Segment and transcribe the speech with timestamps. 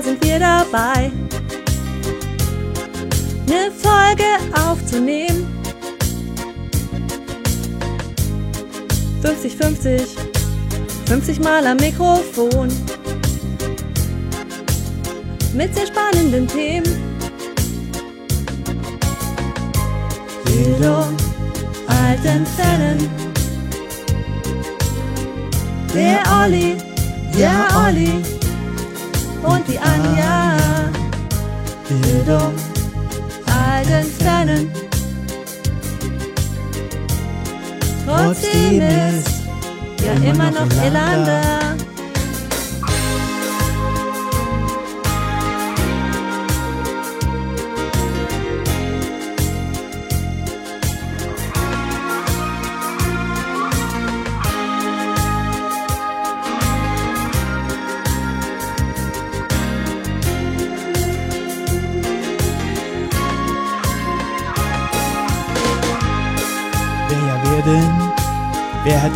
[0.00, 1.12] 50 Mal sind wir dabei,
[3.46, 4.24] eine Folge
[4.54, 5.46] aufzunehmen.
[9.22, 10.02] 50, 50,
[11.06, 12.68] 50 Mal am Mikrofon.
[15.54, 16.88] Mit sehr spannenden Themen.
[20.44, 21.16] Bildung,
[21.86, 23.10] alten Fällen.
[25.94, 26.76] Der Olli,
[27.36, 28.29] ja Olli
[29.42, 30.56] und die Anja.
[31.88, 32.54] Bildung,
[33.46, 34.70] alten Fällen.
[38.06, 39.42] Trotzdem ist
[40.04, 41.69] ja immer noch Elan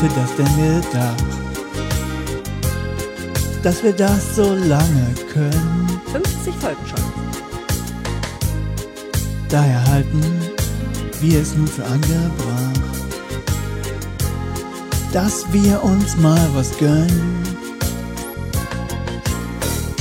[0.04, 1.24] hätte das denn gedacht?
[3.62, 6.00] Dass wir das so lange können.
[6.12, 7.04] 50 Folgen schon.
[9.48, 10.22] Daher halten
[11.20, 12.80] wir es nun für angebracht,
[15.12, 17.42] dass wir uns mal was gönnen.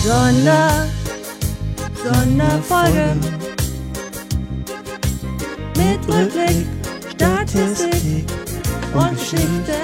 [0.04, 0.88] Sonder,
[2.04, 3.16] Sonderfolge
[5.78, 6.66] mit Rückblick,
[7.14, 8.26] Statistik
[8.94, 9.80] und Geschichte.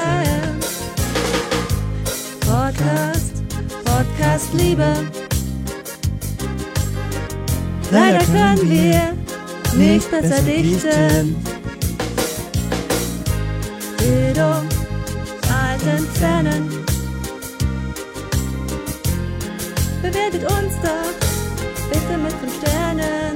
[2.42, 3.34] Podcast,
[3.86, 4.94] Podcast Liebe.
[7.92, 9.14] Leider können wir
[9.76, 11.36] nicht besser dichten.
[13.98, 14.68] Bildung,
[15.52, 16.70] alten Fernen.
[20.02, 23.36] Bewertet uns doch bitte mit 5 Sternen.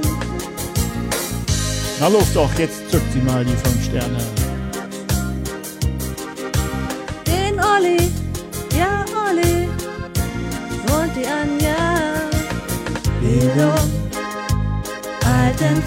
[2.00, 4.43] Na los doch, jetzt zückt sie mal die fünf Sterne.
[13.44, 13.90] Bildung,
[15.22, 15.82] alten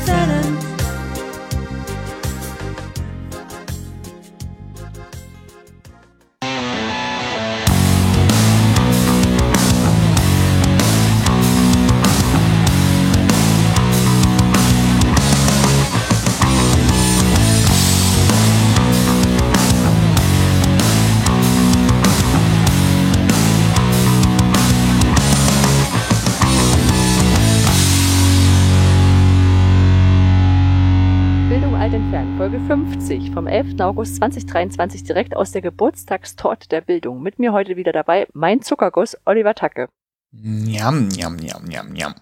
[31.78, 33.80] alt entfernt, Folge 50 vom 11.
[33.82, 37.22] August 2023 direkt aus der Geburtstagstorte der Bildung.
[37.22, 39.88] Mit mir heute wieder dabei mein Zuckerguss Oliver Tacke.
[40.32, 42.16] Njam, njam, njam, njam, njam.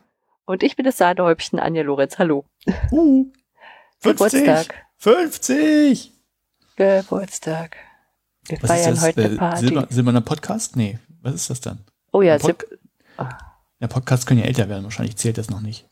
[0.46, 2.18] Und ich bin das Sahnehäubchen Anja Lorenz.
[2.20, 2.46] Hallo.
[2.92, 3.26] Uh,
[4.00, 4.86] 50, Geburtstag.
[4.98, 6.12] 50!
[6.76, 7.78] Geburtstag.
[8.48, 9.60] Wir Was feiern heute eine Äh, Party.
[9.68, 10.76] Silber, silberner Podcast?
[10.76, 11.80] Nee, was ist das dann?
[12.12, 12.80] oh ja, Pod- Sip,
[13.80, 15.88] Ja, Podcasts können ja älter werden, wahrscheinlich zählt das noch nicht.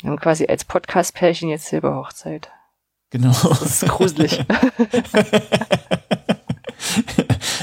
[0.00, 2.50] wir haben quasi als Podcast-Pärchen jetzt Silberhochzeit.
[3.10, 3.32] Genau.
[3.32, 4.40] Das ist gruselig.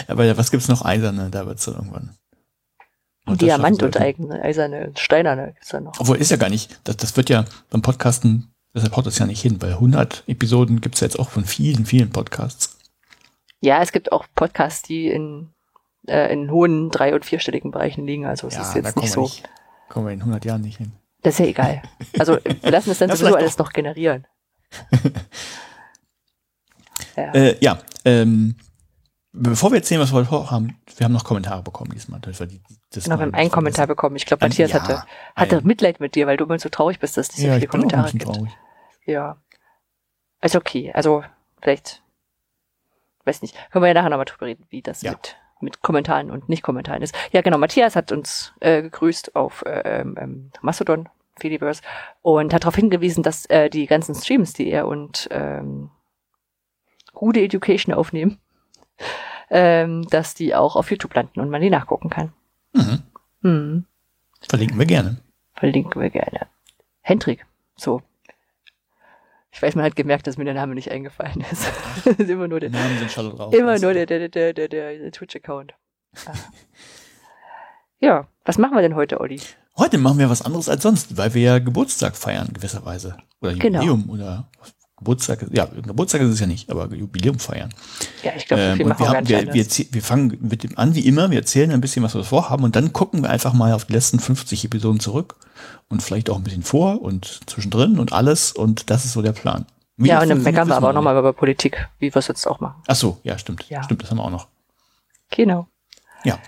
[0.08, 1.30] Aber ja, was gibt's noch Eiserne?
[1.30, 2.18] Da wird's dann irgendwann.
[3.26, 6.00] Und Diamant und eigene, eiserne, steinerne gibt's da noch.
[6.00, 6.80] Obwohl, ist ja gar nicht.
[6.86, 10.80] Das, das wird ja beim Podcasten, deshalb haut das ja nicht hin, weil 100 Episoden
[10.80, 12.78] gibt's ja jetzt auch von vielen, vielen Podcasts.
[13.60, 15.50] Ja, es gibt auch Podcasts, die in,
[16.08, 18.26] äh, in hohen drei- und vierstelligen Bereichen liegen.
[18.26, 19.24] Also es ist jetzt nicht so.
[19.24, 19.44] nicht,
[19.90, 20.94] kommen wir in 100 Jahren nicht hin.
[21.22, 21.82] Das ist ja egal.
[22.20, 24.26] Also wir lassen es dann Ja, sowieso alles noch generieren.
[27.16, 27.32] Ja.
[27.34, 28.56] Äh, ja, ähm,
[29.34, 32.20] bevor wir erzählen, was wir heute haben, wir haben noch Kommentare bekommen diesmal.
[32.22, 32.62] Das war die,
[32.92, 33.96] das genau, wir haben einen Kommentar vergessen.
[33.96, 34.16] bekommen.
[34.16, 35.04] Ich glaube, Matthias ja, hatte,
[35.36, 37.48] hatte ein- Mitleid mit dir, weil du immer so traurig bist, dass es nicht so
[37.48, 38.24] Ja, viele Kommentare gibt.
[38.24, 38.52] traurig.
[39.06, 39.38] Ja.
[40.42, 40.92] Ist okay.
[40.94, 41.24] Also
[41.62, 42.04] vielleicht,
[43.26, 45.12] weiß nicht, können wir ja nachher nochmal drüber reden, wie das Ja.
[45.12, 47.16] mit, mit Kommentaren und Nicht-Kommentaren ist.
[47.32, 51.82] Ja, genau, Matthias hat uns äh, gegrüßt auf äh, ähm, ähm, Mastodon, Fediverse,
[52.22, 55.90] und hat darauf hingewiesen, dass äh, die ganzen Streams, die er und ähm,
[57.20, 58.40] Rude Education aufnehmen,
[59.50, 62.34] ähm, dass die auch auf YouTube landen und man die nachgucken kann.
[62.74, 63.04] Mhm.
[63.42, 63.86] Hm.
[64.48, 65.18] Verlinken wir gerne.
[65.56, 66.48] Verlinken wir gerne.
[67.02, 67.46] Hendrik,
[67.76, 68.02] so.
[69.52, 71.72] Ich weiß, man hat gemerkt, dass mir der Name nicht eingefallen ist.
[72.20, 73.54] Immer nur der, Namen sind schon drauf.
[73.54, 75.74] immer nur der, der, der, der, der, der Twitch-Account.
[76.26, 76.34] Ah.
[78.00, 79.40] Ja, was machen wir denn heute, Olli?
[79.78, 83.18] Heute machen wir was anderes als sonst, weil wir ja Geburtstag feiern, gewisserweise.
[83.42, 83.82] Oder Genau.
[83.82, 84.50] Jubiläum oder
[84.98, 87.72] Geburtstag, ja, Geburtstag ist es ja nicht, aber Jubiläum feiern.
[88.24, 91.30] Ja, ich glaube, Ähm, wir, wir, haben, wir, wir, fangen mit dem an wie immer,
[91.30, 93.94] wir erzählen ein bisschen, was wir vorhaben und dann gucken wir einfach mal auf die
[93.94, 95.36] letzten 50 Episoden zurück
[95.88, 99.34] und vielleicht auch ein bisschen vor und zwischendrin und alles und das ist so der
[99.34, 99.68] Plan.
[99.98, 102.28] Wie ja, und dann meckern wir aber auch noch nochmal über Politik, wie wir es
[102.28, 102.82] jetzt auch machen.
[102.88, 103.70] Ach so, ja, stimmt.
[103.70, 103.84] Ja.
[103.84, 104.48] Stimmt, das haben wir auch noch.
[105.30, 105.68] Genau.
[106.24, 106.40] Ja.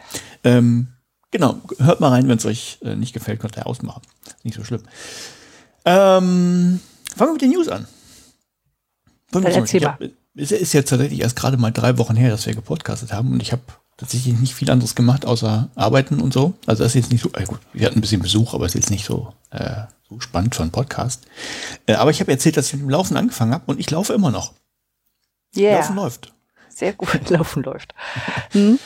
[0.43, 0.87] Ähm,
[1.31, 4.01] genau, hört mal rein, wenn es euch äh, nicht gefällt, könnt ihr ausmachen.
[4.25, 4.83] Ist nicht so schlimm.
[5.85, 6.79] Ähm,
[7.15, 7.87] fangen wir mit den News an.
[9.31, 9.87] Dann erzähl
[10.35, 13.41] Es ist jetzt tatsächlich erst gerade mal drei Wochen her, dass wir gepodcastet haben und
[13.41, 13.61] ich habe
[13.97, 16.53] tatsächlich nicht viel anderes gemacht, außer arbeiten und so.
[16.65, 18.73] Also das ist jetzt nicht so, äh gut, wir hatten ein bisschen Besuch, aber es
[18.73, 21.25] ist jetzt nicht so, äh, so spannend für einen Podcast.
[21.85, 24.13] Äh, aber ich habe erzählt, dass ich mit dem Laufen angefangen habe und ich laufe
[24.13, 24.53] immer noch.
[25.55, 26.33] Yeah, Laufen läuft.
[26.69, 27.29] sehr gut.
[27.29, 27.93] Laufen läuft.
[28.51, 28.79] Hm?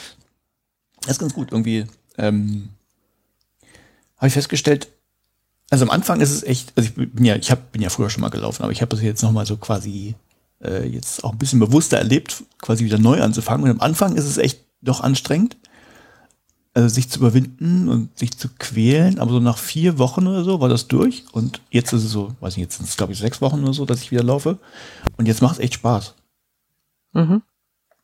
[1.02, 1.52] Das ist ganz gut.
[1.52, 1.86] Irgendwie
[2.18, 2.68] ähm,
[4.16, 4.88] habe ich festgestellt,
[5.70, 8.10] also am Anfang ist es echt, also ich bin ja, ich hab, bin ja früher
[8.10, 10.14] schon mal gelaufen, aber ich habe das jetzt nochmal so quasi
[10.62, 13.64] äh, jetzt auch ein bisschen bewusster erlebt, quasi wieder neu anzufangen.
[13.64, 15.56] Und am Anfang ist es echt doch anstrengend,
[16.74, 19.18] also sich zu überwinden und sich zu quälen.
[19.18, 21.24] Aber so nach vier Wochen oder so war das durch.
[21.32, 23.72] Und jetzt ist es so, weiß nicht, jetzt sind es glaube ich sechs Wochen oder
[23.72, 24.58] so, dass ich wieder laufe.
[25.16, 26.14] Und jetzt macht es echt Spaß.
[27.12, 27.42] Mhm.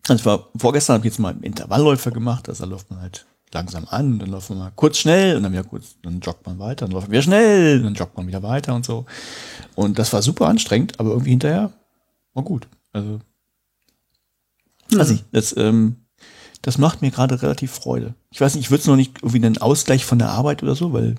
[0.09, 3.87] Also war, vorgestern habe ich jetzt mal Intervallläufe gemacht, also da läuft man halt langsam
[3.89, 6.87] an, dann läuft man mal kurz schnell und dann wieder kurz, dann joggt man weiter,
[6.87, 9.07] dann läuft man wieder schnell, dann joggt man wieder weiter und so.
[9.75, 11.73] Und das war super anstrengend, aber irgendwie hinterher
[12.35, 12.69] war gut.
[12.93, 13.21] Also,
[14.93, 15.97] weiß nicht, das, ähm,
[16.63, 18.15] das macht mir gerade relativ Freude.
[18.31, 20.75] Ich weiß nicht, ich würde es noch nicht irgendwie einen Ausgleich von der Arbeit oder
[20.75, 21.17] so, weil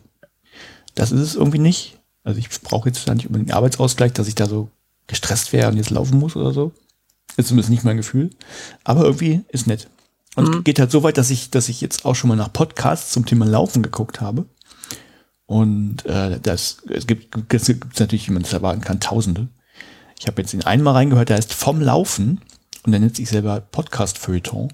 [0.95, 1.97] das ist es irgendwie nicht.
[2.23, 4.69] Also ich brauche jetzt da nicht unbedingt einen Arbeitsausgleich, dass ich da so
[5.07, 6.71] gestresst wäre und jetzt laufen muss oder so.
[7.37, 8.29] Ist zumindest nicht mein Gefühl.
[8.83, 9.89] Aber irgendwie ist nett.
[10.35, 13.11] Und geht halt so weit, dass ich, dass ich jetzt auch schon mal nach Podcasts
[13.11, 14.45] zum Thema Laufen geguckt habe.
[15.45, 19.49] Und äh, das es gibt es gibt natürlich, wie man es erwarten kann, Tausende.
[20.17, 22.39] Ich habe jetzt in einen mal reingehört, der heißt Vom Laufen
[22.83, 24.71] und der nennt sich selber Podcast Feuilleton.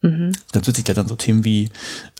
[0.00, 0.32] Mhm.
[0.52, 1.70] Dann wird sich da dann so Themen wie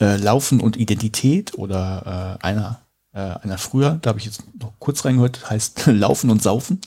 [0.01, 2.81] äh, Laufen und Identität oder äh, einer
[3.13, 6.81] äh, einer früher, da habe ich jetzt noch kurz reingehört, heißt Laufen und Saufen.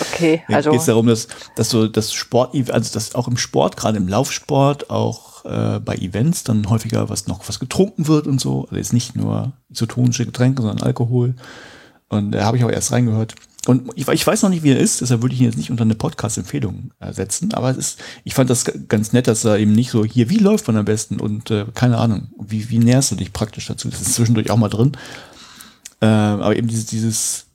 [0.00, 3.76] Okay, also geht es darum, dass, dass so das Sport, also dass auch im Sport,
[3.76, 8.40] gerade im Laufsport, auch äh, bei Events dann häufiger was noch was getrunken wird und
[8.40, 8.64] so.
[8.64, 11.34] Also jetzt nicht nur isotonische Getränke, sondern Alkohol.
[12.08, 13.34] Und da habe ich auch erst reingehört.
[13.66, 15.70] Und ich, ich weiß noch nicht, wie er ist, deshalb würde ich ihn jetzt nicht
[15.70, 17.52] unter eine Podcast-Empfehlung äh, setzen.
[17.52, 20.38] Aber es ist, ich fand das ganz nett, dass er eben nicht so hier, wie
[20.38, 23.90] läuft man am besten und äh, keine Ahnung, wie, wie näherst du dich praktisch dazu?
[23.90, 24.92] Das ist zwischendurch auch mal drin.
[26.00, 27.47] Äh, aber eben dieses, dieses äh,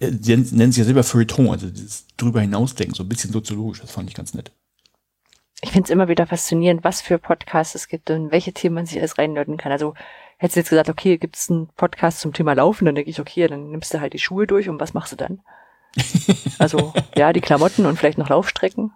[0.00, 3.90] sie nennen es ja selber Feuilleton, also dieses drüber hinausdenken, so ein bisschen soziologisch, das
[3.90, 4.52] fand ich ganz nett.
[5.60, 8.86] ich finde es immer wieder faszinierend, was für Podcasts es gibt und welche Themen man
[8.86, 9.72] sich alles reinnörden kann.
[9.72, 9.94] Also
[10.38, 13.20] hättest du jetzt gesagt, okay, gibt es einen Podcast zum Thema Laufen, dann denke ich,
[13.20, 15.40] okay, dann nimmst du halt die Schuhe durch und was machst du dann?
[16.58, 18.92] also ja, die Klamotten und vielleicht noch Laufstrecken.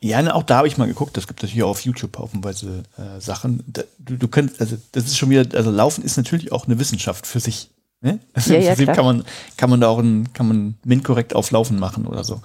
[0.00, 3.20] Ja, auch da habe ich mal geguckt, das gibt es hier auf YouTube haufenweise äh,
[3.20, 3.64] Sachen.
[3.66, 6.78] Da, du, du könntest, also das ist schon wieder, also Laufen ist natürlich auch eine
[6.78, 7.70] Wissenschaft für sich.
[8.04, 8.20] Ne?
[8.36, 8.96] Ja, ja, Deswegen klar.
[8.96, 9.24] kann man,
[9.56, 12.42] kann man da auch ein, kann man MINT-korrekt auf Laufen machen oder so.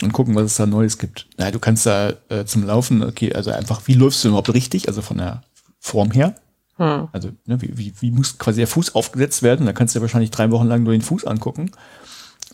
[0.00, 1.26] Und gucken, was es da Neues gibt.
[1.38, 4.88] Na, du kannst da äh, zum Laufen, okay, also einfach, wie läufst du überhaupt richtig,
[4.88, 5.42] also von der
[5.80, 6.36] Form her.
[6.76, 7.08] Hm.
[7.12, 9.66] Also, ne, wie, wie, wie muss quasi der Fuß aufgesetzt werden?
[9.66, 11.72] Da kannst du ja wahrscheinlich drei Wochen lang nur den Fuß angucken,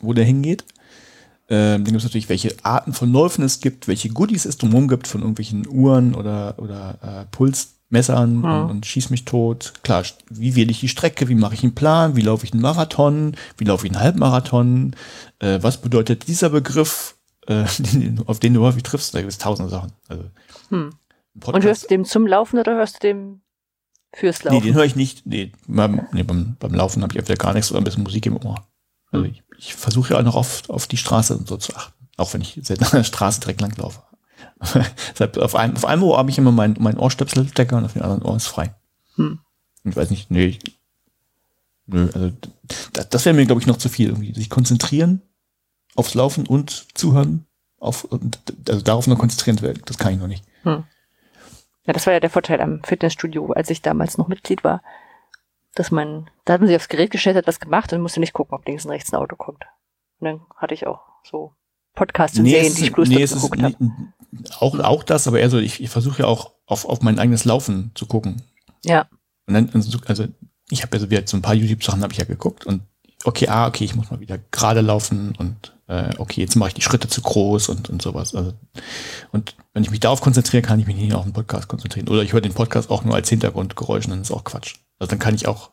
[0.00, 0.64] wo der hingeht.
[1.50, 4.88] Ähm, dann gibt es natürlich, welche Arten von Läufen es gibt, welche Goodies es drumherum
[4.88, 7.36] gibt von irgendwelchen Uhren oder, oder äh,
[7.92, 9.74] Pulsmessern und, und schieß mich tot.
[9.82, 12.62] Klar, wie wähle ich die Strecke, wie mache ich einen Plan, wie laufe ich einen
[12.62, 14.96] Marathon, wie laufe ich einen Halbmarathon,
[15.38, 17.64] äh, was bedeutet dieser Begriff, äh,
[18.26, 19.92] auf den du häufig triffst, da gibt es tausende Sachen.
[20.08, 20.24] Also,
[20.70, 20.90] Hm.
[21.44, 23.40] Und hörst du dem zum Laufen oder hörst du dem
[24.14, 24.58] fürs Laufen?
[24.58, 25.24] Nee, den höre ich nicht.
[25.26, 28.26] Nee, beim, nee, beim, beim Laufen habe ich entweder gar nichts oder ein bisschen Musik
[28.26, 28.66] im Ohr.
[29.10, 32.06] Also ich, ich versuche ja auch noch auf, auf die Straße und so zu achten.
[32.18, 34.02] Auch wenn ich selten an der Straße direkt lang laufe.
[34.02, 34.11] Deshalb
[35.38, 38.22] auf einem, auf einem Ohr habe ich immer mein, mein Ohrstöpselstecker und auf dem anderen
[38.22, 38.74] Ohr ist frei.
[39.16, 39.40] Hm.
[39.84, 40.58] Ich weiß nicht, nee.
[41.86, 42.32] Nö, also
[42.92, 44.08] das, das wäre mir, glaube ich, noch zu viel.
[44.08, 45.22] Irgendwie sich konzentrieren
[45.94, 47.46] aufs Laufen und zuhören.
[47.78, 48.06] Auf,
[48.68, 50.44] also darauf noch konzentrieren zu werden, das kann ich noch nicht.
[50.62, 50.84] Hm.
[51.84, 54.82] Ja, das war ja der Vorteil am Fitnessstudio, als ich damals noch Mitglied war.
[55.74, 58.34] Dass man, da hat man sich aufs Gerät gestellt, hat was gemacht und musste nicht
[58.34, 59.64] gucken, ob links und rechts ein Auto kommt.
[60.20, 61.54] Und dann hatte ich auch so
[61.94, 63.76] Podcasts und Serien, es die ich bloß nee, geguckt habe.
[64.58, 67.44] Auch, auch das, aber eher so, ich, ich versuche ja auch auf, auf mein eigenes
[67.44, 68.42] Laufen zu gucken.
[68.84, 69.06] Ja.
[69.46, 70.24] Und dann, also
[70.70, 72.82] ich habe ja so, wie so ein paar YouTube-Sachen habe ich ja geguckt und
[73.24, 76.74] okay, ah, okay, ich muss mal wieder gerade laufen und äh, okay, jetzt mache ich
[76.74, 78.34] die Schritte zu groß und, und sowas.
[78.34, 78.54] Also,
[79.30, 82.08] und wenn ich mich darauf konzentriere, kann ich mich nicht auf den Podcast konzentrieren.
[82.08, 84.76] Oder ich höre den Podcast auch nur als Hintergrundgeräusch und dann ist auch Quatsch.
[84.98, 85.70] Also dann kann ich auch,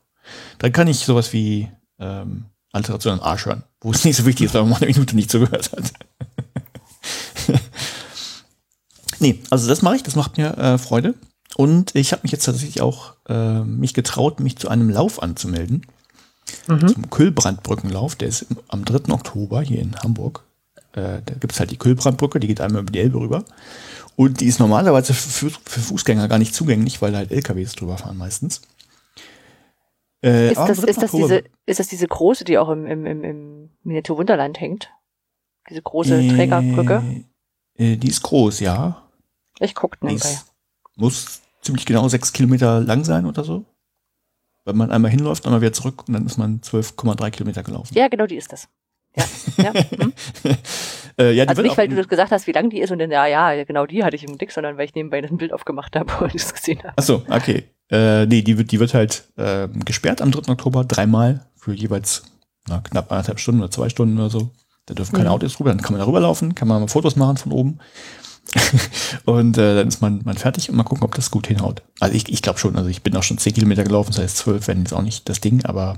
[0.58, 4.48] dann kann ich sowas wie ähm, Alteration am Arsch hören, wo es nicht so wichtig
[4.48, 5.94] ist, weil man eine Minute nicht zugehört hat.
[9.20, 11.16] Nee, also das mache ich, das macht mir äh, Freude.
[11.56, 15.86] Und ich habe mich jetzt tatsächlich auch äh, mich getraut, mich zu einem Lauf anzumelden.
[16.68, 19.14] Zum Kühlbrandbrückenlauf, der ist im, am 3.
[19.14, 20.44] Oktober hier in Hamburg.
[20.94, 23.44] Äh, da gibt es halt die Kühlbrandbrücke, die geht einmal über die Elbe rüber.
[24.16, 28.18] Und die ist normalerweise für, für Fußgänger gar nicht zugänglich, weil halt LKWs drüber fahren
[28.18, 28.62] meistens.
[30.24, 30.88] Äh, Ist das, 3.
[30.88, 34.60] ist, das diese, ist das diese große, die auch im, im, im, im Miniatur Wunderland
[34.60, 34.90] hängt?
[35.70, 37.24] Diese große Trägerbrücke?
[37.78, 39.09] Äh, die ist groß, ja.
[39.60, 40.30] Ich guck Die nebenbei.
[40.30, 40.46] ist,
[40.96, 43.66] muss ziemlich genau sechs Kilometer lang sein oder so.
[44.66, 47.94] Wenn man einmal hinläuft, einmal wieder zurück und dann ist man 12,3 Kilometer gelaufen.
[47.96, 48.68] Ja, genau, die ist das.
[49.16, 49.24] Ja,
[49.58, 49.74] ja.
[49.74, 50.14] Hm.
[51.18, 53.12] Äh, ja, Also nicht, weil du das gesagt hast, wie lang die ist und dann,
[53.12, 55.94] ja, ja, genau die hatte ich im Blick, sondern weil ich nebenbei ein Bild aufgemacht
[55.98, 56.94] habe und es gesehen habe.
[56.96, 57.66] Ach so, okay.
[57.92, 60.50] Äh, nee, die wird, die wird halt ähm, gesperrt am 3.
[60.54, 62.24] Oktober dreimal für jeweils
[62.70, 64.52] na, knapp anderthalb Stunden oder zwei Stunden oder so.
[64.86, 65.36] Da dürfen keine Mhm.
[65.36, 67.80] Autos drüber, dann kann man da rüberlaufen, kann man mal Fotos machen von oben.
[69.26, 71.84] und äh, dann ist man, man fertig und mal gucken, ob das gut hinhaut.
[72.00, 74.38] Also ich, ich glaube schon, also ich bin auch schon 10 Kilometer gelaufen, das heißt
[74.38, 75.98] 12 werden jetzt auch nicht das Ding, aber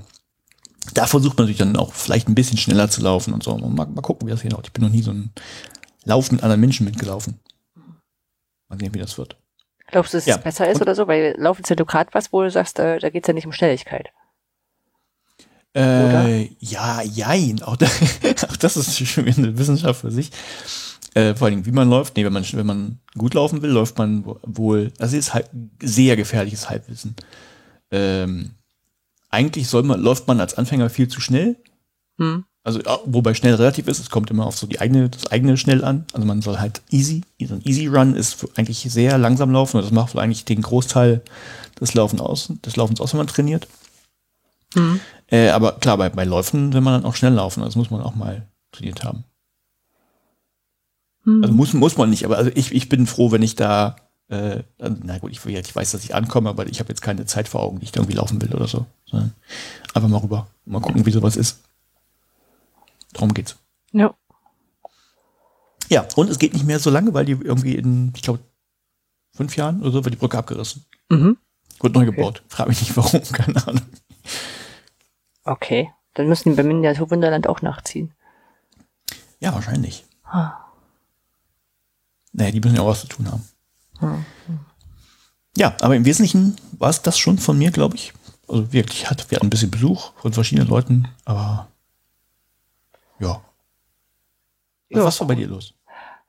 [0.94, 3.52] da versucht man natürlich dann auch vielleicht ein bisschen schneller zu laufen und so.
[3.52, 4.66] Und mal, mal gucken, wie das hinhaut.
[4.68, 5.32] Ich bin noch nie so ein
[6.04, 7.40] Lauf mit anderen Menschen mitgelaufen.
[8.68, 9.38] Mal sehen, wie das wird.
[9.88, 10.38] Glaubst du, dass Ja.
[10.38, 11.08] es besser ist Und- oder so?
[11.08, 13.52] Weil Laufen ist ja gerade was, wo du sagst, äh, da geht's ja nicht um
[13.54, 14.10] Schnelligkeit.
[15.76, 17.62] Äh, ja, jein.
[17.64, 17.86] Auch, da,
[18.50, 20.32] auch das ist schon wieder eine Wissenschaft für sich.
[21.14, 22.16] Äh, vor allem, wie man läuft.
[22.16, 24.92] Nee, wenn man, wenn man gut laufen will, läuft man wo- wohl.
[24.98, 25.50] Das ist halt
[25.82, 27.16] sehr gefährliches Halbwissen.
[27.92, 28.52] Ähm,
[29.30, 31.58] eigentlich soll man, läuft man als Anfänger viel zu schnell.
[32.18, 32.46] Hm?
[32.64, 35.84] Also, wobei schnell relativ ist, es kommt immer auf so die eigene, das eigene schnell
[35.84, 36.06] an.
[36.14, 39.78] Also man soll halt easy, so ein Easy Run ist eigentlich sehr langsam laufen.
[39.78, 41.22] und Das macht wohl eigentlich den Großteil
[41.80, 43.68] des Laufens aus, des Laufens aus, wenn man trainiert.
[44.76, 45.00] Hm.
[45.28, 47.64] Äh, aber klar, bei, bei Läufen will man dann auch schnell laufen.
[47.64, 49.24] Das muss man auch mal trainiert haben.
[51.24, 51.44] Hm.
[51.44, 53.96] Also muss, muss man nicht, aber also ich, ich bin froh, wenn ich da,
[54.30, 57.48] äh, na gut, ich, ich weiß, dass ich ankomme, aber ich habe jetzt keine Zeit
[57.48, 58.86] vor Augen, die ich da irgendwie laufen will oder so.
[59.06, 59.34] Sondern
[59.94, 60.48] einfach mal rüber.
[60.66, 61.62] Mal gucken, wie sowas ist.
[63.14, 63.56] Darum geht's.
[63.92, 64.14] ja.
[65.90, 68.40] Ja, und es geht nicht mehr so lange, weil die irgendwie in, ich glaube,
[69.36, 70.86] fünf Jahren oder so wird die Brücke abgerissen.
[71.10, 71.36] Mhm.
[71.82, 72.44] Wird neu gebaut.
[72.48, 73.82] Frag mich nicht warum, keine Ahnung.
[75.44, 75.92] Okay.
[76.14, 78.14] Dann müssen die beim Miniatur Wunderland auch nachziehen.
[79.42, 80.06] Ja, wahrscheinlich.
[80.24, 80.54] Ah.
[82.34, 83.48] Naja, die müssen ja auch was zu tun haben.
[84.00, 84.26] Hm.
[85.58, 88.14] Ja, aber im Wesentlichen war es das schon von mir, glaube ich.
[88.48, 91.68] Also wirklich, hat, wir hatten ein bisschen Besuch von verschiedenen Leuten, aber
[93.20, 93.42] ja.
[94.90, 95.06] Ja.
[95.06, 95.74] Was war bei dir los?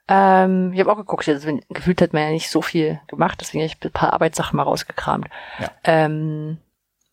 [0.09, 3.63] Ähm, ich habe auch geguckt, also, gefühlt hat man ja nicht so viel gemacht, deswegen
[3.63, 5.29] habe ich ein paar Arbeitssachen mal rausgekramt.
[5.59, 5.71] Ja.
[5.85, 6.59] Ähm,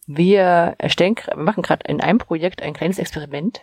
[0.06, 3.62] wir erstellen, wir machen gerade in einem Projekt ein kleines Experiment.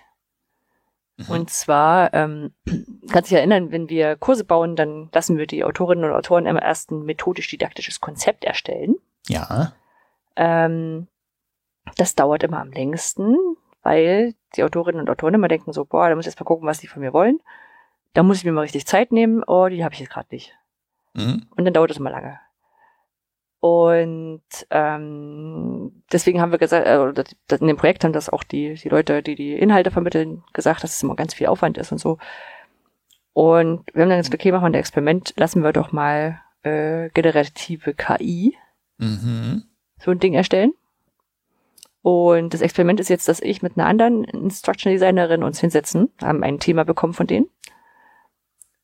[1.17, 1.31] Mhm.
[1.31, 2.53] Und zwar, ähm,
[3.11, 6.63] kannst dich erinnern, wenn wir Kurse bauen, dann lassen wir die Autorinnen und Autoren immer
[6.63, 8.97] erst ein methodisch-didaktisches Konzept erstellen.
[9.27, 9.73] Ja.
[10.37, 11.09] Ähm,
[11.97, 13.37] das dauert immer am längsten,
[13.83, 16.67] weil die Autorinnen und Autoren immer denken so, boah, da muss ich jetzt mal gucken,
[16.67, 17.41] was die von mir wollen.
[18.13, 19.43] Da muss ich mir mal richtig Zeit nehmen.
[19.47, 20.55] Oh, die habe ich jetzt gerade nicht.
[21.15, 21.47] Mhm.
[21.57, 22.39] Und dann dauert es immer lange.
[23.61, 28.89] Und ähm, deswegen haben wir gesagt, äh, in dem Projekt haben das auch die, die
[28.89, 32.19] Leute, die die Inhalte vermitteln, gesagt, dass es immer ganz viel Aufwand ist und so.
[33.33, 37.11] Und wir haben dann gesagt, okay, machen wir ein Experiment, lassen wir doch mal äh,
[37.11, 38.57] generative KI
[38.99, 39.65] Mhm.
[39.99, 40.73] so ein Ding erstellen.
[42.03, 46.43] Und das Experiment ist jetzt, dass ich mit einer anderen Instruction Designerin uns hinsetzen, haben
[46.45, 47.51] ein Thema bekommen von denen.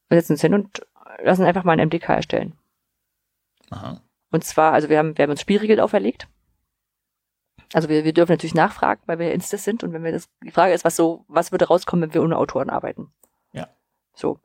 [0.09, 0.87] Wir setzen uns hin und
[1.23, 2.55] lassen einfach mal ein MDK erstellen.
[3.71, 4.03] Aha.
[4.33, 6.27] Und zwar, also wir haben, wir haben uns Spielregeln auferlegt.
[7.73, 10.51] Also wir, wir dürfen natürlich nachfragen, weil wir Instas sind und wenn wir das, die
[10.51, 13.13] Frage ist, was so, was würde rauskommen, wenn wir ohne Autoren arbeiten?
[13.53, 13.69] Ja.
[14.15, 14.41] So.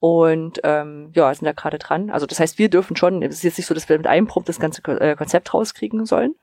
[0.00, 2.10] Und ähm, ja, sind da gerade dran.
[2.10, 4.26] Also das heißt, wir dürfen schon, es ist jetzt nicht so, dass wir mit einem
[4.26, 6.34] Prompt das ganze äh, Konzept rauskriegen sollen.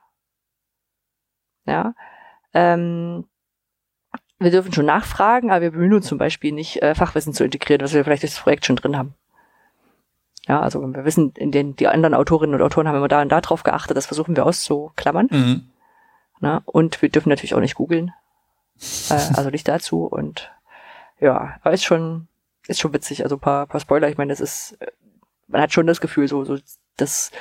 [1.66, 1.94] Ja.
[2.54, 3.26] Ähm,
[4.38, 7.82] wir dürfen schon nachfragen, aber wir bemühen uns zum Beispiel nicht, äh, Fachwissen zu integrieren,
[7.82, 9.14] was wir vielleicht durch das Projekt schon drin haben.
[10.48, 13.20] Ja, also wenn wir wissen, in den, die anderen Autorinnen und Autoren haben immer da
[13.20, 15.28] und da drauf geachtet, das versuchen wir auszuklammern.
[15.30, 15.70] Mhm.
[16.40, 16.62] Ne?
[16.66, 18.12] Und wir dürfen natürlich auch nicht googeln.
[19.10, 20.04] Äh, also nicht dazu.
[20.04, 20.52] Und
[21.18, 22.28] ja, aber ist schon,
[22.68, 23.24] ist schon witzig.
[23.24, 24.92] Also ein paar, paar Spoiler, ich meine, das ist, äh,
[25.48, 26.58] man hat schon das Gefühl, so, so
[26.96, 27.32] dass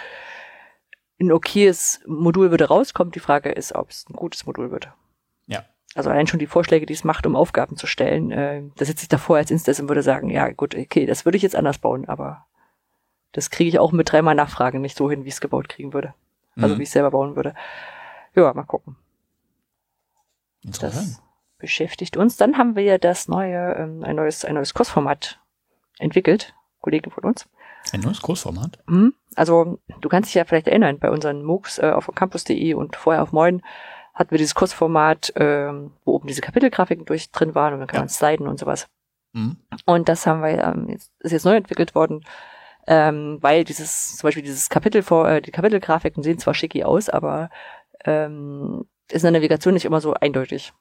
[1.20, 3.12] ein okayes Modul würde rauskommen.
[3.12, 4.90] Die Frage ist, ob es ein gutes Modul wird.
[5.46, 5.64] Ja.
[5.94, 9.04] Also allein schon die Vorschläge, die es macht, um Aufgaben zu stellen, äh, da sitze
[9.04, 11.78] ich davor als Instas und würde sagen, ja gut, okay, das würde ich jetzt anders
[11.78, 12.46] bauen, aber
[13.36, 15.94] das kriege ich auch mit dreimal Nachfragen nicht so hin, wie ich es gebaut kriegen
[15.94, 16.14] würde.
[16.56, 16.80] Also Mhm.
[16.80, 17.54] wie ich es selber bauen würde.
[18.34, 18.96] Ja, mal gucken.
[20.64, 21.08] Interessant.
[21.10, 21.22] Das
[21.58, 22.38] beschäftigt uns.
[22.38, 25.40] Dann haben wir das neue, ähm, ein neues, ein neues Kursformat
[26.00, 27.48] entwickelt, Kollegen von uns.
[27.94, 28.80] Ein neues Kursformat?
[28.88, 29.14] Mhm.
[29.36, 33.22] Also du kannst dich ja vielleicht erinnern, bei unseren MOOCs äh, auf campus.de und vorher
[33.22, 33.62] auf Moin
[34.14, 37.98] hatten wir dieses Kursformat, ähm, wo oben diese Kapitelgrafiken durch drin waren und dann kann
[37.98, 38.02] Ja.
[38.02, 38.88] man sliden und sowas.
[39.34, 39.58] Mhm.
[39.86, 42.24] Und das haben wir, ähm, jetzt, ist jetzt neu entwickelt worden,
[42.88, 47.10] ähm, weil dieses, zum Beispiel dieses Kapitel vor, äh, die Kapitelgrafiken sehen zwar schicki aus,
[47.10, 47.50] aber
[48.04, 50.74] ähm, ist in der Navigation nicht immer so eindeutig.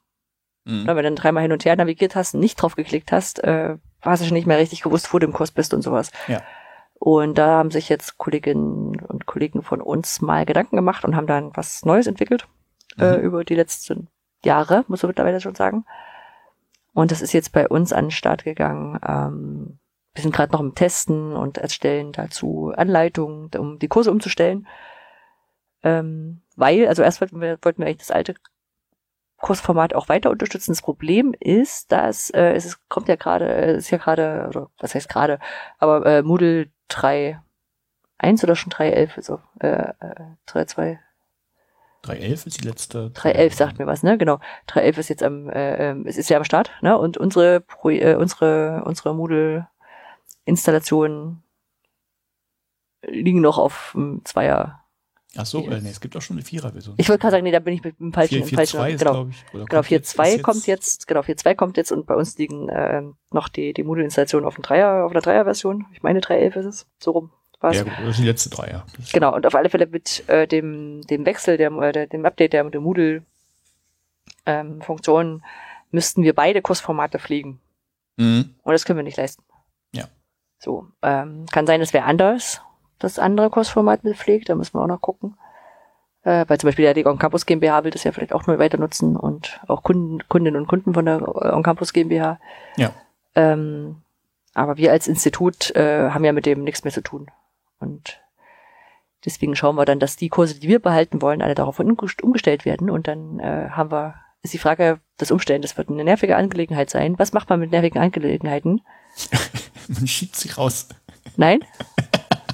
[0.65, 0.87] Mhm.
[0.87, 3.77] Wenn du dann dreimal hin und her navigiert hast, und nicht drauf geklickt hast, äh,
[4.01, 6.11] hast du schon nicht mehr richtig gewusst, wo du im Kurs bist und sowas.
[6.27, 6.41] Ja.
[6.97, 11.27] Und da haben sich jetzt Kolleginnen und Kollegen von uns mal Gedanken gemacht und haben
[11.27, 12.47] dann was Neues entwickelt
[12.97, 13.23] äh, Mhm.
[13.23, 14.07] über die letzten
[14.43, 15.85] Jahre, muss man mittlerweile schon sagen.
[16.93, 18.99] Und das ist jetzt bei uns an den Start gegangen.
[19.05, 19.79] Ähm,
[20.15, 24.65] wir sind gerade noch im Testen und erstellen dazu Anleitungen, um die Kurse umzustellen.
[25.83, 28.35] Ähm, weil, also erst wollten wir, wollten wir eigentlich das alte
[29.37, 30.71] Kursformat auch weiter unterstützen.
[30.71, 34.45] Das Problem ist, dass äh, es ist, kommt ja gerade, äh, es ist ja gerade,
[34.47, 35.39] oder was heißt gerade,
[35.79, 40.97] aber äh, Moodle 3.1 oder schon 3.11, so, äh, äh, 3.2,
[42.05, 43.11] 3.11 ist die letzte.
[43.15, 44.17] 3.11 sagt mir was, ne?
[44.17, 44.39] Genau.
[44.69, 46.97] 3.11 ist jetzt am, äh, ähm, es ist ja am Start, ne?
[46.97, 49.09] Und unsere, Pro äh, unsere, unsere
[50.45, 51.41] Moodle-Installationen
[53.07, 54.81] liegen noch auf dem Zweier.
[55.37, 56.95] Ach so, äh, nee, es gibt auch schon eine Vierer-Version.
[56.97, 58.99] Ich wollte gerade sagen, nee, da bin ich mit dem falschen, im 4.2 falschen, ist,
[58.99, 59.11] genau.
[59.11, 59.43] glaube ich.
[59.53, 62.69] Oder Genau, jetzt- 4.2 ist kommt jetzt, genau, 4.2 kommt jetzt und bei uns liegen
[62.71, 65.87] ähm, noch die, die Moodle-Installationen auf dem Dreier, auf der Dreier-Version.
[65.91, 67.31] Ich meine 3.11 ist es, so rum.
[67.59, 67.75] war's.
[67.75, 68.85] Ja, gut, das sind die letzte drei, ja.
[69.11, 72.53] Genau, und auf alle Fälle mit äh, dem, dem Wechsel, der, äh, der, dem Update
[72.53, 75.43] der, der Moodle-Funktionen
[75.91, 77.59] müssten wir beide Kursformate fliegen.
[78.15, 78.55] Mhm.
[78.63, 79.43] Und das können wir nicht leisten.
[80.57, 82.61] So, ähm, kann sein, dass wer anders
[82.99, 85.37] das andere Kursformat mitpflegt, da müssen wir auch noch gucken.
[86.23, 88.79] Äh, weil zum Beispiel der On Campus GmbH will das ja vielleicht auch neu weiter
[88.79, 92.39] nutzen und auch Kunden, Kundinnen und Kunden von der äh, On Campus GmbH.
[92.77, 92.91] Ja.
[93.35, 93.97] Ähm,
[94.55, 97.29] aber wir als Institut äh, haben ja mit dem nichts mehr zu tun.
[97.79, 98.21] Und
[99.23, 102.65] deswegen schauen wir dann, dass die Kurse, die wir behalten wollen, alle darauf umgest- umgestellt
[102.65, 102.89] werden.
[102.89, 106.89] Und dann äh, haben wir, ist die Frage, das Umstellen, das wird eine nervige Angelegenheit
[106.89, 107.19] sein.
[107.19, 108.81] Was macht man mit nervigen Angelegenheiten?
[109.87, 110.87] Man schiebt sich raus.
[111.37, 111.63] Nein?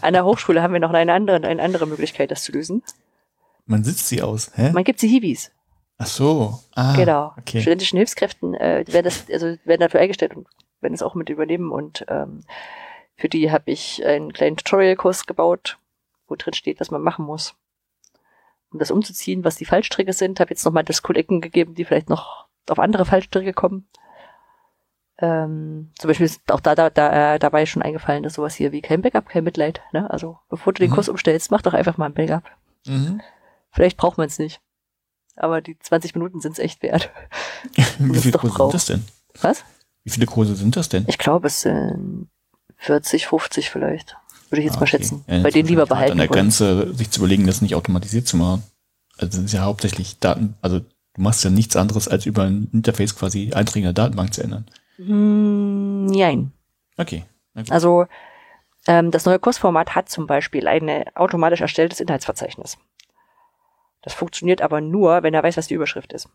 [0.01, 2.83] An der Hochschule haben wir noch eine andere, eine andere Möglichkeit, das zu lösen.
[3.65, 4.51] Man sitzt sie aus.
[4.55, 4.71] Hä?
[4.71, 5.51] Man gibt sie Hibis.
[5.97, 6.59] Ach so.
[6.73, 7.33] Ah, genau.
[7.37, 7.61] Okay.
[7.61, 10.47] Studentischen Hilfskräften äh, werden das, also werden dafür eingestellt und
[10.81, 11.71] werden es auch mit übernehmen.
[11.71, 12.41] Und ähm,
[13.15, 15.77] für die habe ich einen kleinen Tutorial-Kurs gebaut,
[16.27, 17.53] wo drin steht, was man machen muss.
[18.71, 22.09] Um das umzuziehen, was die Fallstricke sind, habe jetzt nochmal das Kollegen gegeben, die vielleicht
[22.09, 23.87] noch auf andere Fallstricke kommen.
[25.21, 28.71] Ähm, zum Beispiel ist auch da, da, da äh, dabei schon eingefallen, dass sowas hier
[28.71, 29.81] wie kein Backup, kein Mitleid.
[29.93, 30.09] Ne?
[30.09, 30.95] Also bevor du den Mhm.
[30.95, 32.43] Kurs umstellst, mach doch einfach mal ein Backup.
[32.87, 33.21] Mhm.
[33.71, 34.61] Vielleicht braucht man es nicht.
[35.35, 37.11] Aber die 20 Minuten sind es echt wert.
[37.99, 38.71] Wie viele Kurse braucht.
[38.71, 39.03] sind das denn?
[39.41, 39.63] Was?
[40.03, 41.05] Wie viele Kurse sind das denn?
[41.07, 42.27] Ich glaube, es sind
[42.77, 44.17] 40, 50 vielleicht.
[44.49, 44.97] Würde ich jetzt Ah, mal okay.
[44.97, 45.23] schätzen.
[45.27, 46.27] Ja, Bei denen lieber behalten An der.
[46.27, 48.63] Grenze, sich zu überlegen, das nicht automatisiert zu machen.
[49.17, 52.69] Also das ist ja hauptsächlich Daten, also du machst ja nichts anderes, als über ein
[52.73, 54.65] Interface quasi Einträge in der Datenbank zu ändern.
[55.07, 56.51] Hm, nein.
[56.97, 57.25] Okay.
[57.55, 57.71] Gut.
[57.71, 58.05] Also
[58.87, 62.77] ähm, das neue Kursformat hat zum Beispiel ein automatisch erstelltes Inhaltsverzeichnis.
[64.01, 66.27] Das funktioniert aber nur, wenn er weiß, was die Überschrift ist.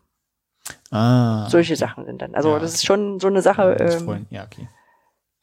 [0.91, 1.79] ah, Solche okay.
[1.79, 2.33] Sachen sind dann.
[2.35, 2.87] Also Ja, das ist okay.
[2.87, 4.67] schon so eine Sache, ähm, ja, okay.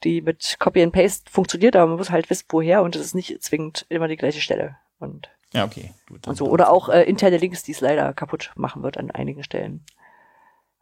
[0.03, 3.15] die mit Copy and Paste funktioniert, aber man muss halt wissen, woher und es ist
[3.15, 4.77] nicht zwingend immer die gleiche Stelle.
[4.97, 5.93] Und Ja, okay.
[6.07, 6.47] Gut, und so.
[6.47, 9.85] Oder auch äh, interne Links, die es leider kaputt machen wird an einigen Stellen.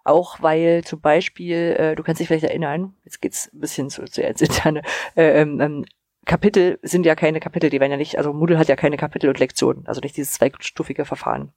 [0.03, 4.05] Auch weil zum Beispiel, äh, du kannst dich vielleicht erinnern, jetzt geht's ein bisschen zu,
[4.05, 4.81] zu ins interne,
[5.15, 5.85] äh, ähm, ähm,
[6.25, 9.29] Kapitel sind ja keine Kapitel, die werden ja nicht, also Moodle hat ja keine Kapitel
[9.29, 11.51] und Lektionen, also nicht dieses zweistufige Verfahren.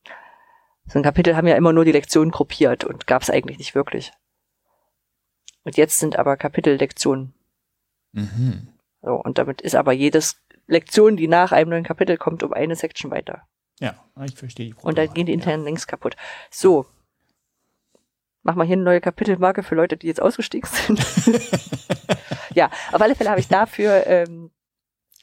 [0.86, 4.12] So ein Kapitel haben ja immer nur die Lektionen gruppiert und gab's eigentlich nicht wirklich.
[5.64, 7.34] Und jetzt sind aber Kapitellektionen.
[8.12, 8.68] Mhm.
[9.02, 12.76] So, und damit ist aber jedes Lektion, die nach einem neuen Kapitel kommt, um eine
[12.76, 13.42] Section weiter.
[13.80, 16.16] Ja, ich verstehe die Und dann gehen die internen Links kaputt.
[16.50, 16.86] So.
[18.46, 21.04] Mach mal hier eine neue Kapitelmarke für Leute, die jetzt ausgestiegen sind.
[22.54, 24.52] ja, auf alle Fälle habe ich dafür ähm,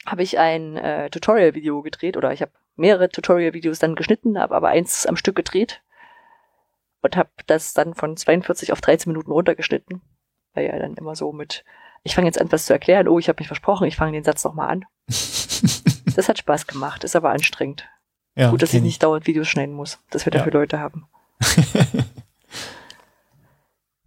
[0.04, 4.68] habe ich ein äh, Tutorial-Video gedreht oder ich habe mehrere Tutorial-Videos dann geschnitten, habe aber
[4.68, 5.80] eins am Stück gedreht
[7.00, 10.02] und habe das dann von 42 auf 13 Minuten runtergeschnitten,
[10.52, 11.64] weil ja dann immer so mit
[12.02, 13.08] ich fange jetzt an, was zu erklären.
[13.08, 14.84] Oh, ich habe mich versprochen, ich fange den Satz nochmal an.
[16.16, 17.88] Das hat Spaß gemacht, ist aber anstrengend.
[18.36, 20.38] ja, Gut, dass ich nicht dauernd Videos schneiden muss, dass wir Ja.
[20.38, 21.08] dafür Leute haben.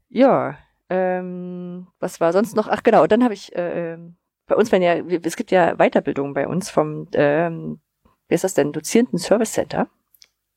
[0.10, 0.58] ja,
[0.90, 2.68] ähm, was war sonst noch?
[2.68, 4.18] Ach genau, und dann habe ich, äh, ähm,
[4.48, 4.94] bei uns werden ja,
[5.24, 7.82] es gibt ja Weiterbildungen bei uns vom, ähm,
[8.30, 9.88] wie ist das denn, Dozierenden Service Center.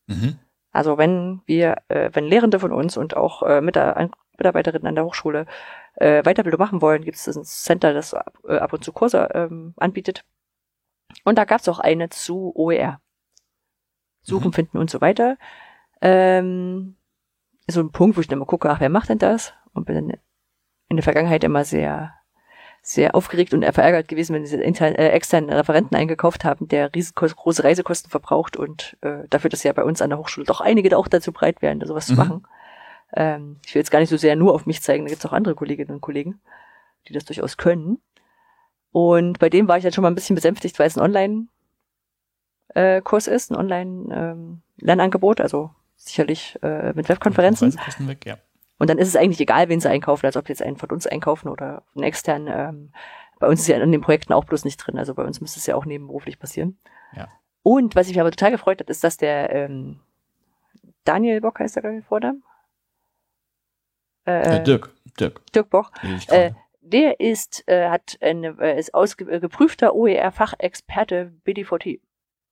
[0.06, 0.38] Mhm.
[0.72, 5.46] Also wenn wir, äh, wenn Lehrende von uns und auch äh, Mitarbeiterinnen an der Hochschule
[5.94, 9.28] äh, Weiterbildung machen wollen, gibt es ein Center, das ab, äh, ab und zu Kurse
[9.34, 10.24] ähm, anbietet.
[11.24, 13.00] Und da gab es auch eine zu OER.
[14.22, 14.52] Suchen, Mhm.
[14.52, 15.36] finden und so weiter.
[16.00, 16.96] Ähm,
[17.70, 19.52] so ein Punkt, wo ich dann mal gucke, ach, wer macht denn das?
[19.72, 20.12] Und bin dann
[20.88, 22.12] in der Vergangenheit immer sehr,
[22.82, 27.62] sehr aufgeregt und verärgert gewesen, wenn diese intern, äh, externen Referenten eingekauft haben, der riesengroße
[27.62, 30.96] Reisekosten verbraucht und äh, dafür, dass ja bei uns an der Hochschule doch einige da
[30.96, 32.18] auch dazu bereit wären, da sowas zu Mhm.
[32.18, 32.46] machen.
[33.14, 35.26] Ähm, ich will jetzt gar nicht so sehr nur auf mich zeigen, da gibt es
[35.28, 36.40] auch andere Kolleginnen und Kollegen,
[37.08, 37.98] die das durchaus können.
[38.92, 41.02] Und bei dem war ich dann schon mal ein bisschen besänftigt, weil es ein
[42.74, 45.70] Online-Kurs ist, ein Online-Lernangebot, also
[46.04, 47.70] sicherlich äh, mit Webkonferenzen.
[47.70, 48.38] Reisekosten weg, ja.
[48.78, 51.06] Und dann ist es eigentlich egal, wen sie einkaufen, als ob jetzt einen von uns
[51.06, 52.48] einkaufen oder einen externen.
[52.50, 52.92] Ähm,
[53.38, 54.98] bei uns ist ja in den Projekten auch bloß nicht drin.
[54.98, 56.78] Also bei uns müsste es ja auch nebenberuflich passieren.
[57.14, 57.28] Ja.
[57.62, 60.00] Und was mich aber total gefreut hat, ist, dass der ähm,
[61.04, 62.42] Daniel Bock heißt der, glaube ich, Vornamen.
[64.26, 65.42] Äh, Äh, Dirk, Dirk.
[65.54, 65.92] Dirk Bock.
[66.02, 66.56] ich Äh, gerade.
[66.80, 72.00] der ist, äh, hat eine, äh, ist ausge äh, geprüfter OER-Fachexperte BDVT.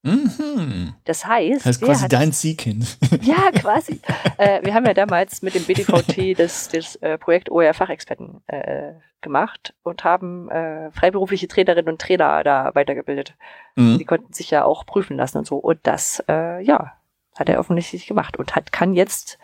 [0.03, 0.95] Mhm.
[1.05, 2.97] Das heißt, Das ist quasi hat dein Ziehkind.
[3.23, 4.01] Ja, quasi.
[4.37, 8.93] äh, wir haben ja damals mit dem BDVT das, das äh, Projekt OER Fachexperten äh,
[9.21, 13.35] gemacht und haben äh, freiberufliche Trainerinnen und Trainer da weitergebildet.
[13.77, 14.07] Die Mhm.
[14.07, 15.57] konnten sich ja auch prüfen lassen und so.
[15.57, 16.93] Und das, äh, ja,
[17.37, 19.39] hat er offensichtlich gemacht und hat, kann jetzt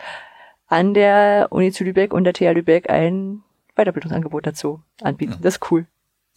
[0.69, 3.43] an der Uni zu Lübeck und der TH Lübeck ein
[3.77, 5.33] Weiterbildungsangebot dazu anbieten.
[5.33, 5.39] Ja.
[5.43, 5.87] Das ist cool.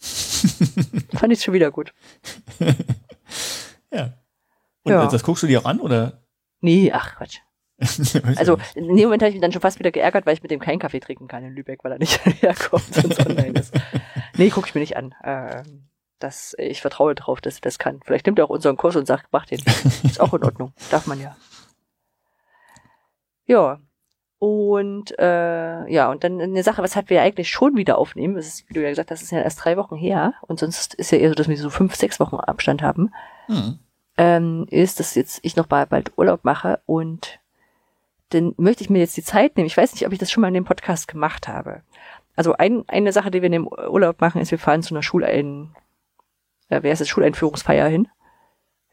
[1.16, 1.92] Fand ich schon wieder gut.
[3.92, 4.14] Ja.
[4.84, 5.04] Und Ja.
[5.04, 6.22] äh, das guckst du dir auch an, oder?
[6.60, 7.38] Nee, ach Quatsch.
[8.36, 10.50] Also in dem Moment habe ich mich dann schon fast wieder geärgert, weil ich mit
[10.50, 13.72] dem keinen Kaffee trinken kann in Lübeck, weil er nicht herkommt und online ist.
[14.36, 15.14] Nee, gucke ich mir nicht an.
[15.22, 18.00] Ähm, das, ich vertraue darauf, dass er das kann.
[18.04, 19.60] Vielleicht nimmt er auch unseren Kurs und sagt, mach den.
[20.02, 20.72] Ist auch in Ordnung.
[20.90, 21.36] Darf man ja.
[23.46, 23.78] Ja.
[24.40, 28.46] Und äh, ja, und dann eine Sache, weshalb wir ja eigentlich schon wieder aufnehmen, das
[28.46, 30.94] ist, wie du ja gesagt hast, das ist ja erst drei Wochen her und sonst
[30.94, 33.12] ist ja eher so, dass wir so fünf, sechs Wochen Abstand haben.
[33.48, 34.66] Mhm.
[34.70, 37.40] ist, dass jetzt ich noch bald, Urlaub mache und
[38.30, 39.66] dann möchte ich mir jetzt die Zeit nehmen.
[39.66, 41.82] Ich weiß nicht, ob ich das schon mal in dem Podcast gemacht habe.
[42.36, 45.02] Also ein, eine Sache, die wir in dem Urlaub machen, ist, wir fahren zu einer
[45.02, 45.74] Schulein,
[46.68, 48.08] äh, wer ist das, Schuleinführungsfeier hin.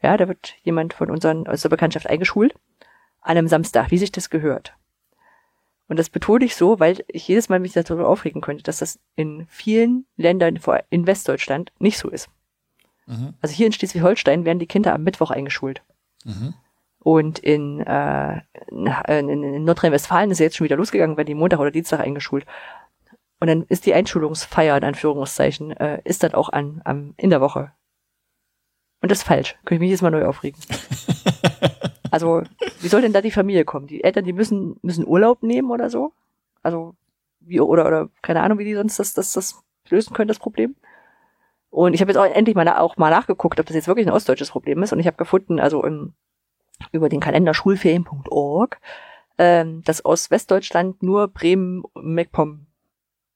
[0.02, 2.54] Ja, da wird jemand von unseren, aus der Bekanntschaft eingeschult.
[3.20, 4.74] An einem Samstag, wie sich das gehört.
[5.88, 8.98] Und das betone ich so, weil ich jedes Mal mich darüber aufregen könnte, dass das
[9.14, 12.28] in vielen Ländern, vor in Westdeutschland, nicht so ist.
[13.06, 13.34] Mhm.
[13.40, 15.82] Also hier in Schleswig-Holstein werden die Kinder am Mittwoch eingeschult.
[16.24, 16.54] Mhm.
[16.98, 21.34] Und in, äh, in, in in Nordrhein-Westfalen ist ja jetzt schon wieder losgegangen, werden die
[21.34, 22.44] Montag oder Dienstag eingeschult.
[23.38, 27.40] Und dann ist die Einschulungsfeier, in Anführungszeichen, äh, ist dann auch an, am, in der
[27.40, 27.72] Woche.
[29.02, 29.52] Und das ist falsch.
[29.64, 30.60] Könnte ich mich jedes Mal neu aufregen.
[32.10, 32.42] also,
[32.80, 33.86] wie soll denn da die Familie kommen?
[33.86, 36.12] Die Eltern, die müssen, müssen Urlaub nehmen oder so?
[36.62, 36.96] Also,
[37.40, 40.74] wie, oder, oder, keine Ahnung, wie die sonst das, das, das lösen können, das Problem.
[41.76, 44.12] Und ich habe jetzt auch endlich mal auch mal nachgeguckt, ob das jetzt wirklich ein
[44.12, 44.94] ostdeutsches Problem ist.
[44.94, 46.14] Und ich habe gefunden, also im,
[46.90, 48.80] über den Kalender schulferien.org,
[49.36, 52.66] ähm, dass aus Westdeutschland nur Bremen und MacPom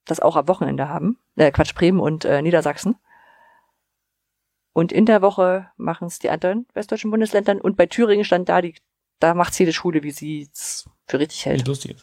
[0.06, 1.18] das auch am Wochenende haben.
[1.36, 2.96] Äh, Quatsch, Bremen und äh, Niedersachsen.
[4.72, 7.60] Und in der Woche machen es die anderen westdeutschen Bundesländern.
[7.60, 8.74] Und bei Thüringen stand da, die,
[9.18, 11.60] da macht jede Schule, wie sie es für richtig hält.
[11.60, 11.98] Wie lustig.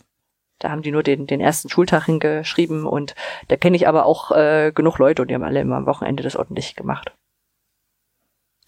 [0.59, 3.13] Da haben die nur den, den ersten Schultag hingeschrieben und
[3.47, 6.23] da kenne ich aber auch äh, genug Leute und die haben alle immer am Wochenende
[6.23, 7.13] das ordentlich gemacht.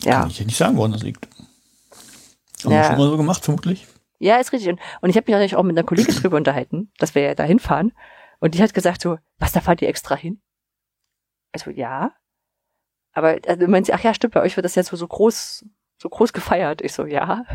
[0.01, 0.21] Ja.
[0.21, 1.27] Kann ich ja nicht sagen, woran das liegt.
[2.63, 2.81] Haben Ja.
[2.81, 3.87] wir schon mal so gemacht, vermutlich.
[4.19, 4.69] Ja, ist richtig.
[4.69, 7.35] Und, und ich habe mich natürlich auch mit einer Kollegin drüber unterhalten, dass wir ja
[7.35, 7.93] da hinfahren.
[8.39, 10.41] Und die hat gesagt so, was, da fahrt ihr extra hin?
[11.53, 12.13] Also, ja.
[13.13, 15.65] Aber also, meint sie, ach ja, stimmt, bei euch wird das jetzt so, so groß,
[15.97, 16.81] so groß gefeiert.
[16.81, 17.45] Ich so, ja.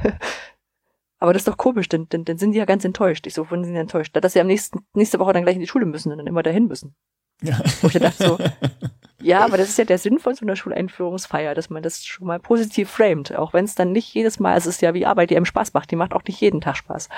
[1.25, 3.27] Aber das ist doch komisch, denn, denn, dann sind die ja ganz enttäuscht.
[3.27, 4.15] Ich so, wurden sie enttäuscht?
[4.15, 6.43] Dass sie am nächsten, nächste Woche dann gleich in die Schule müssen und dann immer
[6.43, 6.95] dahin müssen.
[7.41, 7.59] Ja.
[7.81, 8.39] Wo ich dann dachte so,
[9.23, 12.27] ja, aber das ist ja der Sinn von so einer Schuleinführungsfeier, dass man das schon
[12.27, 13.35] mal positiv framet.
[13.35, 15.73] Auch wenn es dann nicht jedes Mal, es ist ja wie Arbeit, die einem Spaß
[15.73, 17.09] macht, die macht auch nicht jeden Tag Spaß.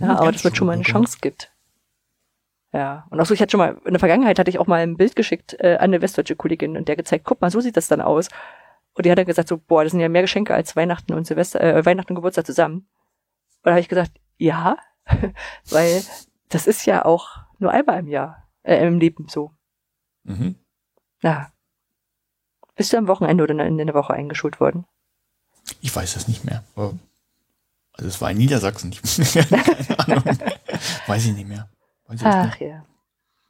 [0.00, 1.52] Ja, aber dass man schon mal eine Chance gibt.
[2.72, 4.82] Ja, und auch so, ich hatte schon mal, in der Vergangenheit hatte ich auch mal
[4.82, 7.76] ein Bild geschickt äh, an eine westdeutsche Kollegin und der gezeigt, guck mal, so sieht
[7.76, 8.28] das dann aus.
[8.94, 11.28] Und die hat dann gesagt so, boah, das sind ja mehr Geschenke als Weihnachten und
[11.28, 12.88] Silvester, äh, Weihnachten und Geburtstag zusammen.
[13.64, 14.76] Und da habe ich gesagt, ja,
[15.70, 16.02] weil
[16.50, 19.52] das ist ja auch nur einmal im Jahr, äh, im Leben so.
[20.24, 20.56] Mhm.
[21.22, 21.50] Ja.
[22.76, 24.84] Bist du am Wochenende oder in der Woche eingeschult worden?
[25.80, 26.62] Ich weiß das nicht mehr.
[26.76, 28.92] Also es war in Niedersachsen.
[28.92, 30.38] Ich, keine Ahnung.
[31.06, 31.68] Weiß ich nicht mehr.
[32.06, 32.60] Weiß ich, Ach nicht.
[32.60, 32.84] ja.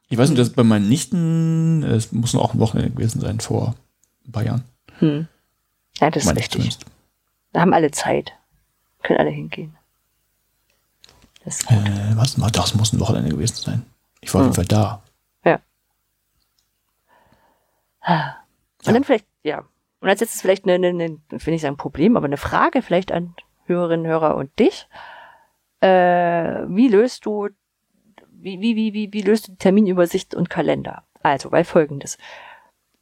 [0.07, 3.41] ich weiß nicht, dass bei meinen Nichten, es muss noch auch ein Wochenende gewesen sein
[3.41, 3.75] vor
[4.25, 4.63] ein paar Jahren.
[4.99, 5.27] Hm.
[5.99, 6.51] Ja, das ist richtig.
[6.51, 6.85] zumindest.
[7.51, 8.33] Da haben alle Zeit.
[9.01, 9.75] Können alle hingehen.
[11.45, 11.77] Das ist gut.
[11.77, 12.35] Äh, was?
[12.51, 13.85] Das muss ein Wochenende gewesen sein.
[14.21, 15.03] Ich war auf jeden Fall da.
[15.45, 15.59] Ja.
[18.85, 19.63] Und dann vielleicht, ja.
[19.99, 22.81] Und als letztes vielleicht eine, eine, eine ich will nicht sagen Problem, aber eine Frage
[22.81, 24.87] vielleicht an Hörerinnen, Hörer und dich.
[25.81, 25.87] Äh,
[26.67, 27.49] wie löst du,
[28.31, 31.03] wie, wie, wie, wie, wie löst du die Terminübersicht und Kalender?
[31.23, 32.17] Also, weil folgendes.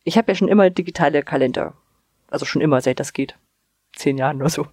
[0.03, 1.73] Ich habe ja schon immer digitale Kalender.
[2.29, 3.38] Also schon immer, seit das geht.
[3.93, 4.67] Zehn Jahren oder so.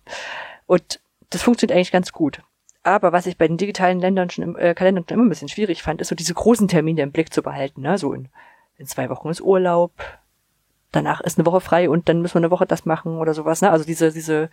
[0.66, 2.42] Und das funktioniert eigentlich ganz gut.
[2.82, 5.48] Aber was ich bei den digitalen Ländern schon im, äh, Kalendern schon immer ein bisschen
[5.48, 7.82] schwierig fand, ist so diese großen Termine im Blick zu behalten.
[7.82, 7.98] Ne?
[7.98, 8.28] So in,
[8.76, 9.92] in zwei Wochen ist Urlaub,
[10.92, 13.60] danach ist eine Woche frei und dann müssen wir eine Woche das machen oder sowas.
[13.60, 13.70] Ne?
[13.70, 14.50] Also diese, diese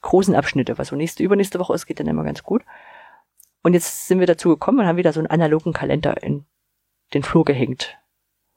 [0.00, 2.64] großen Abschnitte, was so nächste, übernächste Woche ist, geht dann immer ganz gut.
[3.62, 6.46] Und jetzt sind wir dazu gekommen und haben wieder so einen analogen Kalender in
[7.12, 7.98] den Flur gehängt.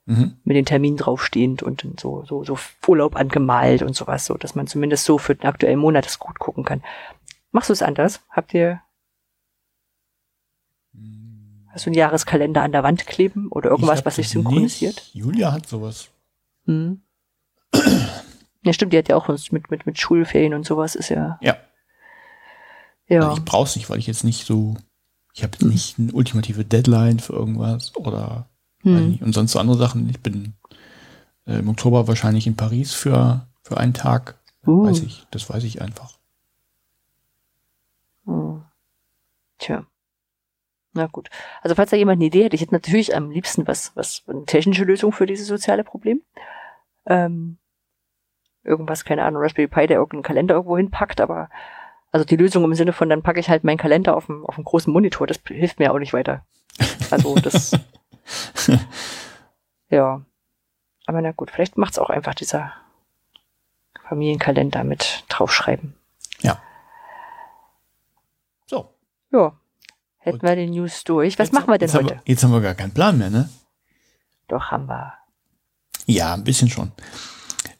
[0.04, 0.38] Mhm.
[0.44, 4.66] Mit den Terminen draufstehend und so, so, so Urlaub angemalt und sowas, so, dass man
[4.66, 6.82] zumindest so für den aktuellen Monat das gut gucken kann.
[7.52, 8.20] Machst du es anders?
[8.30, 8.80] Habt ihr,
[11.72, 14.94] hast du einen Jahreskalender an der Wand kleben oder irgendwas, was sich synchronisiert?
[14.96, 15.14] nicht.
[15.14, 16.08] Julia hat sowas.
[16.66, 17.02] Hm.
[18.64, 21.36] Ja, stimmt, die hat ja auch was mit, mit, mit Schulferien und sowas, ist ja,
[21.42, 21.56] Ja.
[23.08, 23.22] ja.
[23.22, 24.76] Also ich brauch's nicht, weil ich jetzt nicht so,
[25.34, 28.46] ich habe nicht eine ultimative Deadline für irgendwas oder
[28.82, 29.18] Hm.
[29.20, 30.08] und sonst so andere Sachen.
[30.10, 30.54] Ich bin
[31.46, 34.38] äh, im Oktober wahrscheinlich in Paris für, für einen Tag.
[34.64, 34.84] Uh.
[34.86, 36.18] Weiß ich, das weiß ich einfach.
[38.26, 38.62] Hm.
[39.58, 39.84] Tja.
[40.94, 41.30] Na gut.
[41.62, 44.44] Also falls da jemand eine Idee hat, ich hätte natürlich am liebsten was, was, eine
[44.44, 46.22] technische Lösung für dieses soziale Problem.
[47.06, 47.58] Ähm,
[48.62, 51.48] irgendwas, keine Ahnung, Raspberry Pi, der irgendeinen Kalender irgendwo hinpackt, aber
[52.12, 54.56] also die Lösung im Sinne von, dann packe ich halt meinen Kalender auf dem, auf
[54.56, 56.44] dem großen Monitor, das hilft mir auch nicht weiter.
[57.10, 57.72] Also das,
[59.88, 60.22] ja.
[61.06, 62.72] Aber na gut, vielleicht macht's auch einfach dieser
[64.08, 65.94] Familienkalender mit draufschreiben.
[68.66, 68.94] So.
[69.30, 69.58] Ja.
[70.24, 71.36] Hätten Und wir die News durch.
[71.40, 72.14] Was machen wir denn jetzt heute?
[72.14, 73.48] Haben wir, jetzt haben wir gar keinen Plan mehr, ne?
[74.46, 75.14] Doch, haben wir.
[76.06, 76.92] Ja, ein bisschen schon.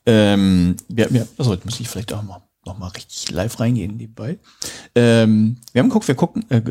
[0.04, 3.96] Ähm, wir, wir, also jetzt muss ich vielleicht auch mal noch mal richtig live reingehen
[3.96, 4.38] nebenbei.
[4.94, 6.62] Ähm, wir haben geguckt, wir gucken, äh,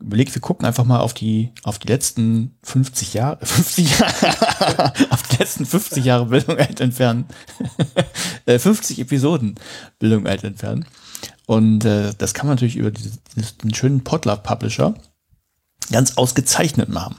[0.00, 5.22] überlegt, wir gucken einfach mal auf die auf die letzten 50 Jahre, 50 Jahre, auf
[5.24, 7.26] die letzten 50 Jahre Bildung alt entfernen,
[8.46, 9.56] äh, 50 Episoden
[9.98, 10.86] Bildung alt entfernen.
[11.46, 14.94] Und äh, das kann man natürlich über dieses, diesen schönen Podlove Publisher
[15.90, 17.16] ganz ausgezeichnet machen.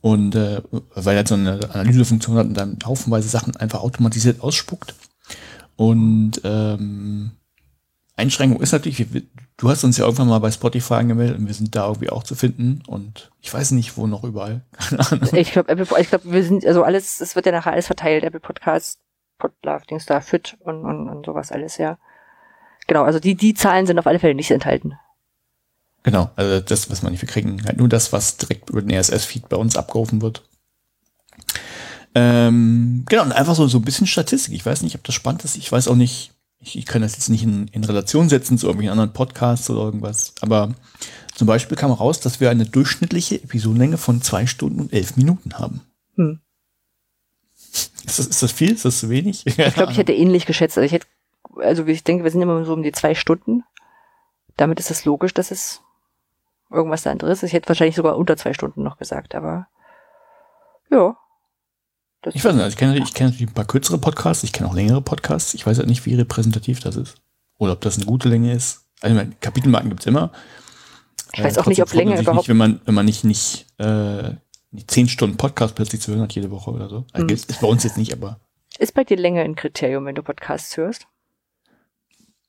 [0.00, 0.62] Und äh,
[0.94, 4.94] weil er so eine Analysefunktion hat und dann haufenweise Sachen einfach automatisiert ausspuckt.
[5.76, 7.30] Und ähm,
[8.16, 9.06] Einschränkung ist natürlich,
[9.56, 12.24] du hast uns ja irgendwann mal bei Spotify angemeldet und wir sind da irgendwie auch
[12.24, 12.82] zu finden.
[12.86, 14.62] Und ich weiß nicht, wo noch überall.
[15.32, 18.40] Ich glaube, ich glaube, wir sind, also alles, es wird ja nachher alles verteilt, Apple
[18.40, 19.00] Podcast,
[19.38, 21.98] Podlove, Dings da, Fit und, und, und sowas alles, ja.
[22.86, 24.98] Genau, also die, die Zahlen sind auf alle Fälle nicht enthalten.
[26.02, 28.90] Genau, also das, was man nicht, wir kriegen halt nur das, was direkt über den
[28.90, 30.42] RSS-Feed bei uns abgerufen wird.
[32.14, 34.54] Ähm, genau, und einfach so, so ein bisschen Statistik.
[34.54, 35.56] Ich weiß nicht, ob das spannend ist.
[35.56, 38.66] Ich weiß auch nicht, ich, ich kann das jetzt nicht in, in Relation setzen zu
[38.66, 40.34] irgendwelchen anderen Podcasts oder irgendwas.
[40.40, 40.74] Aber
[41.34, 45.58] zum Beispiel kam raus, dass wir eine durchschnittliche Episodenlänge von zwei Stunden und elf Minuten
[45.58, 45.80] haben.
[46.16, 46.40] Hm.
[48.04, 48.72] Ist das, ist das viel?
[48.72, 49.46] Ist das zu wenig?
[49.46, 50.76] Ich glaube, ich hätte ähnlich geschätzt.
[50.76, 51.06] Also ich hätte,
[51.56, 53.64] also ich denke, wir sind immer so um die zwei Stunden.
[54.56, 55.81] Damit ist es logisch, dass es
[56.72, 57.48] irgendwas anderes ist.
[57.48, 59.68] Ich hätte wahrscheinlich sogar unter zwei Stunden noch gesagt, aber
[60.90, 61.16] ja.
[62.34, 64.74] Ich weiß nicht, also ich kenne ich natürlich ein paar kürzere Podcasts, ich kenne auch
[64.74, 65.54] längere Podcasts.
[65.54, 67.16] Ich weiß halt nicht, wie repräsentativ das ist.
[67.58, 68.86] Oder ob das eine gute Länge ist.
[69.00, 70.30] Also, meine, Kapitelmarken gibt's immer.
[71.32, 73.66] Ich weiß Äh, auch nicht, ob Länge überhaupt- Nicht, wenn man, wenn man nicht, nicht,
[73.78, 74.34] äh,
[74.70, 77.04] nicht zehn Stunden Podcast plötzlich zu hören hat jede Woche oder so.
[77.12, 77.32] Also Mhm.
[77.32, 78.38] Ist bei uns jetzt nicht, aber.
[78.78, 81.06] ist bei dir Länge ein Kriterium, wenn du Podcasts hörst?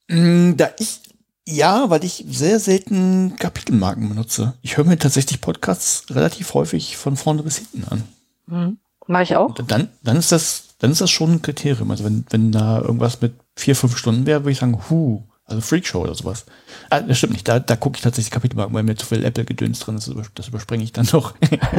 [0.07, 1.01] Mm, Da ich,
[1.45, 4.53] ja, weil ich sehr selten Kapitelmarken benutze.
[4.61, 8.03] Ich höre mir tatsächlich Podcasts relativ häufig von vorne bis hinten an.
[8.47, 8.77] Mhm.
[9.07, 9.59] Mache ich auch.
[9.59, 11.91] Und dann, dann ist das, dann ist das schon ein Kriterium.
[11.91, 15.61] Also wenn, wenn da irgendwas mit vier, fünf Stunden wäre, würde ich sagen, hu, also
[15.61, 16.45] Freakshow oder sowas.
[16.89, 17.47] Ah, das stimmt nicht.
[17.47, 20.09] Da, da gucke ich tatsächlich Kapitelmarken, weil mir zu viel Apple-Gedöns drin ist.
[20.35, 21.35] Das überspringe ich dann noch.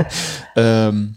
[0.57, 1.16] ähm,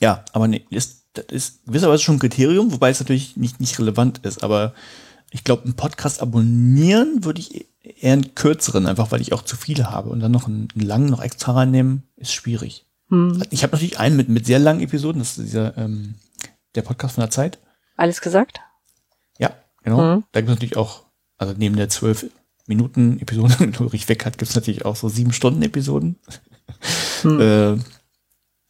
[0.00, 3.78] ja, aber nee, ist, das ist gewisserweise schon ein Kriterium, wobei es natürlich nicht, nicht
[3.78, 4.42] relevant ist.
[4.42, 4.74] Aber
[5.34, 9.56] ich glaube, einen Podcast abonnieren würde ich eher einen kürzeren, einfach weil ich auch zu
[9.56, 10.10] viele habe.
[10.10, 12.86] Und dann noch einen, einen langen noch extra reinnehmen, ist schwierig.
[13.08, 13.42] Hm.
[13.50, 16.14] Ich habe natürlich einen mit, mit sehr langen Episoden, das ist dieser, ähm,
[16.76, 17.58] der Podcast von der Zeit.
[17.96, 18.60] Alles gesagt?
[19.36, 19.50] Ja,
[19.82, 20.18] genau.
[20.18, 20.24] Mhm.
[20.30, 21.04] Da gibt es natürlich auch,
[21.36, 22.26] also neben der zwölf
[22.68, 26.16] Minuten Episode, die Ulrich weg hat, gibt es natürlich auch so sieben Stunden Episoden.
[27.22, 27.40] Hm.
[27.40, 27.78] Äh,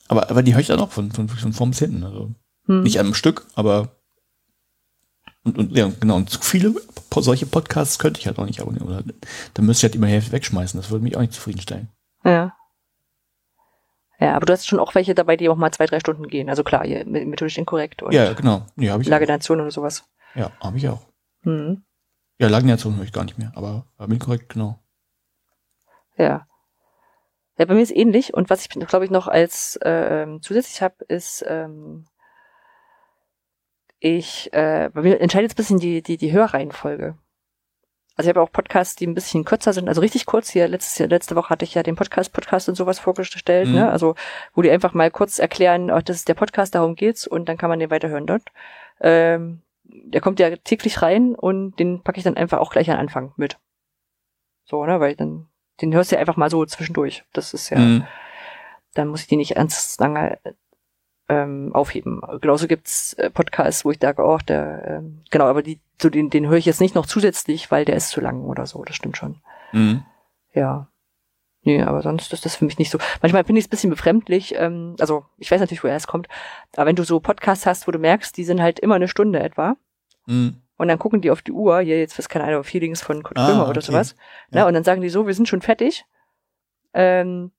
[0.08, 2.04] aber, aber die höre ich dann auch von, von, von vorn bis hinten.
[2.04, 2.30] Also
[2.66, 2.82] Hm.
[2.82, 3.93] nicht am Stück, aber
[5.44, 6.74] Und, und ja, genau, und zu viele
[7.16, 8.88] solche Podcasts könnte ich halt auch nicht abonnieren.
[8.88, 9.04] Oder
[9.54, 10.80] dann müsste ich halt immer Hälfte wegschmeißen.
[10.80, 11.88] Das würde mich auch nicht zufriedenstellen.
[12.24, 12.56] Ja.
[14.18, 16.48] Ja, aber du hast schon auch welche dabei, die auch mal zwei, drei Stunden gehen.
[16.48, 18.66] Also klar, hier, mit- methodisch inkorrekt und Ja, genau.
[18.74, 19.08] Nee, habe ich.
[19.08, 20.04] Lagination oder sowas.
[20.34, 21.06] Ja, habe ich auch.
[21.42, 21.84] Mhm.
[22.38, 24.80] Ja, Lagination höre ich gar nicht mehr, aber, aber bin korrekt, genau.
[26.16, 26.46] Ja.
[27.58, 28.34] Ja, bei mir ist ähnlich.
[28.34, 32.06] Und was ich, glaube ich, noch als ähm, zusätzlich habe, ist, ähm,
[34.04, 37.16] ich, äh, bei mir entscheidet jetzt ein bisschen die, die, die Hörreihenfolge.
[38.16, 40.50] Also ich habe auch Podcasts, die ein bisschen kürzer sind, also richtig kurz.
[40.50, 43.74] Hier letztes Jahr, letzte Woche hatte ich ja den Podcast, Podcast und sowas vorgestellt, Mhm.
[43.74, 43.90] ne?
[43.90, 44.14] Also
[44.52, 47.56] wo die einfach mal kurz erklären, oh, das ist der Podcast, darum geht's und dann
[47.56, 48.42] kann man den weiterhören dort.
[49.00, 52.98] Ähm, der kommt ja täglich rein und den packe ich dann einfach auch gleich an
[52.98, 53.58] Anfang mit.
[54.64, 55.00] So, ne?
[55.00, 55.48] Weil dann,
[55.80, 57.24] den hörst du ja einfach mal so zwischendurch.
[57.32, 58.06] Das ist ja, Mhm.
[58.92, 60.38] dann muss ich die nicht ganz lange
[61.28, 62.20] ähm, aufheben.
[62.40, 66.30] Genauso gibt's äh, Podcasts, wo ich sage, oh, der, ähm, genau, aber die, so den,
[66.30, 68.84] den höre ich jetzt nicht noch zusätzlich, weil der ist zu lang oder so.
[68.84, 69.40] Das stimmt schon.
[69.72, 70.02] Mhm.
[70.52, 70.88] Ja.
[71.62, 72.98] Nee, aber sonst ist das für mich nicht so.
[73.22, 74.54] Manchmal finde ich es ein bisschen befremdlich.
[74.56, 76.28] Ähm, also ich weiß natürlich, woher es kommt.
[76.76, 79.40] Aber wenn du so Podcasts hast, wo du merkst, die sind halt immer eine Stunde
[79.40, 79.76] etwa.
[80.26, 80.60] Mhm.
[80.76, 83.38] Und dann gucken die auf die Uhr, hier jetzt, was keine Ahnung, Feelings von Kurt
[83.38, 83.92] Ah, Krömer oder okay.
[83.92, 84.16] sowas.
[84.50, 84.60] Ja.
[84.60, 84.66] Ja.
[84.66, 86.04] und dann sagen die so, wir sind schon fertig.
[86.92, 87.52] Ähm,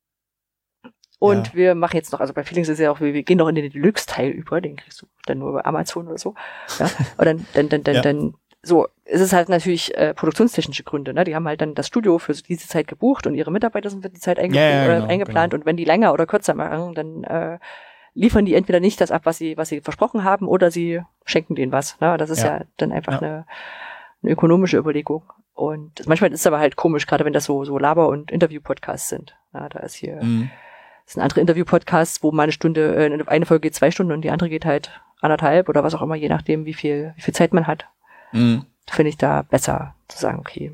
[1.19, 1.53] und Ja.
[1.53, 3.55] wir machen jetzt noch, also bei Feelings ist ja auch, wir, wir gehen noch in
[3.55, 6.35] den Deluxe-Teil über, den kriegst du dann nur über Amazon oder so.
[6.79, 6.85] Ja.
[7.17, 8.01] Und dann, dann, dann, dann, Ja.
[8.01, 11.23] dann, so, es ist halt natürlich äh, produktionstechnische Gründe, ne?
[11.23, 14.09] Die haben halt dann das Studio für diese Zeit gebucht und ihre Mitarbeiter sind für
[14.09, 15.61] die Zeit einge Ja, äh, genau, eingeplant genau.
[15.61, 17.59] und wenn die länger oder kürzer machen, dann äh,
[18.15, 21.53] liefern die entweder nicht das ab, was sie, was sie versprochen haben, oder sie schenken
[21.53, 21.99] denen was.
[22.01, 22.17] Ne?
[22.17, 22.63] Das ist ja, Ja.
[22.77, 23.19] dann einfach Ja.
[23.27, 23.45] eine,
[24.23, 25.23] eine ökonomische Überlegung.
[25.53, 29.09] Und manchmal ist es aber halt komisch, gerade wenn das so, so Laber- und Interview-Podcasts
[29.09, 29.37] sind.
[29.53, 30.49] Ja, da ist hier, Mhm.
[31.05, 34.21] Das sind andere Interview-Podcasts, wo mal eine Stunde, äh, eine Folge geht zwei Stunden und
[34.21, 34.91] die andere geht halt
[35.21, 37.85] anderthalb oder was auch immer, je nachdem, wie viel, wie viel Zeit man hat.
[38.31, 38.65] Mhm.
[38.87, 40.71] Finde ich da besser zu sagen, okay.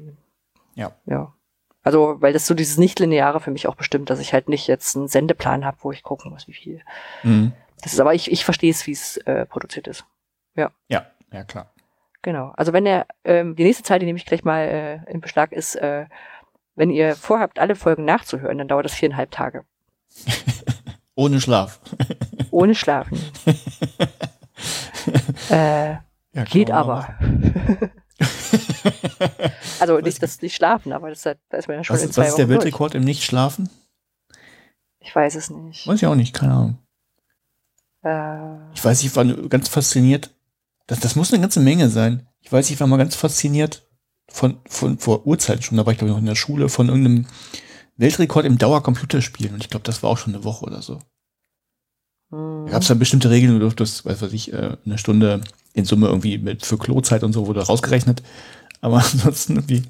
[0.75, 0.91] Ja.
[1.05, 1.33] Ja.
[1.83, 4.95] Also, weil das so dieses Nicht-Lineare für mich auch bestimmt, dass ich halt nicht jetzt
[4.95, 6.81] einen Sendeplan habe, wo ich gucken muss, wie viel.
[7.23, 7.53] Mhm.
[7.81, 10.05] Das ist aber, ich, ich verstehe es, wie es äh, produziert ist.
[10.55, 10.71] Ja,
[11.31, 11.71] ja, klar.
[12.21, 12.53] Genau.
[12.55, 14.61] Also wenn er, ähm, die nächste Zahl, die nehme ich gleich mal
[15.07, 16.05] äh, in Beschlag, ist, äh,
[16.75, 19.65] wenn ihr vorhabt, alle Folgen nachzuhören, dann dauert das viereinhalb Tage.
[21.15, 21.79] Ohne Schlaf.
[22.51, 23.19] Ohne Schlafen.
[25.49, 25.95] äh,
[26.33, 27.15] Ja, geht aber.
[29.79, 32.11] also nicht das nicht schlafen, aber das ist, da ist man ja schon Was, in
[32.11, 32.65] zwei was ist der Wochen durch.
[32.65, 33.69] Weltrekord im Nicht-Schlafen?
[34.99, 35.87] Ich weiß es nicht.
[35.87, 36.77] Weiß ich auch nicht, keine Ahnung.
[38.03, 40.31] Äh, Ich weiß, ich war ganz fasziniert.
[40.87, 42.27] Das, das muss eine ganze Menge sein.
[42.41, 43.87] Ich weiß, ich war mal ganz fasziniert
[44.29, 46.87] von, von vor Urzeiten schon, da war ich glaube ich noch in der Schule, von
[46.87, 47.27] irgendeinem
[48.01, 49.53] Weltrekord im Dauercomputerspielen.
[49.53, 50.99] Und ich glaube, das war auch schon eine Woche oder so.
[52.31, 52.65] hm.
[52.65, 55.41] Da gab es dann bestimmte Regeln, du durftest, weiß was ich, äh, eine Stunde
[55.73, 58.23] in Summe irgendwie mit für Klozeit und so wurde rausgerechnet.
[58.81, 59.83] Aber ansonsten irgendwie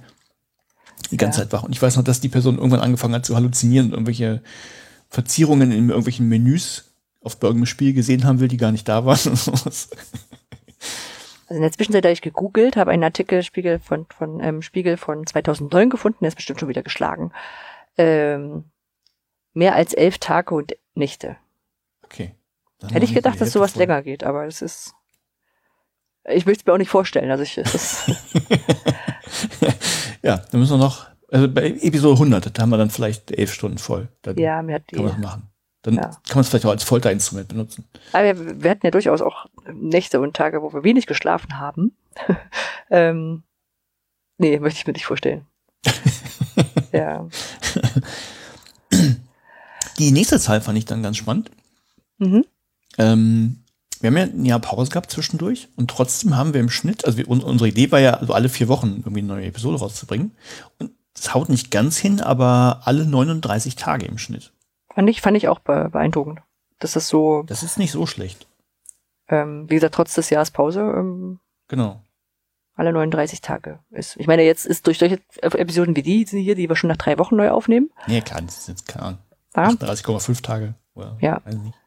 [1.12, 1.46] die ganze Ja.
[1.46, 1.64] Zeit wach.
[1.64, 4.42] Und ich weiß noch, dass die Person irgendwann angefangen hat zu halluzinieren und irgendwelche
[5.10, 6.86] Verzierungen in irgendwelchen Menüs
[7.22, 9.20] auf irgendeinem Spiel gesehen haben will, die gar nicht da waren.
[9.32, 9.90] und sowas.
[11.48, 14.98] Also in der Zwischenzeit habe ich gegoogelt, habe einen Artikel Spiegel von, von ähm, Spiegel
[14.98, 17.32] von 2009 gefunden, der ist bestimmt schon wieder geschlagen.
[18.02, 18.66] Ähm,
[19.54, 21.38] mehr als elf Tage und Nächte.
[22.04, 22.36] okay.
[22.92, 23.82] Hätte ich gedacht, dass sowas voll.
[23.84, 24.94] länger geht, aber das ist.
[26.26, 27.30] Ich möchte es mir auch nicht vorstellen.
[27.32, 28.06] Also ich, es
[30.24, 33.54] Ja, dann müssen wir noch, also bei Episode 100, da haben wir dann vielleicht elf
[33.54, 34.08] Stunden voll.
[34.22, 34.96] Dann ja, mir hat die.
[34.96, 35.48] kann man das machen.
[35.84, 36.02] Dann Ja.
[36.02, 37.88] kann man es vielleicht auch als Folterinstrument benutzen.
[38.14, 41.96] Aber wir, wir hatten ja durchaus auch Nächte und Tage, wo wir wenig geschlafen haben.
[42.92, 43.44] ähm,
[44.38, 45.48] nee, möchte ich mir nicht vorstellen.
[46.92, 47.28] ja.
[50.00, 51.52] Die nächste Zahl fand ich dann ganz spannend.
[52.18, 52.46] Mhm.
[52.98, 53.64] Ähm,
[54.00, 57.18] wir haben ja ein Jahr Pause gehabt zwischendurch und trotzdem haben wir im Schnitt, also
[57.18, 60.32] wir, un- unsere Idee war ja, also alle vier Wochen irgendwie eine neue Episode rauszubringen.
[60.80, 64.54] Und es haut nicht ganz hin, aber alle 39 Tage im Schnitt.
[64.94, 66.40] Fand ich, fand ich auch be beeindruckend.
[66.80, 68.48] Das so, Das ist nicht so schlecht.
[69.28, 72.02] ähm, wie gesagt, trotz des Jahres Pause, ähm, Genau.
[72.76, 74.16] Alle 39 Tage ist.
[74.18, 77.18] Ich meine, jetzt ist durch solche Episoden wie die hier, die wir schon nach drei
[77.20, 79.20] Wochen neu aufnehmen, Nee, klar, das ist jetzt keine Ahnung.
[79.56, 80.74] ja, 38,5 Tage.
[80.96, 81.42] Oder, Ja.
[81.46, 81.78] Weiß nicht.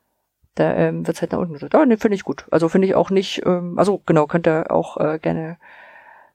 [0.55, 1.75] da ähm, wird's halt nach unten gedrückt.
[1.75, 2.45] Ja, nee, finde ich gut.
[2.51, 5.57] Also finde ich auch nicht, ähm, also genau, könnte auch äh, gerne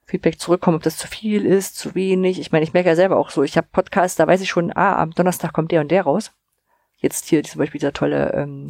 [0.04, 2.40] Feedback zurückkommen, ob das zu viel ist, zu wenig.
[2.40, 4.72] Ich meine, ich merke ja selber auch so, ich habe Podcasts, da weiß ich schon,
[4.76, 6.32] ah, am Donnerstag kommt der und der raus.
[6.98, 8.68] Jetzt hier zum Beispiel dieser tolle ähm,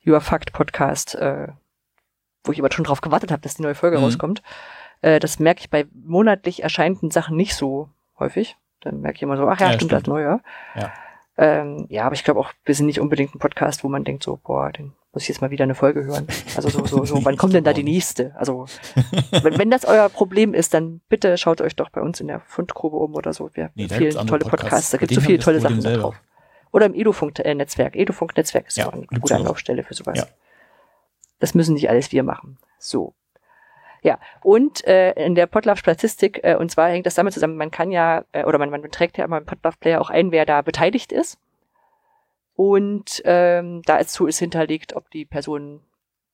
[0.00, 1.48] You Are Fact Podcast, äh,
[2.44, 4.04] wo ich aber schon drauf gewartet habe, dass die neue Folge Mhm.
[4.04, 4.42] rauskommt.
[5.02, 8.56] Äh, das merke ich bei monatlich erscheinenden Sachen nicht so häufig.
[8.80, 10.14] Dann merke ich immer so, ach ja, Ja, stimmt, das stimmt.
[10.16, 10.40] neue.
[10.74, 10.92] Ja.
[11.38, 14.22] Ähm, ja, aber ich glaube auch, wir sind nicht unbedingt ein Podcast, wo man denkt
[14.22, 16.26] so, boah, den muss ich jetzt mal wieder eine Folge hören.
[16.56, 18.34] Also so, so, so, wann kommt denn da die nächste?
[18.36, 18.66] Also,
[19.42, 22.40] wenn, wenn das euer Problem ist, dann bitte schaut euch doch bei uns in der
[22.40, 23.50] Fundgrube um oder so.
[23.54, 24.90] Wir Nee, viele tolle Podcasts, Podcasts.
[24.90, 26.02] da gibt es so viele tolle das Sachen da selber.
[26.02, 26.20] drauf.
[26.70, 27.94] Oder im Edufunk-Netzwerk.
[27.96, 29.34] Edufunk-Netzwerk ist Ja, eine gute.
[29.36, 30.16] Anlaufstelle für sowas.
[30.18, 30.24] Ja.
[31.40, 32.58] Das müssen nicht alles wir machen.
[32.78, 33.14] So.
[34.02, 37.92] Ja, und äh, in der Podlove-Statistik, äh, und zwar hängt das damit zusammen, man kann
[37.92, 41.12] ja, äh, oder man, man trägt ja immer im Podlove-Player auch ein, wer da beteiligt
[41.12, 41.38] ist.
[42.54, 45.82] Und ähm, dazu ist hinterlegt, ob die Person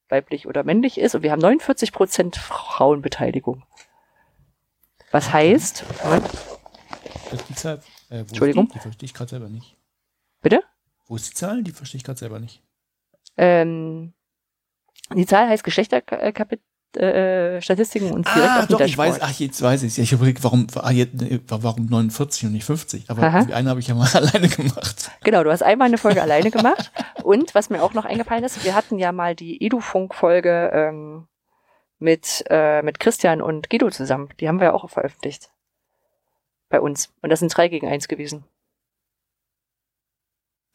[0.09, 1.15] weiblich oder männlich ist.
[1.15, 3.65] Und wir haben 49 Prozent Frauenbeteiligung.
[5.11, 6.25] Was heißt, Moment,
[7.31, 7.77] Das ist die Zahl,
[8.09, 8.65] äh, wo Entschuldigung?
[8.65, 8.79] Ist die?
[8.79, 9.77] die verstehe ich gerade selber nicht.
[10.41, 10.63] bitte?
[11.07, 11.63] Wo ist die Zahl?
[11.63, 12.63] Die verstehe ich gerade selber nicht.
[13.37, 14.15] Ähm,
[15.15, 16.65] die Zahl heißt Geschlechterstatistiken
[16.97, 20.21] äh, Statistiken und direkt Ah, auf doch, ich weiß, ach, jetzt weiß ich Ich habe
[20.23, 21.07] überlegt, warum, ah, äh,
[21.49, 23.11] warum 49 und nicht 50?
[23.11, 23.45] Aber Aha.
[23.45, 25.11] die eine habe ich ja mal alleine gemacht.
[25.23, 26.91] Genau, du hast einmal eine Folge alleine gemacht.
[27.23, 31.27] Und was mir auch noch eingefallen ist, wir hatten ja mal die Edufunk-Folge ähm,
[31.99, 34.29] mit, äh, mit Christian und Guido zusammen.
[34.41, 35.51] Die haben wir ja auch veröffentlicht.
[36.71, 37.13] Bei uns.
[37.23, 38.45] Und das sind drei gegen eins gewesen.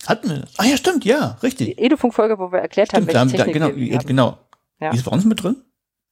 [0.05, 0.59] Hatten wir das?
[0.59, 1.78] Ah ja, stimmt, ja, Die richtig.
[1.80, 4.05] Edufunk-Folge, wo wir erklärt haben, Stimmt, da, haben- welche da, Technik genau, wir ja, haben.
[4.07, 4.38] genau.
[4.80, 4.89] Ja.
[4.91, 5.55] Die ist bei uns mit drin?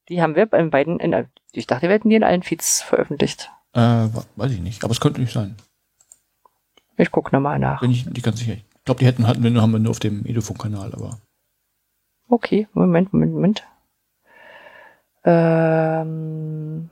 [0.10, 3.52] Die haben wir bei beiden, in, ich dachte, wir hätten die in allen Feeds veröffentlicht.
[3.74, 5.56] Äh, weiß ich nicht, aber es könnte nicht sein.
[6.98, 7.82] Ich gucke nochmal nach.
[7.82, 8.54] Bin ich nicht ganz sicher.
[8.54, 11.20] Ich glaube, die hätten, hatten wir nur, haben wir nur auf dem Edufunk-Kanal, aber.
[12.28, 13.64] Okay, Moment, Moment, Moment.
[15.24, 16.90] Ähm,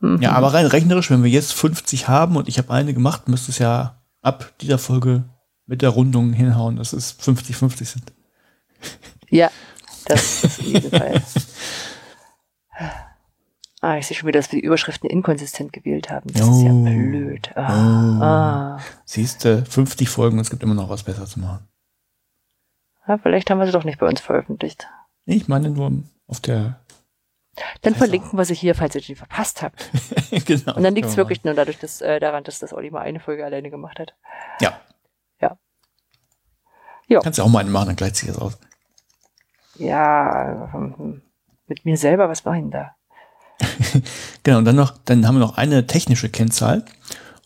[0.00, 0.20] mhm.
[0.20, 3.50] Ja, aber rein rechnerisch, wenn wir jetzt 50 haben und ich habe eine gemacht, müsste
[3.50, 5.24] es ja ab dieser Folge
[5.66, 8.12] mit der Rundung hinhauen, dass es 50-50 sind.
[9.28, 9.50] Ja,
[10.06, 11.22] das ist in jedem Fall.
[13.80, 16.32] Ah, ich sehe schon wieder, dass wir die Überschriften inkonsistent gewählt haben.
[16.32, 16.84] Das ist ja Oh.
[16.84, 17.50] blöd.
[17.56, 17.60] Oh.
[17.60, 18.80] Ah, ah.
[19.04, 21.66] Siehst du, 50 Folgen, es gibt immer noch was besser zu machen.
[23.08, 24.86] Ja, vielleicht haben wir sie doch nicht bei uns veröffentlicht.
[25.24, 25.90] Ich meine nur
[26.28, 26.78] auf der.
[27.82, 29.90] Dann verlinken wir sie hier, falls ihr die verpasst habt.
[30.46, 30.76] genau.
[30.76, 33.20] Und dann liegt es wirklich nur dadurch, dass, äh, daran, dass das Olli mal eine
[33.20, 34.14] Folge alleine gemacht hat.
[34.60, 34.74] machen.
[35.40, 35.58] Ja.
[37.08, 37.20] Ja.
[37.20, 38.58] Kannst ja auch mal eine machen, dann gleicht sich das aus.
[39.78, 41.22] Ja, ähm,
[41.66, 42.94] mit mir selber, was war denn da?
[44.44, 46.84] Genau, und dann noch, dann haben wir noch eine technische Kennzahl.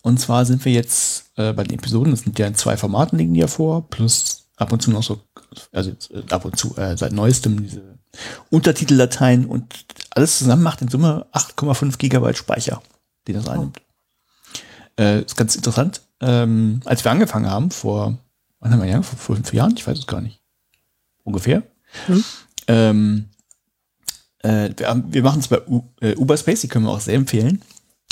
[0.01, 3.17] Und zwar sind wir jetzt äh, bei den Episoden, das sind ja in zwei Formaten
[3.17, 5.21] liegen die ja vor, plus ab und zu noch so,
[5.71, 7.99] also äh, ab und zu äh, seit neuestem diese
[8.49, 12.81] Untertiteldateien und alles zusammen macht in Summe 8,5 Gigabyte Speicher,
[13.27, 13.79] die das einnimmt.
[14.99, 16.01] Äh, ist ganz interessant.
[16.19, 18.17] Ähm, als wir angefangen haben, vor,
[18.59, 20.41] wann haben wir ja, vor fünf Jahren, ich weiß es gar nicht.
[21.23, 21.61] Ungefähr.
[22.07, 22.23] Hm.
[22.67, 23.25] Ähm,
[24.39, 27.61] äh, wir, wir machen es bei U äh, Uberspace, die können wir auch sehr empfehlen.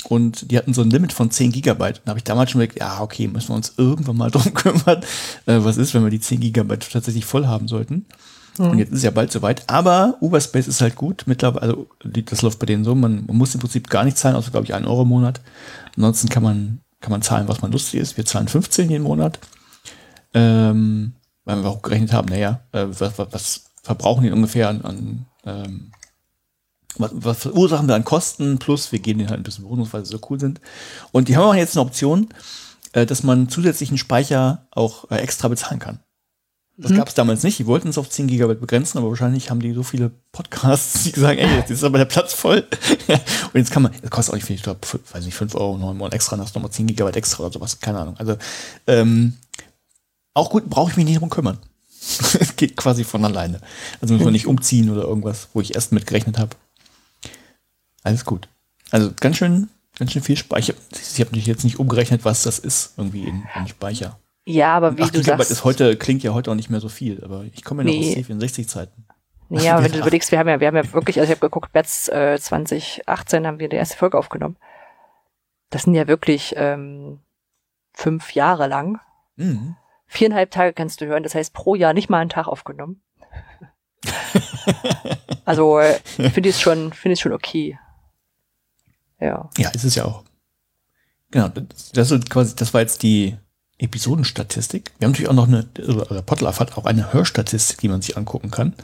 [0.08, 2.02] Und die hatten so ein Limit von 10 Gigabyte.
[2.04, 5.02] Da habe ich damals schon gedacht, ja, okay, müssen wir uns irgendwann mal drum kümmern,
[5.46, 8.06] äh, was ist, wenn wir die 10 Gigabyte tatsächlich voll haben sollten.
[8.58, 9.64] Und jetzt ist ja bald soweit.
[9.66, 11.24] Aber Uberspace ist halt gut.
[11.26, 14.36] Mittlerweile, also das läuft bei denen so, man, man muss im Prinzip gar nicht zahlen,
[14.36, 15.40] außer glaube ich einen Euro im Monat.
[15.96, 18.16] Ansonsten kann man, kann man zahlen, was man lustig ist.
[18.16, 19.38] Wir zahlen 15 jeden Monat.
[20.32, 21.12] Ähm,
[21.44, 25.92] weil wir auch gerechnet haben, naja, äh, was, was verbrauchen die ungefähr an, an ähm,
[26.98, 30.04] was, was verursachen wir an Kosten, plus wir geben denen halt ein bisschen Bonus, weil
[30.04, 30.60] sie so cool sind.
[31.12, 32.28] Und die haben auch jetzt eine Option,
[32.92, 36.00] äh, dass man zusätzlichen Speicher auch äh, extra bezahlen kann.
[36.78, 37.58] Das gab es damals nicht.
[37.58, 41.18] Die wollten es auf 10 Gigabyte begrenzen, aber wahrscheinlich haben die so viele Podcasts, die
[41.18, 42.66] sagen, ey, jetzt ist aber der Platz voll.
[43.08, 44.80] und jetzt kann man, das kostet auch nicht viel, ich glaube,
[45.12, 48.00] weiß nicht, 5 Euro, 9 Euro extra, du nochmal 10 Gigabyte extra oder sowas, keine
[48.00, 48.16] Ahnung.
[48.18, 48.36] Also,
[48.86, 49.38] ähm,
[50.34, 51.58] auch gut, brauche ich mich nicht drum kümmern.
[52.00, 53.60] Es geht quasi von alleine.
[54.00, 56.56] Also muss man nicht umziehen oder irgendwas, wo ich erst mit gerechnet habe.
[58.02, 58.48] Alles gut.
[58.90, 59.68] Also ganz schön,
[59.98, 60.74] ganz schön viel Speicher.
[60.92, 64.18] Ich habe mich jetzt nicht umgerechnet, was das ist, irgendwie in, in Speicher.
[64.46, 65.50] Ja, aber wie 8 du Gigabyte sagst.
[65.50, 67.98] ist heute, klingt ja heute auch nicht mehr so viel, aber ich komme ja noch
[67.98, 68.10] Nee.
[68.20, 69.04] aus C64-Zeiten.
[69.50, 70.02] Ja, aber wenn du Ja.
[70.04, 73.44] überlegst, wir haben ja, wir haben ja wirklich, also ich habe geguckt, März äh, 2018
[73.46, 74.56] haben wir die erste Folge aufgenommen.
[75.70, 77.18] Das sind ja wirklich ähm,
[77.92, 79.00] fünf Jahre lang.
[79.34, 79.74] Mhm.
[80.06, 83.02] Viereinhalb Tage kannst du hören, das heißt pro Jahr nicht mal einen Tag aufgenommen.
[85.44, 85.98] also äh,
[86.30, 87.78] finde ich es schon, finde ich schon okay.
[89.20, 89.50] Ja.
[89.56, 90.22] Ja, ist es ja auch.
[91.30, 91.48] Genau,
[91.92, 93.36] das, ist quasi, das war jetzt die
[93.78, 94.92] Episodenstatistik.
[94.98, 98.16] Wir haben natürlich auch noch eine, oder Podlove hat auch eine Hörstatistik, die man sich
[98.16, 98.74] angucken kann.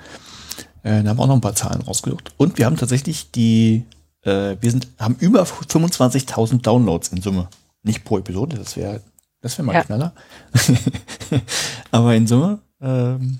[0.82, 2.32] Äh, da haben wir auch noch ein paar Zahlen rausgesucht.
[2.36, 3.84] Und wir haben tatsächlich die,
[4.22, 7.48] äh, wir sind, haben über 25.000 Downloads in Summe.
[7.84, 9.00] Nicht pro Episode, das wäre,
[9.42, 9.82] das wäre mal Ja.
[9.84, 10.14] Knaller.
[11.90, 13.38] Aber in Summe, ähm,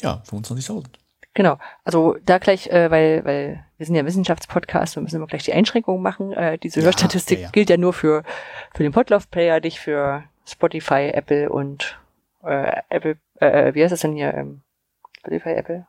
[0.00, 0.84] ja, 25.000.
[1.34, 1.58] Genau.
[1.84, 5.52] Also da gleich, äh, weil, weil wir sind ja Wissenschaftspodcast, wir müssen immer gleich die
[5.52, 6.32] Einschränkungen machen.
[6.32, 7.50] Äh, diese Ja, Hörstatistik ja.
[7.50, 8.22] gilt ja nur für,
[8.74, 11.98] für den Podlove-Player, nicht für Spotify, Apple und
[12.42, 14.34] äh, Apple, äh, wie heißt das denn hier?
[14.34, 14.62] Ähm,
[15.18, 15.86] Spotify, Apple?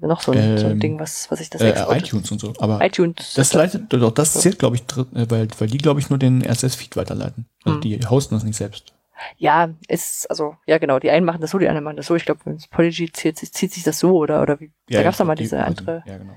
[0.00, 2.52] Noch so ein, so ein Ähm, Ding, was, was ich das Äh, iTunes und so.
[2.58, 3.34] Aber iTunes.
[3.34, 6.42] das leitet, doch, das zählt, glaube ich, äh, weil, weil die, glaube ich, nur den
[6.42, 7.46] RSS-Feed weiterleiten.
[7.64, 7.80] Also Hm.
[7.80, 8.92] die hosten das nicht selbst.
[9.38, 12.14] Ja, ist, also, ja genau, die einen machen das so, die anderen machen das so.
[12.16, 14.70] Ich glaube, es Polygy zieht, sich- zieht sich das so oder, oder wie.
[14.90, 16.02] Ja, da gab's ja, doch mal die- diese also, andere.
[16.06, 16.34] Ja, genau.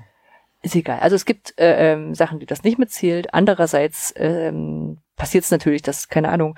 [0.62, 0.98] Ist egal.
[1.00, 3.32] Also es gibt äh, ähm, Sachen, die das nicht mitzählt.
[3.34, 6.54] Andererseits ähm, passiert es natürlich, dass, keine Ahnung,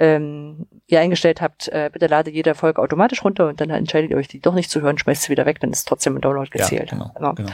[0.00, 4.16] ähm, ihr eingestellt habt, äh, bitte lade jede Folge automatisch runter und dann entscheidet ihr
[4.16, 6.48] euch, die doch nicht zu hören, schmeißt sie wieder weg, dann ist trotzdem ein Download
[6.48, 6.90] gezählt.
[6.90, 7.34] Ja, genau, Genau.
[7.34, 7.52] genau.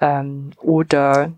[0.00, 1.32] Ähm, oder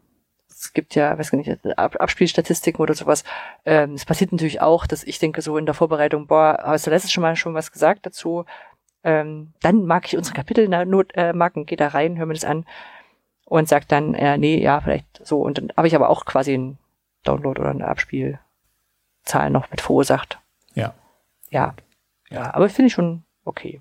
[0.49, 3.23] es gibt ja, weiß gar nicht, Ab Abspielstatistiken oder sowas.
[3.65, 6.91] Ähm, es passiert natürlich auch, dass ich denke, so in der Vorbereitung, boah, hast du
[6.91, 8.45] letztes schon mal schon was gesagt dazu?
[9.05, 12.65] Ähm, dann mag ich unsere Kapitelmarken, äh, geh da rein, hör mir das an
[13.45, 15.43] und sag dann, äh, nee, ja, vielleicht so.
[15.43, 16.79] Und dann habe ich aber auch quasi einen
[17.23, 17.87] Download oder eine
[19.25, 20.39] Abspielzahl noch mit verursacht.
[20.75, 20.95] Ja.
[21.51, 21.75] Ja.
[22.31, 23.81] Ja, aber finde ich schon okay.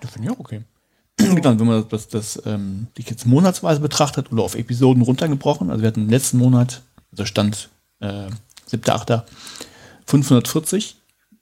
[0.00, 0.62] Das finde ich auch okay.
[1.16, 5.70] genau, wenn man das, das, das ähm, sich jetzt monatsweise betrachtet oder auf Episoden runtergebrochen,
[5.70, 7.70] also wir hatten im letzten Monat, also Stand
[8.00, 8.28] äh,
[8.68, 9.22] 7.8.
[10.06, 10.96] 540.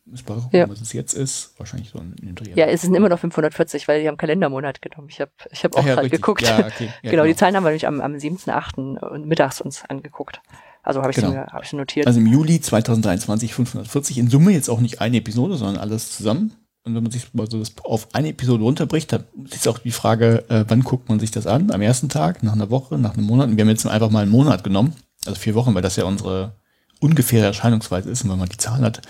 [0.05, 0.69] Muss mal gucken, Ja.
[0.69, 1.55] was es jetzt ist.
[1.59, 2.53] Wahrscheinlich so in dem Dreh.
[2.55, 5.09] Ja, es sind immer noch 540, weil die haben Kalendermonat genommen.
[5.09, 6.43] Ich habe ich hab auch Ach ja, gerade geguckt.
[6.43, 6.93] Ja, okay.
[7.03, 8.99] Ja, genau, die Zahlen haben wir nämlich am, am 7.8.
[8.99, 10.41] und mittags uns angeguckt.
[10.83, 11.31] Also habe ich, Genau.
[11.31, 12.07] mir hab ich notiert.
[12.07, 14.19] Also im Juli 2023 540.
[14.19, 16.53] In Summe jetzt auch nicht eine Episode, sondern alles zusammen.
[16.85, 19.93] Und wenn man sich mal so das auf eine Episode runterbricht, dann ist auch die
[19.93, 21.71] Frage, äh, wann guckt man sich das an?
[21.71, 23.49] Am ersten Tag, nach einer Woche, nach einem Monat?
[23.49, 24.95] Und wir haben jetzt einfach mal einen Monat genommen.
[25.25, 26.57] Also vier Wochen, weil das ja unsere
[26.99, 28.25] ungefähre Erscheinungsweise ist.
[28.25, 29.01] Und wenn man die Zahlen hat,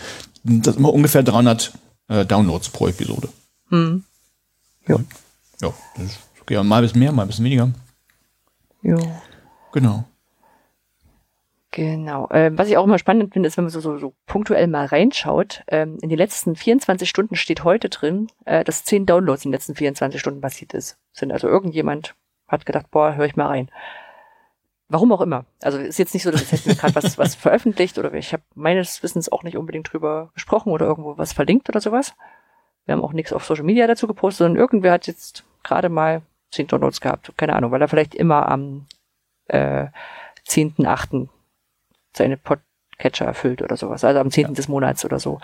[0.44, 1.72] sind das immer ungefähr 300
[2.08, 3.28] äh, Downloads pro Episode.
[3.70, 4.04] hm.
[4.86, 4.96] Ja.
[5.62, 6.62] Ja, das ist okay.
[6.62, 7.70] Mal ein bisschen mehr, mal ein bisschen weniger.
[8.82, 8.98] Jo.
[9.72, 10.04] Genau.
[11.72, 12.28] Genau.
[12.30, 14.84] Ähm, was ich auch immer spannend finde, ist, wenn man so, so, so punktuell mal
[14.84, 15.62] reinschaut.
[15.68, 19.54] Ähm, in den letzten 24 Stunden steht heute drin, äh, dass 10 Downloads in den
[19.54, 20.98] letzten 24 Stunden passiert ist.
[21.12, 22.14] Sind also irgendjemand
[22.46, 23.70] hat gedacht, boah, höre ich mal rein.
[24.88, 25.46] Warum auch immer.
[25.62, 29.02] Also ist jetzt nicht so, dass jetzt gerade was, was veröffentlicht oder ich habe meines
[29.02, 32.14] Wissens auch nicht unbedingt drüber gesprochen oder irgendwo was verlinkt oder sowas.
[32.84, 36.20] Wir haben auch nichts auf Social Media dazu gepostet, sondern irgendwer hat jetzt gerade mal
[36.50, 37.32] 10 Downloads gehabt.
[37.38, 38.84] Keine Ahnung, weil er vielleicht immer am
[39.46, 39.86] äh,
[40.46, 41.28] 10.8.
[42.16, 44.04] seine Podcatcher erfüllt oder sowas.
[44.04, 44.54] Also am 10.
[44.54, 45.40] des Monats oder so.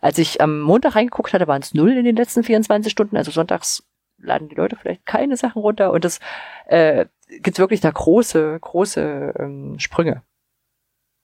[0.00, 3.16] Als ich am Montag reingeguckt hatte, waren es null in den letzten 24 Stunden.
[3.16, 3.82] Also sonntags
[4.18, 6.20] laden die Leute vielleicht keine Sachen runter und das
[6.66, 7.06] äh,
[7.40, 10.22] gibt wirklich da große, große ähm, Sprünge.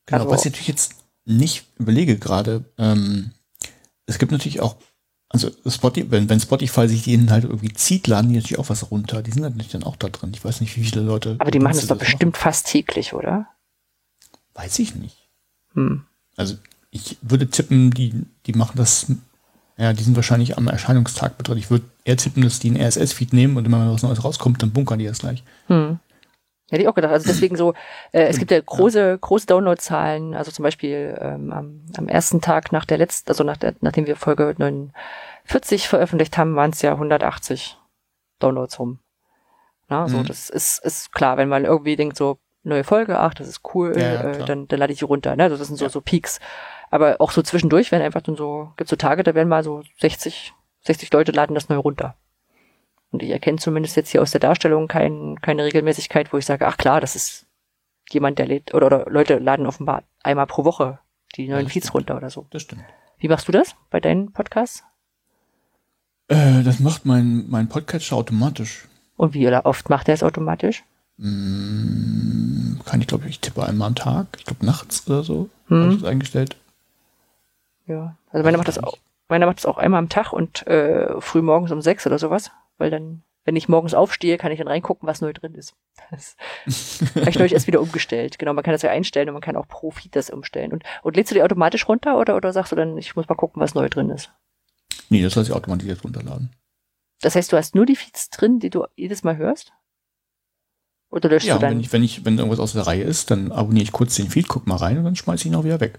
[0.07, 0.95] Genau, Also- was ich natürlich jetzt
[1.25, 3.33] nicht überlege gerade, ähm,
[4.07, 4.77] es gibt natürlich auch,
[5.29, 8.91] also Spotify, wenn, wenn Spotify sich die Inhalte irgendwie zieht, laden die natürlich auch was
[8.91, 9.23] runter.
[9.23, 10.33] Die sind natürlich dann auch da drin.
[10.35, 11.37] Ich weiß nicht, wie viele Leute.
[11.39, 13.47] Aber die machen das doch bestimmt fast täglich, oder?
[14.59, 15.29] Weiß ich nicht.
[15.75, 16.05] Hm.
[16.37, 16.57] Also
[16.91, 19.07] ich würde tippen, die, die machen das,
[19.77, 21.59] ja, die sind wahrscheinlich am Erscheinungstag drin.
[21.59, 24.61] Ich würde eher tippen, dass die einen RSS-Feed nehmen und immer wenn was Neues rauskommt,
[24.63, 25.45] dann bunkern die das gleich.
[25.69, 26.01] Hm.
[26.71, 27.13] Hätte ich auch gedacht.
[27.13, 27.73] Also deswegen so,
[28.13, 30.35] äh, es gibt ja große, große Downloadzahlen.
[30.35, 34.07] Also zum Beispiel ähm, am, am ersten Tag nach der letzten, also nach der, nachdem
[34.07, 37.79] wir Folge 49 veröffentlicht haben, waren es ja 180
[38.41, 38.99] Downloads rum.
[39.89, 40.27] Na, so, Mhm.
[40.27, 42.39] das ist, ist klar, wenn man irgendwie denkt, so,
[42.69, 45.35] neue Folge, ach, das ist cool, Ja, äh, dann, dann lade ich die runter.
[45.37, 45.45] Ne?
[45.45, 45.91] Also das sind so, Ja.
[45.91, 46.41] so Peaks.
[46.91, 49.83] Aber auch so zwischendurch werden einfach dann so, gibt so Tage, da werden mal so
[50.01, 50.53] 60,
[50.83, 52.17] 60 Leute laden das neu runter.
[53.11, 56.67] Und ich erkenne zumindest jetzt hier aus der Darstellung kein, keine Regelmäßigkeit, wo ich sage,
[56.67, 57.47] ach klar, das ist
[58.11, 60.99] jemand, der lädt, oder, oder Leute laden offenbar einmal pro Woche
[61.37, 62.47] die neuen Feeds runter oder so.
[62.51, 62.85] Das stimmt.
[63.19, 64.85] Wie machst du das bei deinen Podcasts?
[66.29, 68.87] Äh, das macht mein, mein Podcatcher automatisch.
[69.17, 70.85] Und wie oft macht er es automatisch?
[71.19, 74.29] Mm, Kann ich, glaube ich, ich tippe einmal am Tag.
[74.39, 75.51] Ich glaube nachts oder so.
[75.67, 75.83] Hm.
[75.83, 76.57] Habe ich das eingestellt.
[77.87, 78.17] Ja.
[78.31, 78.99] Also meiner macht das auch,
[79.29, 82.51] meiner macht das auch einmal am Tag und äh, früh morgens um sechs oder sowas.
[82.79, 85.75] Weil dann, wenn ich morgens aufstehe, kann ich dann reingucken, was neu drin ist.
[86.65, 88.39] Das habe ich neulich erst wieder umgestellt.
[88.39, 90.73] Genau, man kann das ja einstellen und man kann auch pro Feed das umstellen.
[90.73, 93.35] Und, und lädst du die automatisch runter oder, oder sagst du dann, ich muss mal
[93.35, 94.31] gucken, was neu drin ist?
[95.09, 96.51] Nee, das lasse ich automatisiert runterladen.
[97.21, 99.73] Das heißt, du hast nur die Feeds drin, die du jedes Mal hörst?
[101.11, 101.71] Oder löschst Ja, du dann?
[101.71, 104.29] wenn ich, wenn ich, wenn irgendwas aus der Reihe ist, dann abonniere ich kurz den
[104.29, 105.99] Feed, guck mal rein und dann schmeiße ich ihn auch wieder weg.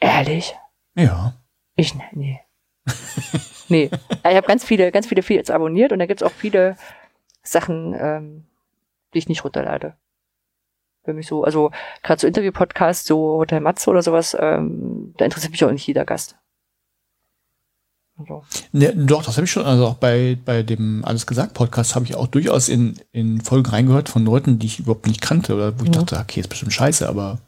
[0.00, 0.54] Ehrlich?
[0.94, 1.34] Ja.
[1.76, 2.40] Ich, ne- nee.
[3.68, 3.90] nee.
[4.28, 6.76] Ich habe ganz viele, ganz viele Feeds abonniert und da gibt's auch viele
[7.42, 8.44] Sachen, ähm,
[9.14, 9.96] die ich nicht runterlade.
[11.04, 11.70] Für mich so, also
[12.02, 16.04] gerade so Interview-Podcasts, so Hotel Matze oder sowas, ähm, da interessiert mich auch nicht jeder
[16.04, 16.36] Gast.
[18.18, 21.94] Also, Ne, doch, das habe ich schon, also auch bei, bei dem Alles gesagt Podcast
[21.94, 25.54] habe ich auch durchaus in, in Folgen reingehört von Leuten, die ich überhaupt nicht kannte
[25.54, 25.94] oder wo ich Mhm.
[25.94, 27.38] dachte, okay, ist bestimmt scheiße, aber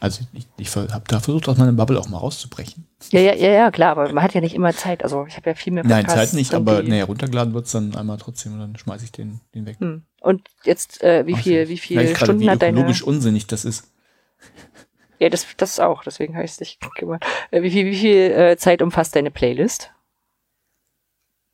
[0.00, 2.86] Also ich, ich habe da versucht, aus meiner Bubble auch mal rauszubrechen.
[3.10, 5.02] Ja, ja, ja, ja, klar, aber man hat ja nicht immer Zeit.
[5.02, 7.96] Also ich habe ja viel mehr Nein, Podcasts Zeit nicht, aber nee, runtergeladen wird's dann
[7.96, 9.76] einmal trotzdem und dann schmeiße ich den, den weg.
[9.80, 10.02] Hm.
[10.20, 12.76] Und jetzt, äh, wie Ach, viel, wie viel Stunden wie hat deine.
[12.76, 13.90] ökologisch unsinnig das ist.
[15.18, 17.24] Ja, das, das auch, deswegen habe ich es nicht gemacht.
[17.50, 19.92] Äh, wie viel, wie viel äh, Zeit umfasst deine Playlist?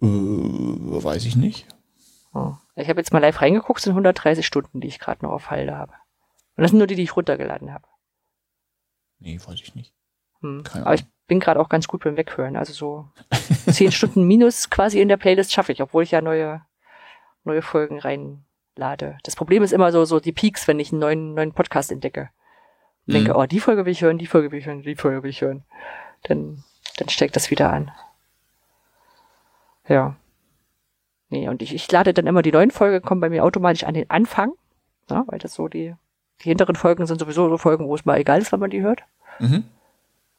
[0.02, 1.66] Äh, weiß ich nicht.
[2.34, 2.54] Oh.
[2.76, 5.50] Ich habe jetzt mal live reingeguckt, es sind 130 Stunden, die ich gerade noch auf
[5.50, 5.92] Halde habe.
[6.56, 7.86] Und das sind nur die, die ich runtergeladen habe.
[9.18, 9.94] Nee, weiß ich nicht.
[10.40, 10.64] Hm.
[10.64, 12.56] Keine Aber ich bin gerade auch ganz gut beim Weghören.
[12.56, 13.08] Also so
[13.70, 16.62] 10 Stunden minus quasi in der Playlist schaffe ich, obwohl ich ja neue,
[17.44, 19.18] neue Folgen reinlade.
[19.22, 22.30] Das Problem ist immer so, so die Peaks, wenn ich einen neuen, neuen Podcast entdecke.
[23.06, 23.36] Denke, Mhm.
[23.36, 25.40] oh, die Folge will ich hören, die Folge will ich hören, die Folge will ich
[25.42, 25.62] hören.
[26.22, 26.64] Dann,
[26.96, 27.90] dann steckt das wieder an.
[29.88, 30.16] Ja.
[31.28, 33.94] Nee, und ich, ich lade dann immer die neuen Folgen, kommen bei mir automatisch an
[33.94, 34.52] den Anfang.
[35.10, 35.94] Ja, weil das so die,
[36.40, 38.82] die hinteren Folgen sind sowieso so Folgen, wo es mal egal ist, wann man die
[38.82, 39.02] hört.
[39.38, 39.64] Mhm.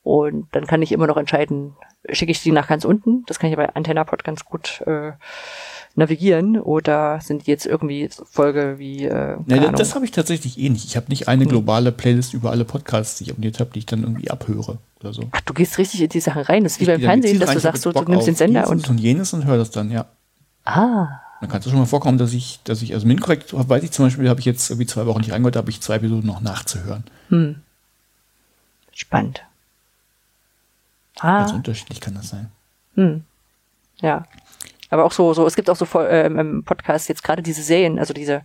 [0.06, 1.74] Und dann kann ich immer noch entscheiden,
[2.12, 3.24] schicke ich die nach ganz unten.
[3.26, 5.14] Das kann ich bei AntennaPod ganz gut äh,
[5.95, 6.60] navigieren.
[6.60, 10.86] Oder sind die jetzt irgendwie Folge wie, äh, Nee, das, habe ich tatsächlich eh nicht.
[10.86, 13.88] Ich habe nicht eine globale Playlist über alle Podcasts, die ich abonniert habe, die ich
[13.88, 15.24] dann irgendwie abhöre oder so.
[15.32, 16.62] Ach, du gehst richtig in die Sachen rein.
[16.62, 18.70] Das ist wie Ich beim Fernsehen, dass rein, du sagst, so, du nimmst den Sender
[18.70, 18.88] und.
[18.88, 20.06] und jenes und höre das dann, ja.
[20.66, 21.08] Ah,
[21.41, 24.06] Dann kann es schon mal vorkommen, dass ich, dass ich, also Minkorrekt, weiß ich zum
[24.06, 26.41] Beispiel, habe ich jetzt irgendwie zwei Wochen nicht reingehört, da habe ich zwei Episoden noch
[26.41, 27.06] nachzuhören.
[27.30, 27.56] hm.
[28.93, 29.45] Spannend.
[31.20, 31.43] Ah.
[31.43, 32.51] Also unterschiedlich kann das sein.
[32.95, 33.24] Hm.
[34.01, 34.26] Ja.
[34.89, 37.99] Aber auch so, so, es gibt auch so ähm, im Podcast jetzt gerade diese Serien,
[37.99, 38.43] also diese,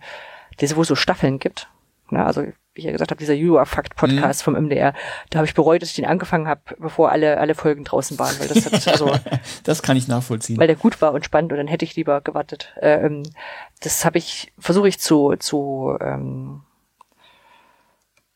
[0.59, 1.69] diese, wo es so Staffeln gibt.
[2.09, 2.25] Ne?
[2.25, 4.93] Also, wie ich ja gesagt habe, dieser You Are Fact Podcast vom MDR,
[5.29, 8.37] da habe ich bereut, dass ich den angefangen habe, bevor alle, alle Folgen draußen waren,
[8.39, 9.13] weil das hat, also,
[9.63, 10.57] Das kann ich nachvollziehen.
[10.57, 12.73] weil der gut war und spannend und dann hätte ich lieber gewartet.
[12.81, 13.23] Äh, ähm,
[13.81, 16.61] das habe ich, versuche ich zu, zu, ähm,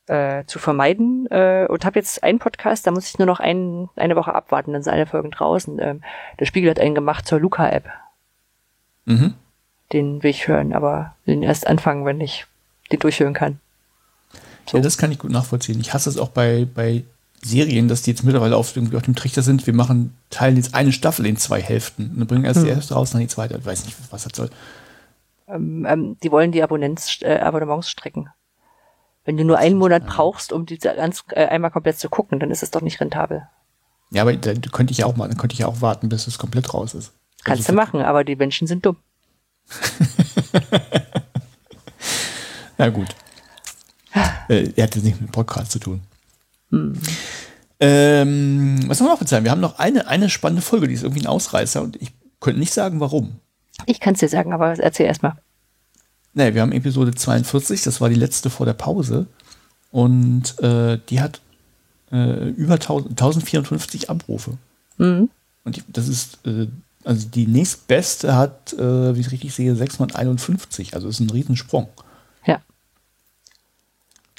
[0.08, 3.90] äh, zu vermeiden äh, und habe jetzt einen Podcast, da muss ich nur noch ein,
[3.96, 5.80] eine Woche abwarten, dann sind alle Folgen draußen.
[5.80, 6.02] Ähm,
[6.40, 7.86] der Spiegel hat einen gemacht zur Luca-App.
[9.06, 9.34] mhm.
[9.94, 12.46] Den will ich hören, aber will den erst anfangen, wenn ich
[12.92, 13.60] den durchhören kann.
[14.68, 14.78] So.
[14.78, 15.80] Ja, das kann ich gut nachvollziehen.
[15.80, 17.04] Ich hasse es auch bei, bei
[17.44, 19.68] Serien, dass die jetzt mittlerweile auf dem, auf dem Trichter sind.
[19.68, 22.10] Wir machen, teilen jetzt eine Staffel in zwei Hälften.
[22.10, 22.76] Und dann bringen erst die Hm.
[22.76, 23.58] erste raus, dann die zweite.
[23.58, 24.50] Ich weiß nicht, was das soll.
[25.48, 28.30] Ähm, ähm, die wollen die Abonnents, äh, Abonnements strecken.
[29.26, 32.52] Wenn du nur einen Monat brauchst, um die ganz äh, einmal komplett zu gucken, dann
[32.52, 33.48] ist es doch nicht rentabel.
[34.12, 36.28] Ja, aber da könnte ich ja auch mal, dann könnte ich ja auch warten, bis
[36.28, 37.12] es komplett raus ist.
[37.44, 38.98] Kannst Also du machen, aber die Menschen sind dumm.
[42.78, 43.08] Ja, gut.
[44.50, 46.02] äh, er hat jetzt nichts mit Podcast zu tun.
[46.72, 47.00] Hm.
[47.80, 49.44] Ähm, was haben wir noch Zeit?
[49.44, 52.60] Wir haben noch eine, eine spannende Folge, die ist irgendwie ein Ausreißer und ich könnte
[52.60, 53.40] nicht sagen, warum.
[53.86, 55.24] Ich kann es dir sagen, aber erzähl erst
[56.36, 59.26] Nee, wir haben Episode 42, das war die letzte vor der Pause.
[59.90, 61.40] Und äh, die hat
[62.12, 64.58] äh, über 1000, 1054 Abrufe.
[64.98, 65.30] Mhm.
[65.64, 66.68] Und das ist, äh,
[67.06, 70.94] also die nächstbeste hat, äh, wie ich richtig sehe, 651.
[70.94, 71.88] Also ist ein Riesensprung.
[72.46, 72.60] Ja.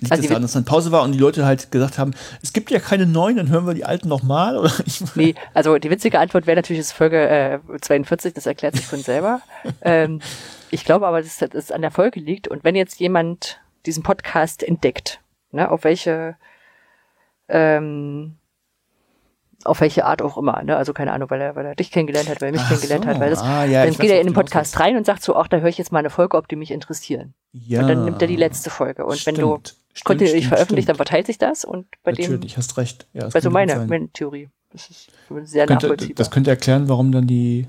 [0.01, 2.53] Liegt Also das daran, dass dann Pause war und die Leute halt gesagt haben, es
[2.53, 4.71] gibt ja keine neuen, dann hören wir die alten nochmal?
[5.15, 8.85] Nee, also die witzige Antwort wäre natürlich, das ist Folge äh, 42, das erklärt sich
[8.85, 9.41] von selber.
[9.81, 10.21] ähm,
[10.71, 12.49] ich glaube aber, dass es an der Folge liegt.
[12.49, 15.21] Und wenn jetzt jemand diesen Podcast entdeckt,
[15.53, 16.37] ne, auf welche
[17.49, 18.37] ähm,
[19.65, 20.77] auf welche Art auch immer, ne?
[20.77, 23.05] Also keine Ahnung, weil er, weil er dich kennengelernt hat, weil er mich Ach kennengelernt
[23.05, 23.11] so.
[23.11, 25.35] hat, weil das, Ah, ja, dann geht er in den Podcast rein und sagt so,
[25.35, 27.35] ach, da höre ich jetzt mal eine Folge, ob die mich interessieren.
[27.53, 29.05] ja, Und dann nimmt er die letzte Folge.
[29.07, 31.09] Und wenn du Stimmt, stimmt, kontinuierlich stimmt, veröffentlicht, dann stimmt.
[31.09, 33.07] verteilt sich das und bei dem, Natürlich, hast recht.
[33.13, 33.89] Ja, das bei so könnte gut meiner, sein.
[33.89, 34.49] meine Theorie.
[34.71, 35.11] Das ist
[35.45, 36.15] sehr könnte, nachvollziehbar.
[36.17, 37.67] das könnte erklären, warum dann die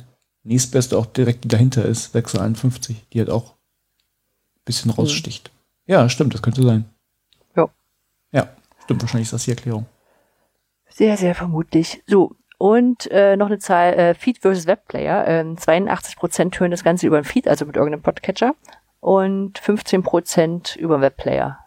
[0.48, 5.52] nächstbeste auch direkt die dahinter ist, 651, die halt auch ein bisschen raussticht.
[5.86, 6.86] Ja, stimmt, das könnte sein.
[7.56, 7.70] Ja.
[8.32, 8.50] Ja,
[8.84, 9.86] stimmt, wahrscheinlich ist das die Erklärung.
[10.90, 12.02] Sehr, sehr vermutlich.
[12.08, 15.28] So, und äh, noch eine Zahl, äh, Feed versus Webplayer.
[15.28, 18.56] Ähm, 82% hören das Ganze über den Feed, also mit irgendeinem Podcatcher.
[19.00, 21.60] Und 15% über den Webplayer.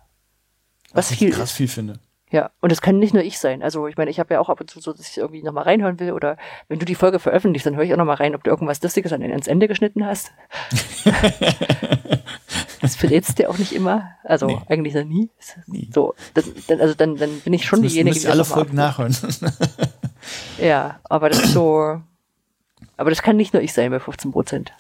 [0.93, 1.57] Was ich viel krass ist.
[1.57, 2.01] viel finde.
[2.33, 3.61] Ja, und das kann nicht nur ich sein.
[3.63, 5.65] Also ich meine, ich habe ja auch ab und zu so, dass ich irgendwie nochmal
[5.65, 6.13] reinhören will.
[6.13, 6.37] Oder
[6.69, 9.13] wenn du die Folge veröffentlichst, dann höre ich auch nochmal rein, ob du irgendwas Lustiges
[9.13, 10.31] an, ans Ende geschnitten hast.
[12.81, 14.11] das verrätst du ja auch nicht immer.
[14.25, 14.59] Also Nee.
[14.69, 15.29] eigentlich noch nie.
[15.67, 15.89] Nie.
[15.93, 18.55] So, das, dann, also dann, dann bin ich schon Müsst- diejenige, die alle das mal
[18.57, 19.17] Folgen nachhören.
[20.59, 22.01] ja, aber das ist so.
[22.97, 24.73] Aber das kann nicht nur ich sein bei 15 Prozent.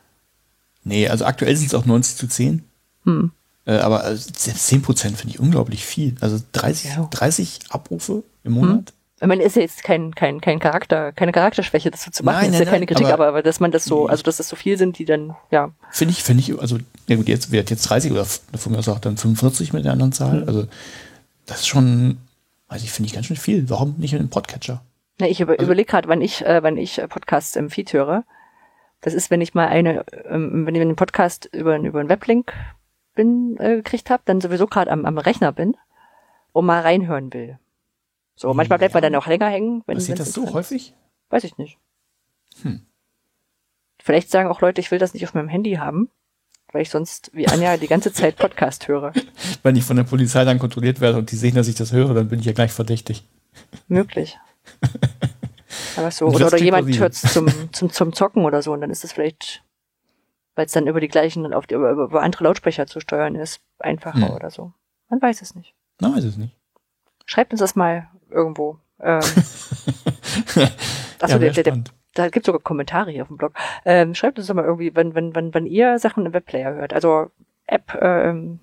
[0.84, 2.64] nee, also aktuell sind es auch 90 zu 10.
[3.04, 3.32] Hm.
[3.70, 6.14] Äh, aber äh, selbst 10 Prozent finde ich unglaublich viel.
[6.20, 7.08] Also 30, Ja.
[7.10, 8.92] 30 Abrufe im Monat.
[9.20, 12.36] Ich meine, ist ja jetzt kein, kein, kein Charakter, keine Charakterschwäche, das so zu machen,
[12.36, 14.38] Nein, ist nein, ja keine nein, Kritik, aber- aber, dass man das so, also dass
[14.38, 17.50] das so viel sind, die dann, ja, Finde ich, finde ich, also, ja gut, jetzt
[17.52, 20.16] wird jetzt 30 oder von mir aus auch dann 45 mit der anderen Hm.
[20.16, 20.44] Zahl.
[20.44, 20.66] Also,
[21.46, 22.16] das ist schon
[22.68, 23.68] weiß ich, finde ich ganz schön viel.
[23.68, 24.80] Warum nicht in einem Podcatcher?
[25.18, 26.62] Na, ich über, Also- überlege gerade, wann ich, äh, ich über, Also- überlege gerade, wann
[26.62, 28.24] ich, äh, wann ich äh, Podcasts im Feed höre.
[29.00, 32.52] Das ist, wenn ich mal eine, ähm, wenn ich einen Podcast über, über einen Weblink
[33.20, 35.76] bin, äh, gekriegt habe, dann sowieso gerade am, am Rechner bin
[36.52, 37.58] und mal reinhören will.
[38.34, 39.82] So, manchmal bleibt man dann auch länger hängen.
[39.86, 40.54] Wenn, Passiert das so ist.
[40.54, 40.94] häufig?
[41.28, 41.76] Weiß ich nicht.
[42.62, 42.86] Hm.
[44.02, 46.08] Vielleicht sagen auch Leute, ich will das nicht auf meinem Handy haben,
[46.72, 49.12] weil ich sonst wie Anja die ganze Zeit Podcast höre.
[49.62, 52.14] Wenn ich von der Polizei dann kontrolliert werde und die sehen, dass ich das höre,
[52.14, 53.28] dann bin ich ja gleich verdächtig.
[53.86, 54.38] Möglich.
[55.96, 58.72] Aber so, Und oder, das oder jemand hört es zum, zum, zum Zocken oder so
[58.72, 59.62] und dann ist es vielleicht,
[60.60, 63.62] weil es dann über die gleichen, auf die, über, über andere Lautsprecher zu steuern ist,
[63.78, 64.34] einfacher Hm.
[64.34, 64.74] oder so.
[65.08, 65.74] Man weiß es nicht.
[66.02, 66.54] Na, weiß es nicht.
[67.24, 68.76] Schreibt uns das mal irgendwo.
[69.00, 70.68] Ähm, Achso,
[71.22, 73.54] ja, der, der, der, da gibt sogar Kommentare hier auf dem Blog.
[73.86, 76.92] Ähm, schreibt uns doch mal irgendwie, wenn, wenn, wenn, wenn ihr Sachen im Webplayer hört.
[76.92, 77.30] Also
[77.66, 78.60] App ähm,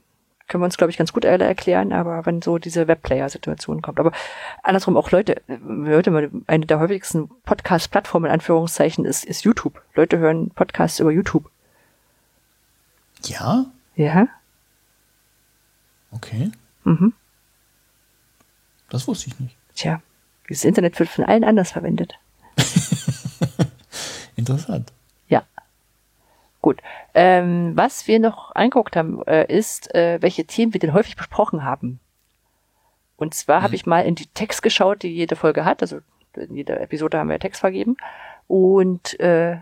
[0.47, 3.99] können wir uns, glaube ich, ganz gut alle erklären, aber wenn so diese Webplayer-Situation kommt.
[3.99, 4.11] Aber
[4.61, 9.81] andersrum auch Leute, Leute, mal, eine der häufigsten Podcast-Plattformen in Anführungszeichen ist, ist YouTube.
[9.95, 11.49] Leute hören Podcasts über YouTube.
[13.29, 13.65] Ja?
[13.95, 14.27] Ja?
[16.11, 16.51] Okay.
[16.83, 17.13] Mhm.
[18.89, 19.55] Das wusste ich nicht.
[19.75, 20.01] Tja,
[20.49, 22.17] dieses Internet wird von allen anders verwendet.
[24.35, 24.91] Interessant.
[25.27, 25.43] Ja.
[26.61, 26.81] Gut.
[27.13, 31.63] Ähm, was wir noch angeguckt haben, äh, ist, äh, welche Themen wir denn häufig besprochen
[31.63, 31.99] haben.
[33.17, 35.81] Und zwar habe ich mal in die Text geschaut, die jede Folge hat.
[35.81, 35.99] Also
[36.35, 37.97] in jeder Episode haben wir Text vergeben.
[38.47, 39.57] Und äh,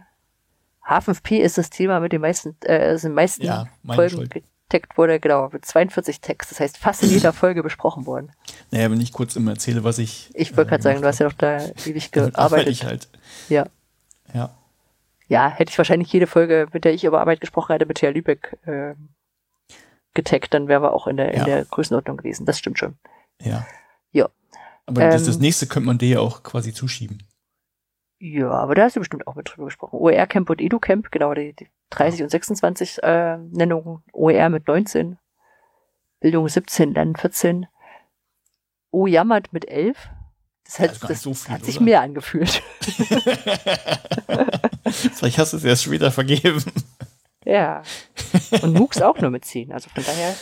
[0.87, 4.33] H5P ist das Thema mit den meisten, äh, also den meisten Ja, Folgen Schuld.
[4.69, 6.51] getaggt wurde, genau, mit 42 Text.
[6.51, 8.31] Das heißt, fast in jeder Folge besprochen worden.
[8.71, 10.29] Naja, wenn ich kurz immer erzähle, was ich.
[10.33, 12.67] Ich wollte äh, gerade sagen, du hast ja doch da ewig gearbeitet.
[12.67, 13.07] Ich halt.
[13.49, 13.65] Ja.
[14.33, 14.55] Ja.
[15.27, 18.11] Ja, hätte ich wahrscheinlich jede Folge, mit der ich über Arbeit gesprochen hätte, mit Thea
[18.11, 18.93] Lübeck äh,
[20.13, 21.45] getaggt, dann wären wir auch in der, in Ja.
[21.45, 22.45] der Größenordnung gewesen.
[22.45, 22.95] Das stimmt schon.
[23.41, 23.65] Ja.
[24.11, 24.29] Ja.
[24.85, 27.23] Aber das, Ähm, das nächste könnte man dir ja auch quasi zuschieben.
[28.19, 29.97] Ja, aber da hast du bestimmt auch mit drüber gesprochen.
[29.99, 34.03] OER-Camp und Edu-Camp, genau, die, die 30 und 26 äh, Nennungen.
[34.13, 35.17] OER mit 19,
[36.21, 37.67] Bildung 17, Lernen 14.
[38.91, 39.97] O jammert mit 11.
[40.63, 41.85] Das hat, das so viel, hat sich oder?
[41.85, 42.63] mehr angefühlt.
[44.85, 46.63] Vielleicht hast du es erst später vergeben.
[47.43, 47.83] ja.
[48.61, 49.71] Und MOOCs auch nur mit 10.
[49.71, 50.33] Also von daher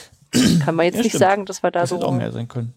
[0.63, 1.19] kann man jetzt Ja, nicht stimmt.
[1.19, 1.97] sagen, dass wir da Das so.
[1.97, 2.73] hätte auch mehr sein können.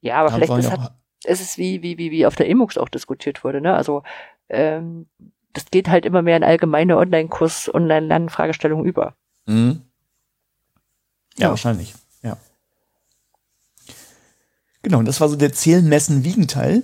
[0.00, 0.90] Ja, aber Da vielleicht ja hat, auch-
[1.26, 3.74] es ist wie, wie, wie, wie auf der Emux auch diskutiert wurde, ne?
[3.74, 4.02] Also
[4.48, 5.06] ähm,
[5.52, 9.14] das geht halt immer mehr in allgemeine Online-Kurs, Online-Lernen-Fragestellungen über.
[9.46, 9.82] Mhm.
[11.36, 11.50] Ja, Ja.
[11.50, 11.94] wahrscheinlich.
[12.22, 12.36] Ja.
[14.82, 16.82] Genau, und das war so der Zählen, Messen, Wiegen-Teil.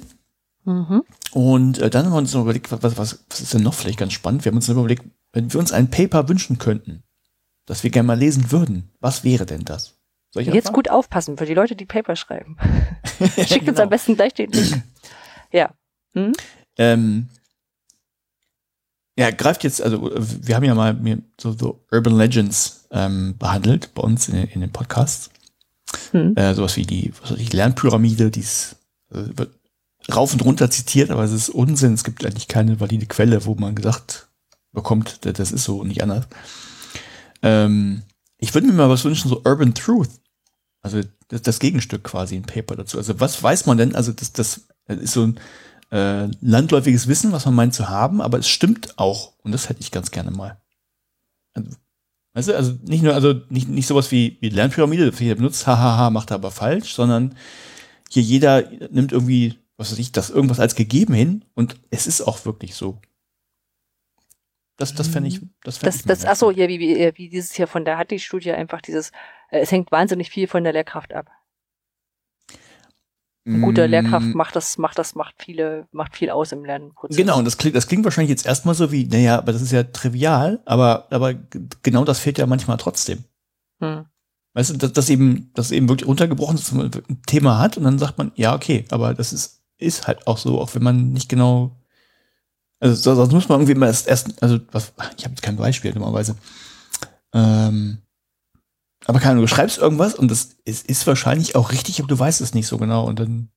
[0.65, 1.03] Mhm.
[1.33, 2.97] Und äh, dann haben wir uns noch überlegt, was, was,
[3.29, 4.45] was ist denn noch vielleicht ganz spannend?
[4.45, 7.03] Wir haben uns überlegt, wenn wir uns ein Paper wünschen könnten,
[7.67, 10.00] das wir gerne mal lesen würden, was wäre denn das?
[10.33, 10.75] Soll ich Jetzt anfangen?
[10.75, 12.57] gut aufpassen für die Leute, die Paper schreiben.
[13.37, 13.83] Schickt uns Genau.
[13.83, 14.83] am besten gleich den Link.
[15.53, 15.71] ja.
[16.15, 16.33] Hm?
[16.79, 17.29] Ähm,
[19.17, 20.99] ja, greift jetzt, also wir haben ja mal
[21.39, 25.31] so, so Urban Legends ähm, behandelt bei uns in, in den Podcasts.
[26.13, 26.35] Hm.
[26.37, 28.77] Äh, sowas wie die, was ich, Lernpyramide, die ist,
[29.13, 29.51] äh, wird
[30.15, 31.95] rauf und runter zitiert, aber es ist Unsinn.
[31.95, 34.29] Es gibt eigentlich keine valide Quelle, wo man gesagt
[34.73, 36.27] bekommt, da- das ist so und nicht anders.
[37.43, 38.03] Ähm,
[38.41, 40.11] ich würde mir mal was wünschen, so Urban Truth.
[40.83, 42.99] Also das, das Gegenstück quasi, ein Paper dazu.
[42.99, 43.95] Also was weiß man denn?
[43.95, 45.41] Also das, das ist so ein
[45.91, 49.35] äh, landläufiges Wissen, was man meint zu haben, aber es stimmt auch.
[49.43, 50.61] Und das hätte ich ganz gerne mal.
[51.53, 51.71] Also,
[52.35, 55.67] weißt du, also nicht nur, also nicht, nicht sowas wie, wie Lernpyramide, das jeder benutzt,
[55.67, 57.35] hahaha, macht er aber falsch, sondern
[58.09, 62.23] hier jeder nimmt irgendwie, was weiß ich, das irgendwas als gegeben hin und es ist
[62.23, 63.01] auch wirklich so.
[64.81, 66.59] Das, das fände ich, das fände Das, ich das, ach so, wertvoll.
[66.59, 69.11] ja, wie, wie, wie dieses hier von der hat die Studie einfach dieses,
[69.51, 71.31] äh, es hängt wahnsinnig viel von der Lehrkraft ab.
[73.53, 77.17] Ein guter Mm, Lehrkraft macht das, macht das, macht viele, macht viel aus im Lernprozess.
[77.17, 79.73] Genau, und das klingt, das klingt wahrscheinlich jetzt erstmal so wie, naja, aber das ist
[79.73, 81.35] ja trivial, aber, aber
[81.83, 83.25] genau das fehlt ja manchmal trotzdem.
[83.81, 84.07] Hm.
[84.55, 87.77] Weißt du, dass, dass eben, dass eben wirklich runtergebrochen ist, dass man ein Thema hat
[87.77, 90.83] und dann sagt man, ja, okay, aber das ist, ist halt auch so, auch wenn
[90.83, 91.77] man nicht genau,
[92.81, 95.57] also so- sonst muss man irgendwie mal erst, erst also was, ich habe jetzt kein
[95.57, 96.35] Beispiel normalerweise.
[97.33, 97.99] Ähm,
[99.07, 102.19] aber keine Ahnung, du schreibst irgendwas und das ist, ist wahrscheinlich auch richtig, aber du
[102.19, 103.49] weißt es nicht so genau und dann.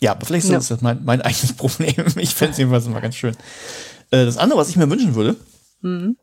[0.00, 0.58] Ja, aber vielleicht ist Ja.
[0.58, 1.94] das mein, mein eigenes Problem.
[2.16, 3.34] Ich fände es jedenfalls immer ganz schön.
[4.10, 5.36] Äh, das andere, was ich mir wünschen würde,
[5.82, 6.16] Mhm.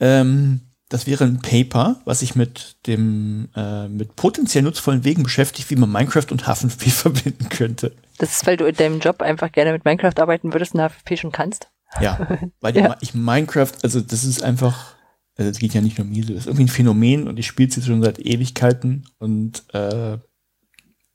[0.00, 5.68] ähm, das wäre ein Paper, was sich mit dem äh, mit potenziell nutzvollen Wegen beschäftigt,
[5.70, 7.94] wie man Minecraft und H5P verbinden könnte.
[8.18, 11.16] Das ist, weil du in deinem Job einfach gerne mit Minecraft arbeiten würdest und HFP
[11.18, 11.68] schon kannst.
[12.00, 12.96] Ja, weil Ja.
[13.00, 14.94] ich, Minecraft, also das ist einfach,
[15.36, 17.38] also es geht ja nicht nur um mir so, es ist irgendwie ein Phänomen und
[17.38, 20.18] ich spiele es jetzt schon seit Ewigkeiten und äh,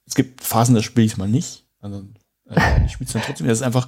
[0.05, 1.65] es gibt Phasen, da spiele ich es mal nicht.
[1.79, 2.03] Also
[2.49, 3.47] äh, ich spiele es dann trotzdem.
[3.47, 3.87] Das ist einfach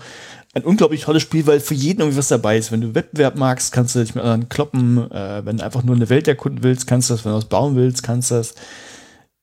[0.55, 2.71] ein unglaublich tolles Spiel, weil für jeden irgendwie was dabei ist.
[2.71, 5.11] Wenn du Wettbewerb magst, kannst du dich mit anderen kloppen.
[5.11, 7.25] Äh, wenn du einfach nur eine Welt erkunden willst, kannst du das.
[7.25, 8.55] Wenn du was bauen willst, kannst du das.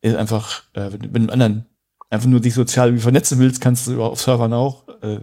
[0.00, 1.66] Ist einfach, äh, wenn, du mit anderen
[2.08, 4.88] einfach nur dich sozial irgendwie vernetzen willst, kannst du auf Servern auch.
[5.02, 5.20] Äh,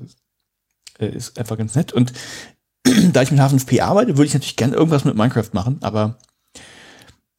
[1.00, 1.92] äh ist einfach ganz nett.
[1.92, 2.14] Und
[3.12, 6.20] da ich mit H5P arbeite, würde ich natürlich gerne irgendwas mit Minecraft machen, aber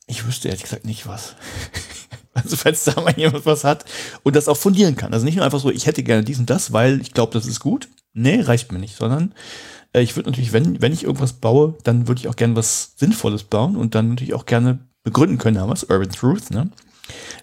[0.07, 1.37] ich wüsste ehrlich gesagt nicht was.
[2.33, 3.85] Also falls da mal jemand was hat
[4.23, 5.13] und das auch fundieren kann.
[5.13, 7.45] Also nicht nur einfach so, ich hätte gerne dies und das, weil ich glaube, das
[7.45, 7.89] ist gut.
[8.13, 9.35] Nee, reicht mir nicht, sondern
[9.93, 12.95] äh, ich würde natürlich, wenn, wenn ich irgendwas baue, dann würde ich auch gerne was
[12.97, 16.71] Sinnvolles bauen und dann natürlich auch gerne begründen können, haben was, Urban Truth, ne?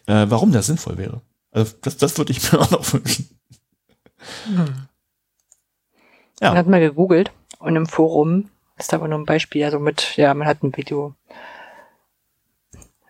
[0.06, 1.22] Äh, warum das sinnvoll wäre.
[1.52, 3.30] Also das, das würde ich mir auch noch wünschen.
[4.46, 4.88] Hm.
[6.42, 6.50] Ja.
[6.50, 10.34] Man hat mal gegoogelt und im Forum ist aber nur ein Beispiel, also mit, ja,
[10.34, 11.16] man hat ein Video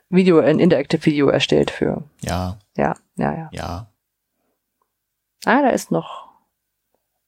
[0.09, 2.03] Video, ein Interactive Video erstellt für.
[2.21, 2.57] Ja.
[2.77, 3.49] Ja, ja, ja.
[3.51, 3.87] Ja.
[5.45, 6.26] Ah, da ist noch,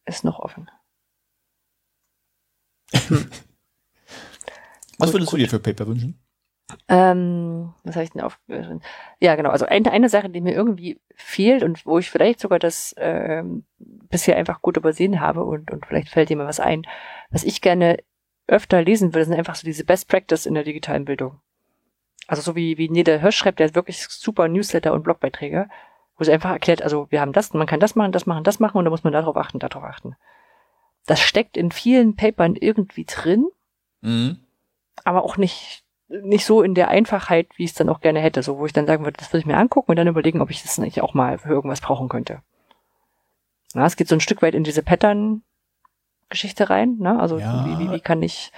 [0.10, 0.70] ist noch offen.
[4.98, 5.40] Was würdest gut.
[5.40, 6.20] du dir für Paper wünschen?
[6.88, 8.82] Ähm, was habe ich denn aufgeschrieben?
[9.20, 9.50] Ja, genau.
[9.50, 13.64] Also eine, eine Sache, die mir irgendwie fehlt und wo ich vielleicht sogar das ähm,
[13.78, 16.84] bisher einfach gut übersehen habe und, und vielleicht fällt dir mal was ein,
[17.32, 17.98] was ich gerne
[18.48, 21.40] öfter lesen würde, sind einfach so diese Best Practice in der digitalen Bildung.
[22.28, 25.70] Also so wie, wie Nede Hirsch schreibt, der hat wirklich super Newsletter und Blogbeiträge,
[26.20, 28.60] wo sie einfach erklärt, also wir haben das, man kann das machen, das machen, das
[28.60, 30.16] machen und da muss man darauf achten, darauf achten.
[31.06, 33.48] Das steckt in vielen Papern irgendwie drin,
[34.02, 34.40] mhm.
[35.04, 38.44] aber auch nicht, nicht so in der Einfachheit, wie ich es dann auch gerne hätte,
[38.44, 40.50] so wo ich dann sagen würde, das würde ich mir angucken und dann überlegen, ob
[40.50, 42.42] ich das nicht auch mal für irgendwas brauchen könnte.
[43.74, 47.20] Na, es geht so ein Stück weit in diese Pattern-Geschichte rein, ne?
[47.20, 47.66] Also ja.
[47.66, 48.52] wie, wie, wie kann ich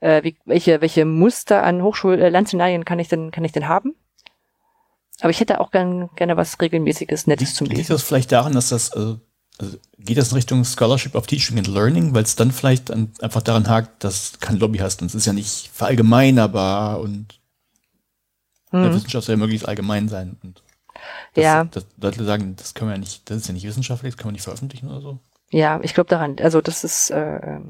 [0.00, 3.94] äh, wie, welche, welche Muster an Hochschullernsenarien kann ich denn, kann ich denn haben?
[5.20, 7.78] Aber ich hätte auch gern, gerne was regelmäßiges, Nettes zum Lesen.
[7.78, 9.20] Liegt das vielleicht daran, dass das, also,
[9.58, 13.12] also geht das in Richtung Scholarship of Teaching and Learning, weil es dann vielleicht an,
[13.20, 17.40] einfach daran hakt, dass du kein Lobby hast und es ist ja nicht verallgemeinerbar und
[18.70, 18.82] hm.
[18.82, 20.36] der Wissenschaft soll ja möglichst allgemein sein.
[20.42, 20.62] Und
[21.34, 21.64] das, ja.
[21.64, 24.30] Das, Leute sagen, das können wir ja nicht, das ist ja nicht wissenschaftlich, das können
[24.30, 25.18] wir nicht veröffentlichen oder so.
[25.50, 26.36] Ja, ich glaube daran.
[26.40, 27.60] Also das ist äh,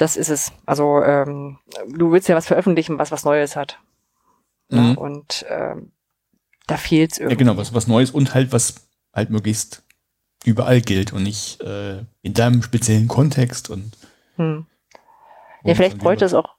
[0.00, 0.52] das ist es.
[0.64, 3.78] Also ähm, du willst ja was veröffentlichen, was was Neues hat.
[4.70, 4.78] Mhm.
[4.78, 5.92] Ja, und ähm,
[6.70, 7.34] da fehlt es irgendwie.
[7.34, 9.82] Ja, genau, was, was Neues und halt was halt möglichst
[10.44, 13.92] überall gilt und nicht äh, in deinem speziellen Kontext und
[14.36, 14.66] hm.
[15.62, 16.54] Ja, vielleicht bräuchte es auch,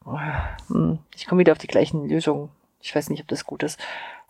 [0.68, 2.50] hm, ich komme wieder auf die gleichen Lösungen.
[2.82, 3.80] Ich weiß nicht, ob das gut ist.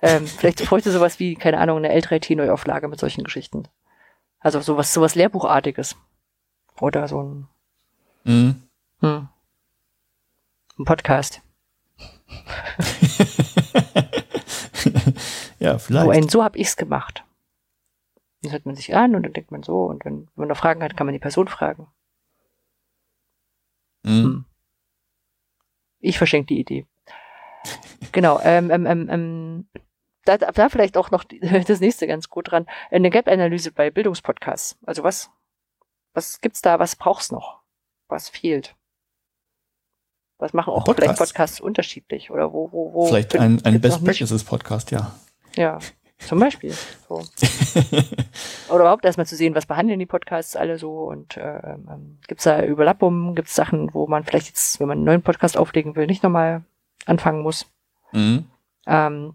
[0.01, 3.63] Ähm, vielleicht bräuchte sowas wie, keine Ahnung, eine L3T-Neuauflage mit solchen Geschichten.
[4.39, 5.97] Also sowas, sowas Lehrbuchartiges.
[6.79, 7.47] Oder so ein.
[8.23, 8.63] Mhm.
[9.01, 9.27] Hm.
[10.79, 11.41] Ein Podcast.
[15.61, 16.05] ja, vielleicht.
[16.05, 17.23] So, ein, so habe ich's gemacht.
[18.41, 20.57] Dann hört man sich an und dann denkt man so und wenn, wenn man noch
[20.57, 21.87] Fragen hat, kann man die Person fragen.
[24.03, 24.23] Mhm.
[24.23, 24.45] Hm.
[25.99, 26.87] Ich verschenke die Idee.
[28.11, 28.39] genau.
[28.43, 29.69] Ähm, ähm, ähm, ähm,
[30.25, 32.65] da, da vielleicht auch noch die, das nächste ganz gut dran.
[32.89, 34.79] Eine Gap-Analyse bei Bildungspodcasts.
[34.83, 35.29] Also was,
[36.15, 37.61] was gibt's da, was braucht's noch?
[38.07, 38.75] Was fehlt?
[40.39, 40.97] Was machen auch Podcast.
[40.97, 42.31] vielleicht Podcasts unterschiedlich?
[42.31, 45.13] Oder wo, wo, wo vielleicht ein, ein Best Practices Podcast, ja.
[45.55, 45.79] Ja,
[46.19, 46.73] zum Beispiel.
[47.07, 47.15] So.
[48.69, 52.39] Oder überhaupt erstmal zu sehen, was behandeln die Podcasts alle so und äh, ähm, gibt
[52.39, 55.57] es da Überlappungen, gibt es Sachen, wo man vielleicht jetzt, wenn man einen neuen Podcast
[55.57, 56.63] auflegen will, nicht nochmal
[57.05, 57.65] anfangen muss.
[58.11, 58.45] Mhm.
[58.85, 59.33] Ähm,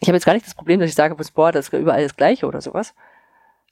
[0.00, 2.16] ich habe jetzt gar nicht das Problem, dass ich sage, boah, das ist überall das
[2.16, 2.94] Gleiche oder sowas.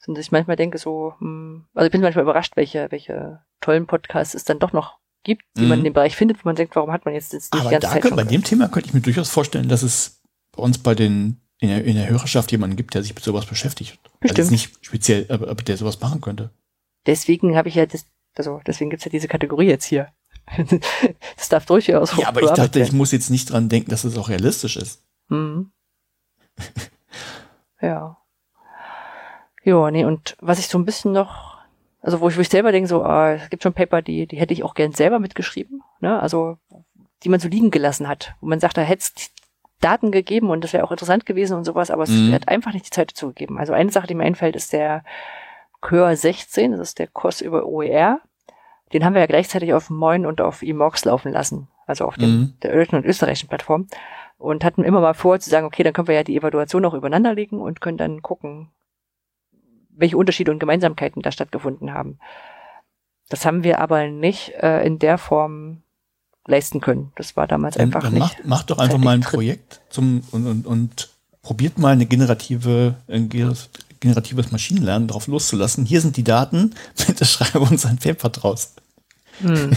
[0.00, 3.86] Sondern dass ich manchmal denke so, hm, also ich bin manchmal überrascht, welche, welche tollen
[3.86, 5.68] Podcasts es dann doch noch gibt, die mhm.
[5.68, 7.70] man in dem Bereich findet, wo man denkt, warum hat man jetzt, jetzt nicht Aber
[7.70, 10.21] die ganze da Zeit schon bei dem Thema könnte ich mir durchaus vorstellen, dass es
[10.52, 13.46] bei uns bei den in der, in der Hörerschaft jemanden gibt, der sich mit sowas
[13.46, 13.98] beschäftigt.
[14.04, 14.38] Also Bestimmt.
[14.40, 16.50] Also nicht speziell, aber, aber der sowas machen könnte.
[17.06, 20.08] Deswegen habe ich ja das, also deswegen gibt's ja diese Kategorie jetzt hier.
[21.36, 22.88] das darf durchaus Ja, aber ich dachte, werden.
[22.88, 25.04] ich muss jetzt nicht dran denken, dass es auch realistisch ist.
[25.28, 25.70] Mhm.
[27.80, 28.18] ja.
[29.64, 31.52] Ja, nee, und was ich so ein bisschen noch
[32.02, 34.36] also wo ich, wo ich selber denke, so, ah, es gibt schon Paper, die, die
[34.36, 36.20] hätte ich auch gern selber mitgeschrieben, ne?
[36.20, 36.58] Also
[37.22, 39.31] die man so liegen gelassen hat, wo man sagt, da hätte es
[39.82, 42.32] Daten gegeben und das wäre auch interessant gewesen und sowas, aber es mhm.
[42.32, 43.58] hat einfach nicht die Zeit dazu gegeben.
[43.58, 45.04] Also eine Sache, die mir einfällt, ist der
[45.86, 48.20] Chör 16, das ist der Kurs über OER.
[48.92, 52.30] Den haben wir ja gleichzeitig auf Moin und auf eMox laufen lassen, also auf dem,
[52.30, 52.54] mhm.
[52.62, 53.88] der deutschen und österreichischen Plattform.
[54.38, 56.94] Und hatten immer mal vor zu sagen, okay, dann können wir ja die Evaluation auch
[56.94, 58.70] übereinander legen und können dann gucken,
[59.90, 62.18] welche Unterschiede und Gemeinsamkeiten da stattgefunden haben.
[63.28, 65.82] Das haben wir aber nicht äh, in der Form
[66.46, 67.12] leisten können.
[67.16, 68.20] Das war damals Dann, einfach dann nicht.
[68.20, 69.20] macht, macht doch einfach mal ein.
[69.20, 71.10] Projekt zum und, und, und
[71.42, 73.52] probiert mal eine generative, ein ge-
[74.00, 75.84] generatives Maschinenlernen drauf loszulassen.
[75.86, 76.74] Hier sind die Daten,
[77.06, 78.74] bitte schreibe uns ein Paper draus.
[79.40, 79.70] Hm.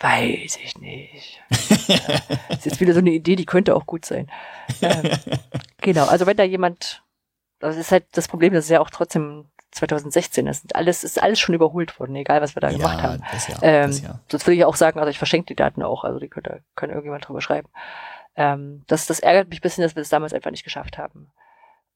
[0.00, 1.40] Weiß ich nicht.
[1.48, 4.28] das ist jetzt wieder so eine Idee, die könnte auch gut sein.
[4.80, 5.10] Ähm,
[5.80, 7.02] genau, also wenn da jemand,
[7.60, 11.22] das ist halt das Problem, das ist ja auch trotzdem 2016, das sind alles, ist
[11.22, 13.22] alles schon überholt worden, egal was wir da gemacht haben.
[13.32, 14.20] das ja, Ähm, das ja.
[14.28, 16.90] Sonst würde ich auch sagen, also ich verschenke die Daten auch, also die könnte, kann
[16.90, 17.68] irgendjemand drüber schreiben.
[18.36, 21.30] Ähm, das, das ärgert mich ein bisschen, dass wir das damals einfach nicht geschafft haben.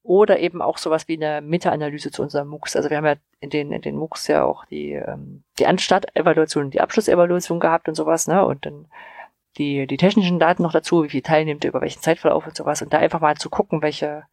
[0.02, 2.76] Oder eben auch sowas wie eine Meta-Analyse zu unserem MOOCs.
[2.76, 6.70] Also wir haben ja in den, in den MOOCs ja auch die, ähm, die Anstartevaluation,
[6.70, 8.44] die Abschlussevaluation gehabt und sowas, ne?
[8.46, 8.86] Und dann
[9.58, 12.82] die, die technischen Daten noch dazu, wie viel teilnimmt, über welchen Zeitverlauf und sowas.
[12.82, 14.24] Und da einfach mal zu gucken, welche,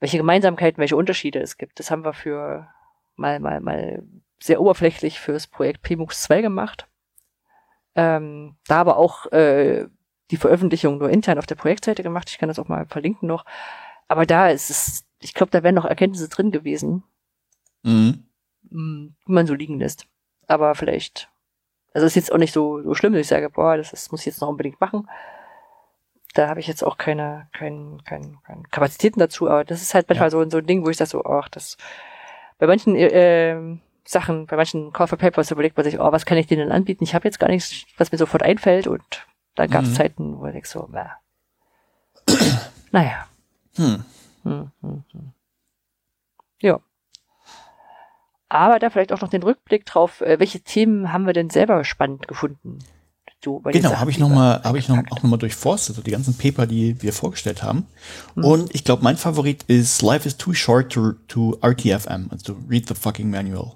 [0.00, 1.78] welche Gemeinsamkeiten, welche Unterschiede es gibt.
[1.78, 2.68] Das haben wir für
[3.16, 4.02] mal, mal, mal
[4.40, 6.88] sehr oberflächlich fürs Projekt PMUX 2 gemacht.
[7.94, 9.86] Ähm, da aber auch äh,
[10.30, 12.28] die Veröffentlichung nur intern auf der Projektseite gemacht.
[12.30, 13.44] Ich kann das auch mal verlinken noch.
[14.08, 17.04] Aber da ist es, ich glaube, da wären noch Erkenntnisse drin gewesen,
[17.82, 18.24] Mhm.
[18.70, 20.06] mh, die man so liegen lässt.
[20.46, 21.30] Aber vielleicht,
[21.92, 24.20] also ist jetzt auch nicht so, so schlimm, dass ich sage, boah, das, ist, muss
[24.22, 25.08] ich jetzt noch unbedingt machen.
[26.34, 30.08] Da habe ich jetzt auch keine, keine, keine, keine Kapazitäten dazu, aber das ist halt
[30.08, 30.30] manchmal Ja.
[30.30, 31.76] so, so ein Ding, wo ich sage so, ach, das,
[32.58, 36.26] bei manchen äh, ähm, Sachen, bei manchen Call for Papers überlegt man sich, oh, was
[36.26, 37.04] kann ich denen anbieten?
[37.04, 39.94] Ich habe jetzt gar nichts, was mir sofort einfällt und da gab es Mhm.
[39.94, 41.18] Zeiten, wo ich so, na.
[42.90, 43.26] naja.
[43.76, 44.04] Hm.
[44.42, 45.32] Hm, hm, hm.
[46.60, 46.80] Ja.
[48.48, 51.82] Aber da vielleicht auch noch den Rückblick drauf, äh, welche Themen haben wir denn selber
[51.84, 52.78] spannend gefunden?
[53.44, 55.36] Du, den Genau, habe ich die noch wir mal, habe ich noch, auch noch mal
[55.36, 57.86] durchforstet, so die ganzen Paper, die wir vorgestellt haben.
[58.34, 58.44] Mhm.
[58.44, 62.56] Und ich glaube, mein Favorit ist Life is too short to, to RTFM, also to
[62.68, 63.72] read the fucking manual.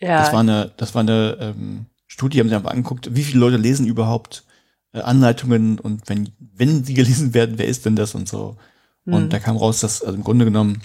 [0.00, 3.40] Ja, Das war eine, das war eine ähm, Studie, haben sie einfach angeguckt, wie viele
[3.40, 4.44] Leute lesen überhaupt
[4.92, 8.56] äh, Anleitungen und wenn, wenn sie gelesen werden, wer ist denn das und so.
[9.04, 9.28] Und Mhm.
[9.30, 10.82] da kam raus, dass also im Grunde genommen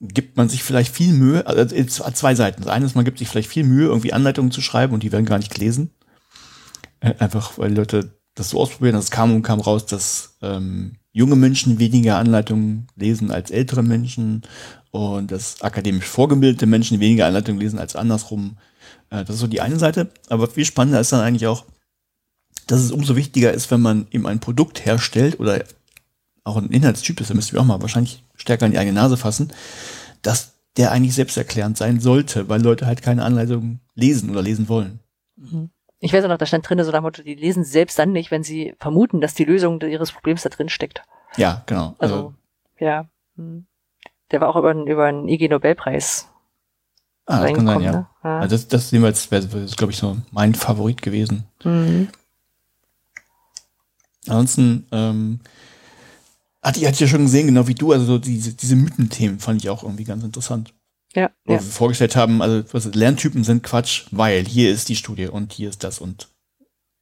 [0.00, 2.62] gibt man sich vielleicht viel Mühe, also es hat zwei Seiten.
[2.62, 5.12] Das eine ist, man gibt sich vielleicht viel Mühe, irgendwie Anleitungen zu schreiben und die
[5.12, 5.90] werden gar nicht gelesen.
[7.00, 8.96] Äh, einfach, weil Leute das so ausprobieren.
[8.96, 14.42] Es kam und kam raus, dass ähm, junge Menschen weniger Anleitungen lesen als ältere Menschen
[14.90, 18.56] und dass akademisch vorgebildete Menschen weniger Anleitungen lesen als andersrum.
[19.10, 20.10] Äh, das ist so die eine Seite.
[20.28, 21.64] Aber viel spannender ist dann eigentlich auch,
[22.66, 25.64] dass es umso wichtiger ist, wenn man eben ein Produkt herstellt oder
[26.44, 29.16] auch ein Inhaltstyp ist, da müsst ihr auch mal wahrscheinlich stärker in die eigene Nase
[29.16, 29.52] fassen,
[30.22, 35.00] dass der eigentlich selbsterklärend sein sollte, weil Leute halt keine Anleitung lesen oder lesen wollen.
[35.36, 35.70] Mhm.
[36.00, 38.30] Ich weiß auch noch, da stand drin so nach Motto, die lesen selbst dann nicht,
[38.30, 41.02] wenn sie vermuten, dass die Lösung ihres Problems da drin steckt.
[41.36, 41.94] Ja, genau.
[41.98, 42.34] Also,
[42.78, 43.06] ja.
[43.36, 43.66] hm.
[44.30, 46.28] Der war auch über, einen- über einen IG Nobelpreis
[47.26, 47.92] ah, das kann sein, ja.
[47.92, 48.06] ne?
[48.24, 48.38] Ja.
[48.40, 49.46] Also das, das sehen wir jetzt, wäre,
[49.76, 51.44] glaube ich, so mein Favorit gewesen.
[51.64, 52.08] Mhm.
[54.26, 55.40] Ansonsten, ähm,
[56.62, 59.38] hatte ich, hatte ich ja schon gesehen, genau wie du, also so diese, diese Mythenthemen
[59.40, 60.74] fand ich auch irgendwie ganz interessant.
[61.14, 61.58] Ja, Wo ja.
[61.58, 65.68] wir vorgestellt haben, also was, Lerntypen sind Quatsch, weil hier ist die Studie und hier
[65.68, 66.28] ist das und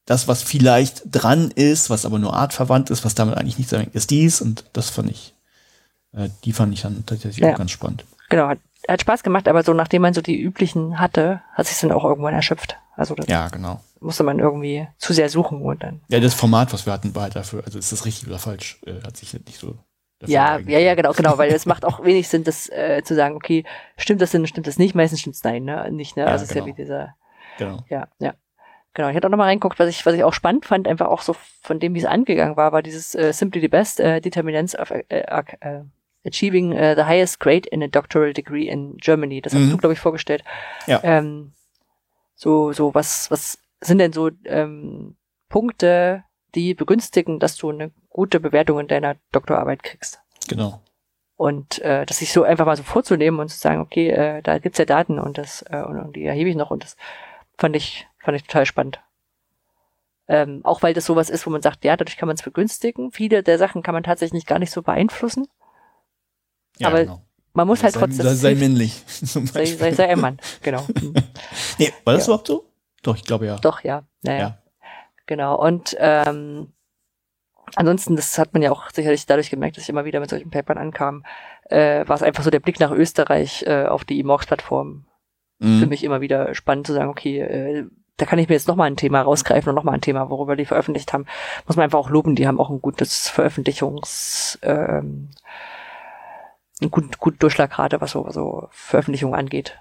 [0.06, 3.90] das, was vielleicht dran ist, was aber nur artverwandt ist, was damit eigentlich nicht sagen,
[3.92, 5.34] ist dies und das fand ich,
[6.12, 7.52] äh, die fand ich dann tatsächlich Ja.
[7.52, 8.06] auch ganz spannend.
[8.30, 11.78] Genau, hat, hat Spaß gemacht, aber so nachdem man so die üblichen hatte, hat sich
[11.80, 12.76] dann auch irgendwann erschöpft.
[12.96, 13.82] Also das Ja, genau.
[14.00, 16.00] musste man irgendwie zu sehr suchen und dann.
[16.08, 18.80] Ja, das Format, was wir hatten, war halt dafür, also ist das richtig oder falsch,
[18.86, 19.76] äh, hat sich nicht so.
[20.26, 23.36] Ja, ja, ja, genau, genau, weil es macht auch wenig Sinn, das äh, zu sagen,
[23.36, 23.64] okay,
[23.96, 24.94] stimmt das denn, stimmt das nicht?
[24.94, 25.88] Meistens stimmt's nein, ne?
[25.92, 26.24] Nicht, ne?
[26.24, 26.76] Ja, also es ist ja genau.
[26.76, 27.14] wie dieser,
[27.58, 27.84] Genau.
[27.88, 28.34] ja, ja.
[28.94, 31.20] Genau, ich hatte auch nochmal reingeguckt, was ich, was ich auch spannend fand, einfach auch
[31.22, 34.76] so von dem, wie es angegangen war, war dieses äh, Simply the Best äh, Determinants
[34.76, 35.82] of äh, äh,
[36.26, 39.40] Achieving äh, the Highest Grade in a Doctoral Degree in Germany.
[39.40, 39.70] Das hast Mhm.
[39.70, 40.42] du, glaube ich, vorgestellt.
[40.86, 41.00] Ja.
[41.04, 41.52] Ähm,
[42.34, 45.16] so, so, was, was sind denn so ähm,
[45.48, 46.24] Punkte,
[46.54, 50.20] die begünstigen, dass du eine gute Bewertung in deiner Doktorarbeit kriegst?
[50.48, 50.80] Genau.
[51.36, 54.58] Und äh, das sich so einfach mal so vorzunehmen und zu sagen, okay, äh, da
[54.58, 56.96] gibt's ja Daten und das äh, und, und die erhebe ich noch und das
[57.56, 59.00] fand ich fand ich total spannend.
[60.26, 63.12] Ähm, auch weil das sowas ist, wo man sagt, ja, dadurch kann man es begünstigen.
[63.12, 65.48] Viele der Sachen kann man tatsächlich gar nicht so beeinflussen.
[66.78, 67.22] Ja, Aber genau.
[67.54, 69.04] Man muss halt sei, trotzdem sei, sei männlich.
[69.06, 69.78] zum sei, Beispiel.
[69.78, 70.86] sei, sei ein Mann, genau.
[70.98, 71.14] Hm.
[71.78, 72.32] Nee, war das Ja.
[72.34, 72.66] überhaupt so?
[73.02, 73.56] Doch, ich glaube ja.
[73.56, 74.02] Doch, ja.
[74.22, 74.38] Naja.
[74.38, 74.58] Ja.
[75.28, 75.54] Genau.
[75.56, 76.72] Und ähm,
[77.76, 80.50] ansonsten, das hat man ja auch sicherlich dadurch gemerkt, dass ich immer wieder mit solchen
[80.50, 81.24] Papern ankam,
[81.70, 85.04] äh, war es einfach so der Blick nach Österreich äh, auf die Emox-Plattform.
[85.58, 85.80] Mhm.
[85.80, 87.84] Für mich immer wieder spannend zu sagen, okay, äh,
[88.16, 90.64] da kann ich mir jetzt nochmal ein Thema rausgreifen und nochmal ein Thema, worüber die
[90.64, 91.26] veröffentlicht haben.
[91.66, 95.30] Muss man einfach auch loben, die haben auch ein gutes Veröffentlichungs, ähm,
[96.80, 99.78] eine gut, gute Durchschlagrate, was so, so Veröffentlichung angeht.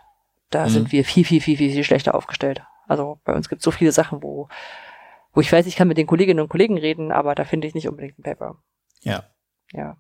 [0.50, 0.70] Da Mhm.
[0.70, 2.64] sind wir viel, viel, viel, viel, viel schlechter aufgestellt.
[2.88, 4.50] Also bei uns gibt es so viele Sachen, wo,
[5.38, 7.76] wo ich weiß, ich kann mit den Kolleginnen und Kollegen reden, aber da finde ich
[7.76, 8.58] nicht unbedingt ein Paper.
[9.02, 9.24] Ja.
[9.72, 9.96] Ja.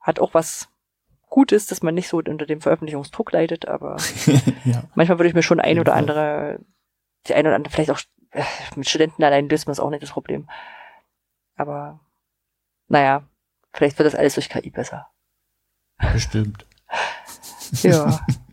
[0.00, 0.68] Hat auch was
[1.30, 3.96] Gutes, dass man nicht so unter dem Veröffentlichungsdruck leidet, aber
[4.66, 4.84] ja.
[4.94, 6.60] manchmal würde ich mir schon ein oder andere,
[7.26, 8.00] die eine oder andere, vielleicht auch
[8.32, 8.44] äh,
[8.76, 10.46] mit Studenten allein löst man das auch nicht das Problem.
[11.56, 12.00] Aber
[12.88, 13.26] naja,
[13.72, 15.08] vielleicht wird das alles durch KI besser.
[16.12, 16.66] Bestimmt.
[17.80, 18.20] Ja.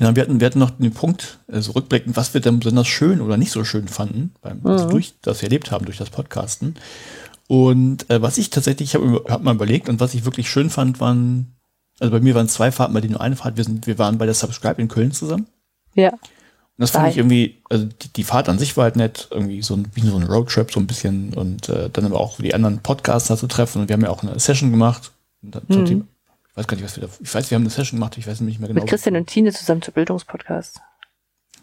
[0.00, 3.20] Genau, wir hatten, wir hatten noch den Punkt, also rückblickend, was wir dann besonders schön
[3.20, 4.90] oder nicht so schön fanden, beim, also Mhm.
[4.90, 6.74] durch das wir erlebt haben, durch das Podcasten.
[7.48, 10.70] Und äh, was ich tatsächlich, ich habe hab mal überlegt und was ich wirklich schön
[10.70, 11.52] fand, waren,
[11.98, 14.16] also bei mir waren zwei Fahrten, bei denen nur eine Fahrt, wir, sind, wir waren
[14.16, 15.46] bei der Subscribe in Köln zusammen.
[15.94, 16.10] ja.
[16.12, 19.60] Und das fand ich irgendwie, also die, die Fahrt an sich war halt nett, irgendwie
[19.60, 22.54] so ein, wie so ein Roadtrip so ein bisschen und äh, dann aber auch die
[22.54, 25.12] anderen Podcaster zu treffen und wir haben ja auch eine Session gemacht.
[25.42, 26.08] Und dann zum Mhm.
[26.60, 28.26] Ich weiß gar nicht, was wir da, ich weiß, wir haben eine Session gemacht, ich
[28.26, 28.80] weiß nicht mehr genau.
[28.80, 30.80] Mit Christian und Tine zusammen zu Bildungspodcast.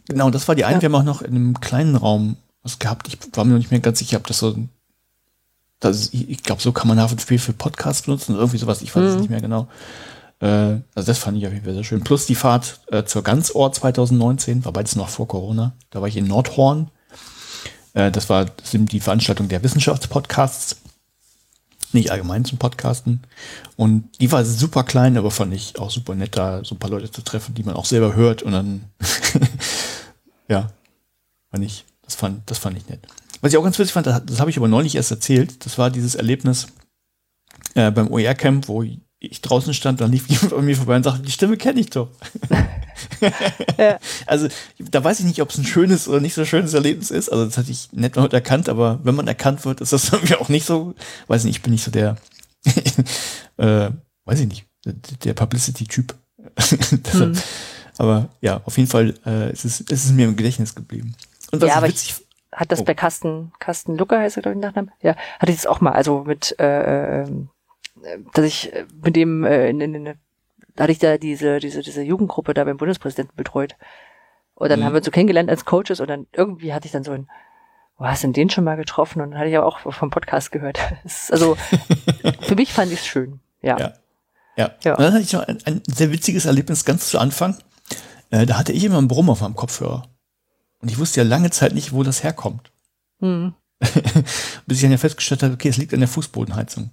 [0.07, 0.77] Genau, das war die eine.
[0.77, 0.81] Ja.
[0.81, 3.07] Wir haben auch noch in einem kleinen Raum was gehabt.
[3.07, 4.55] Ich war mir noch nicht mehr ganz sicher, ob das so.
[5.79, 8.81] Das ist, ich glaube, so kann man H5P für Podcasts benutzen, irgendwie sowas.
[8.81, 9.19] Ich weiß es Mhm.
[9.21, 9.67] nicht mehr genau.
[10.39, 10.47] Äh,
[10.95, 12.03] also das fand ich auf jeden Fall sehr schön.
[12.03, 15.73] Plus die Fahrt äh, zur Ganzort 2019, war beides noch vor Corona.
[15.91, 16.89] Da war ich in Nordhorn.
[17.93, 20.77] Äh, das war das sind die Veranstaltung der Wissenschaftspodcasts.
[21.93, 23.21] Nicht allgemein zum Podcasten.
[23.75, 26.89] Und die war super klein, aber fand ich auch super nett, da so ein paar
[26.89, 28.83] Leute zu treffen, die man auch selber hört und dann
[30.49, 30.71] ja,
[31.49, 33.07] fand ich, das fand, das fand ich nett.
[33.41, 35.77] Was ich auch ganz witzig fand, das, das habe ich aber neulich erst erzählt, das
[35.77, 36.67] war dieses Erlebnis
[37.75, 38.83] äh, beim OER-Camp, wo
[39.19, 41.89] ich draußen stand, dann lief jemand an mir vorbei und sagte, die Stimme kenne ich
[41.89, 42.09] doch.
[43.77, 43.99] Ja.
[44.25, 44.47] Also
[44.79, 47.29] da weiß ich nicht, ob es ein schönes oder nicht so schönes Erlebnis ist.
[47.29, 50.35] Also das hatte ich nett noch erkannt, aber wenn man erkannt wird, ist das irgendwie
[50.35, 50.95] auch nicht so,
[51.27, 52.17] weiß nicht, ich bin nicht so der,
[53.57, 53.89] äh,
[54.25, 54.65] weiß ich nicht,
[55.23, 56.15] der, Publicity-Typ.
[57.11, 57.33] Hm.
[57.97, 61.15] Aber ja, auf jeden Fall äh, es ist es ist mir im Gedächtnis geblieben.
[61.51, 62.15] Und was Ja, ich aber witzig,
[62.51, 62.83] Hat das Oh.
[62.83, 64.91] bei Carsten, Carsten Lucker heißt er, glaube ich, Nachnamen?
[65.01, 67.56] Ja, hatte ich das auch mal, also mit, äh, ähm, äh,
[68.33, 70.13] dass ich äh, mit dem, äh, in, in, in,
[70.75, 73.75] da hatte ich da diese, diese, diese Jugendgruppe da beim Bundespräsidenten betreut.
[74.55, 74.83] Und dann Mhm.
[74.85, 77.27] haben wir uns so kennengelernt als Coaches und dann irgendwie hatte ich dann so ein,
[77.97, 79.21] wo hast du denn den schon mal getroffen?
[79.21, 80.79] Und dann hatte ich aber auch vom Podcast gehört.
[81.31, 81.55] Also,
[82.41, 83.39] für mich fand ich es schön.
[83.61, 83.77] Ja.
[83.79, 83.93] Ja.
[84.55, 84.71] Ja.
[84.83, 84.93] Ja.
[84.95, 87.57] Und dann hatte ich noch ein, ein sehr witziges Erlebnis ganz zu Anfang.
[88.29, 90.07] Äh, da hatte ich immer einen Brummer auf meinem Kopfhörer.
[90.79, 92.71] Und ich wusste ja lange Zeit nicht, wo das herkommt.
[93.19, 93.53] Hm.
[94.65, 96.89] Bis ich dann ja festgestellt habe, okay, es liegt an der Fußbodenheizung.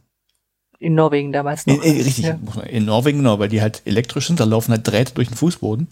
[0.78, 1.74] In Norwegen damals noch.
[1.74, 2.38] In, in, richtig, Ja.
[2.68, 5.88] in Norwegen, genau, weil die halt elektrisch sind, da laufen halt Drähte durch den Fußboden.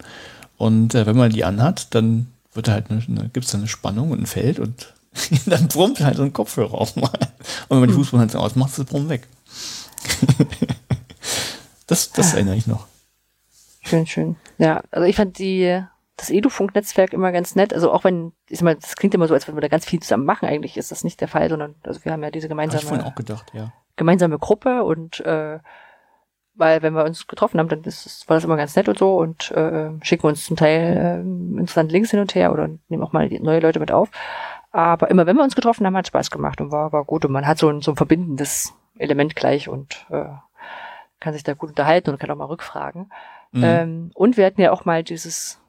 [0.58, 3.68] Und äh, wenn man die anhat, dann wird da halt eine, eine, gibt es eine
[3.68, 4.92] Spannung und ein Feld und
[5.46, 7.10] dann brummt halt so ein Kopfhörer auf mal.
[7.68, 9.26] Und wenn man die Fußbodenheizung ausmacht, ist das Brummen weg.
[11.86, 12.86] das, das erinnere ich noch.
[13.82, 14.36] Schön, schön.
[14.58, 15.82] Ja, also ich fand die,
[16.16, 17.74] das Edufunk-Netzwerk immer ganz nett.
[17.74, 19.84] Also auch wenn, ich sag mal, das klingt immer so, als wenn wir da ganz
[19.84, 20.46] viel zusammen machen.
[20.48, 22.80] Eigentlich ist das nicht der Fall, sondern also wir haben ja diese Habe ich vorhin
[22.80, 23.72] gemeinsame, auch gedacht, ja.
[23.96, 25.58] Gemeinsame Gruppe und äh,
[26.54, 29.16] weil wenn wir uns getroffen haben, dann ist, war das immer ganz nett und so
[29.16, 33.12] und äh, schicken uns zum Teil äh, interessante Links hin und her oder nehmen auch
[33.12, 34.10] mal neue Leute mit auf.
[34.70, 37.32] Aber immer wenn wir uns getroffen haben, hat Spaß gemacht und war, war gut und
[37.32, 40.24] man hat so ein, so ein verbindendes Element gleich und äh,
[41.20, 43.10] kann sich da gut unterhalten und kann auch mal rückfragen.
[43.52, 43.64] Mhm.
[43.64, 45.60] Ähm, und wir hatten ja auch mal dieses,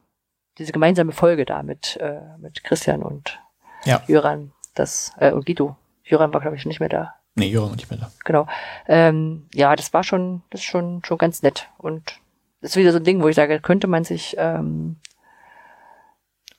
[0.58, 3.40] diese gemeinsame Folge da mit, äh, mit Christian und
[3.84, 4.02] Ja.
[4.06, 5.76] Jöran, das, äh, und Guido.
[6.02, 7.14] Jöran war, glaube ich, nicht mehr da.
[7.34, 8.10] Nee, ja, nicht mehr da.
[8.24, 8.46] Genau.
[8.86, 11.68] Ähm, ja, das war schon, das ist schon, schon ganz nett.
[11.78, 12.20] Und
[12.60, 14.96] das ist wieder so ein Ding, wo ich sage, könnte man sich, ähm,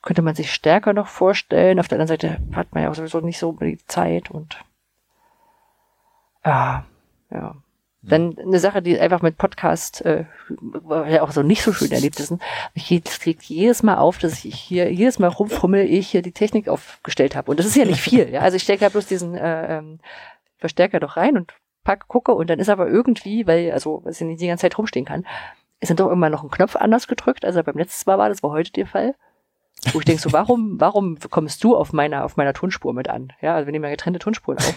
[0.02, 1.80] könnte man sich stärker noch vorstellen.
[1.80, 4.56] Auf der anderen Seite hat man ja auch sowieso nicht so die Zeit und
[6.44, 6.84] ja,
[7.30, 7.56] ja.
[8.08, 10.26] Dann eine Sache, die einfach mit Podcast äh,
[10.88, 12.32] ja auch so nicht so schön erlebt ist.
[12.74, 16.30] Ich kriege jedes Mal auf, dass ich hier jedes Mal rumfummel, ehe ich hier die
[16.30, 17.50] Technik aufgestellt habe.
[17.50, 18.30] Und das ist ja nicht viel.
[18.30, 18.42] Ja?
[18.42, 19.98] Also ich stecke ja bloß diesen äh, ähm,
[20.58, 21.54] Verstärker doch rein und
[21.84, 24.76] pack, gucke und dann ist aber irgendwie, weil, also, weil ich nicht die ganze Zeit
[24.78, 25.26] rumstehen kann,
[25.80, 28.28] ist dann doch immer noch ein Knopf anders gedrückt, als er beim letzten Mal war,
[28.28, 29.14] das war heute der Fall.
[29.92, 33.32] Wo ich denke so, warum, warum kommst du auf meiner, auf meiner Tonspur mit an?
[33.42, 34.74] Ja, also wir nehmen ja getrennte Tonspuren auf.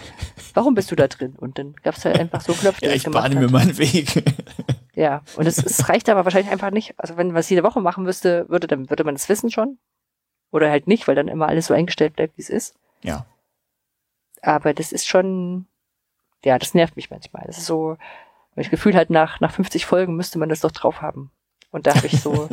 [0.53, 1.35] Warum bist du da drin?
[1.37, 3.77] Und dann gab es halt einfach so Knöpfe, die Ja, ich gemacht bahne mir meinen
[3.77, 4.23] Weg.
[4.95, 6.93] Ja, und es, es reicht aber wahrscheinlich einfach nicht.
[6.97, 9.77] Also wenn man es jede Woche machen müsste, würde, dann würde man es wissen schon.
[10.51, 12.75] Oder halt nicht, weil dann immer alles so eingestellt bleibt, wie es ist.
[13.01, 13.25] ja.
[14.41, 15.67] Aber das ist schon,
[16.43, 17.43] ja, das nervt mich manchmal.
[17.45, 17.97] Das ist so,
[18.55, 21.31] weil ich das Gefühl halt nach, nach 50 Folgen müsste man das doch drauf haben.
[21.71, 22.49] Und da habe ich so,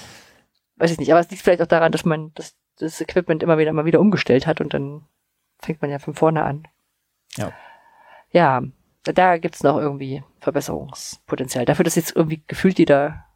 [0.76, 3.58] weiß ich nicht, aber es liegt vielleicht auch daran, dass man das, das Equipment immer
[3.58, 5.04] wieder, mal wieder umgestellt hat und dann
[5.58, 6.68] fängt man ja von vorne an.
[7.36, 7.52] Ja.
[8.30, 8.62] Ja,
[9.04, 11.64] da gibt's noch irgendwie Verbesserungspotenzial.
[11.64, 13.26] Dafür, dass jetzt irgendwie gefühlt jeder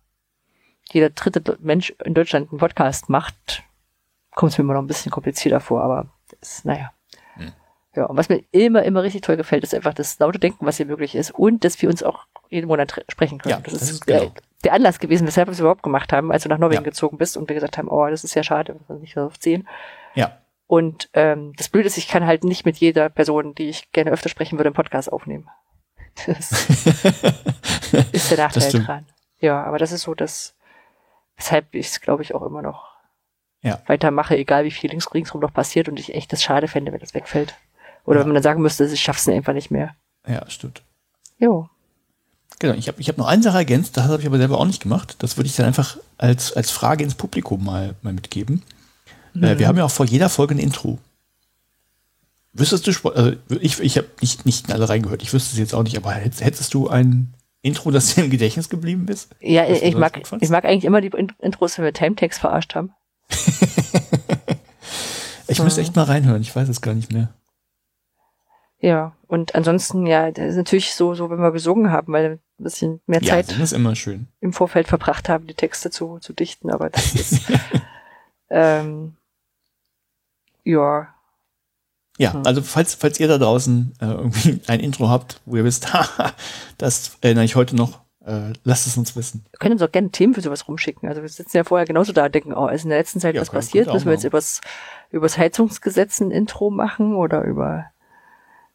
[0.92, 3.62] jeder dritte Mensch in Deutschland einen Podcast macht,
[4.32, 6.08] kommt es mir immer noch ein bisschen komplizierter vor, aber
[6.40, 6.92] das, naja.
[7.96, 10.76] Ja, und was mir immer, immer richtig toll gefällt, ist einfach das laute Denken, was
[10.76, 13.50] hier möglich ist und dass wir uns auch jeden Monat sprechen können.
[13.56, 14.20] Ja, das, das ist, genau.
[14.20, 14.32] der,
[14.64, 16.88] der Anlass gewesen, weshalb wir es überhaupt gemacht haben, als du nach Norwegen Ja.
[16.88, 19.22] gezogen bist und wir gesagt haben, oh, das ist ja schade, wir können nicht so
[19.22, 19.66] oft sehen.
[20.14, 20.38] Ja.
[20.68, 24.12] Und ähm, das Blöde ist, ich kann halt nicht mit jeder Person, die ich gerne
[24.12, 25.48] öfter sprechen würde, einen Podcast aufnehmen.
[26.26, 26.50] Das
[28.12, 29.06] ist der Nachteil dran.
[29.40, 30.54] Ja, aber das ist so das,
[31.36, 32.94] weshalb ich es, glaube ich, auch immer noch
[33.62, 33.80] Ja.
[33.86, 37.00] weitermache, egal wie viel links ringsrum noch passiert und ich echt das schade fände, wenn
[37.00, 37.54] das wegfällt.
[38.04, 38.20] Oder Ja.
[38.20, 39.94] wenn man dann sagen müsste, ich schaff's einfach nicht mehr.
[40.26, 40.82] Ja, stimmt.
[41.38, 41.68] Jo.
[42.58, 44.66] Genau, ich habe ich hab noch eine Sache ergänzt, das habe ich aber selber auch
[44.66, 45.16] nicht gemacht.
[45.20, 48.62] Das würde ich dann einfach als, als Frage ins Publikum mal, mal mitgeben.
[49.34, 50.98] Äh, wir haben ja auch vor jeder Folge ein Intro.
[52.52, 55.72] Wüsstest du, also ich, ich habe nicht, nicht in alle reingehört, ich wüsste es jetzt
[55.74, 57.32] auch nicht, aber hättest, du ein
[57.62, 59.28] Intro, das dir im Gedächtnis geblieben ist?
[59.40, 62.74] Ja, ich sonst mag, ich mag eigentlich immer die In- Intros, wenn wir Timetext verarscht
[62.74, 62.92] haben.
[65.46, 67.30] Ich müsste echt mal reinhören, ich weiß es gar nicht mehr.
[68.82, 72.30] Ja, und ansonsten, ja, das ist natürlich so, so, wenn wir gesungen haben, weil wir
[72.30, 73.54] ein bisschen mehr Ja, Zeit
[74.40, 77.42] im Vorfeld verbracht haben, die Texte zu, zu dichten, aber das ist,
[78.48, 79.16] ähm,
[80.64, 81.08] ja,
[82.18, 82.42] Ja, Hm.
[82.46, 86.32] also falls, falls ihr da draußen äh, irgendwie ein Intro habt, wo ihr wisst, haha,
[86.78, 89.44] das erinnere ich heute noch, äh, lasst es uns wissen.
[89.50, 91.08] wir können uns auch gerne Themen für sowas rumschicken.
[91.08, 93.34] Also wir sitzen ja vorher genauso da und denken, oh, ist in der letzten Zeit
[93.34, 93.92] Ja, was passiert?
[93.92, 94.60] Müssen wir jetzt übers,
[95.10, 97.86] übers Heizungsgesetz ein Intro machen oder über,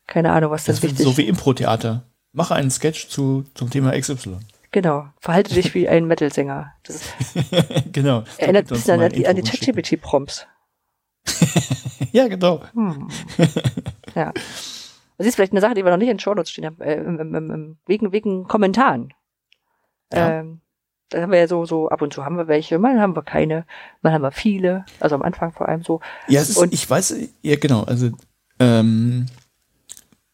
[0.07, 2.03] keine Ahnung, was das, Das wichtig so wie Impro-Theater.
[2.33, 4.37] Mache einen Sketch zu, zum Thema XY.
[4.71, 6.73] Genau, verhalte dich wie ein Metal-Sänger.
[6.83, 7.13] Das ist,
[7.93, 8.23] genau.
[8.37, 9.41] erinnert ein bisschen an die, an die.
[9.41, 10.47] ChatGPT-Prompts.
[12.11, 12.61] Ja, genau.
[12.73, 13.09] Hm.
[14.15, 14.31] ja.
[15.17, 16.95] Das ist vielleicht eine Sache, die wir noch nicht in den Shownotes stehen haben, äh,
[16.95, 19.13] im, im, im, wegen, wegen Kommentaren.
[20.13, 20.39] Ja.
[20.39, 20.61] Ähm,
[21.09, 23.23] da haben wir ja so, so ab und zu haben wir welche, mal haben wir
[23.23, 23.65] keine,
[24.01, 25.99] mal haben wir viele, also am Anfang vor allem so.
[26.27, 27.83] Ja, es ist, Und- ich weiß, ja, genau.
[27.83, 28.11] Also,
[28.59, 29.25] ähm,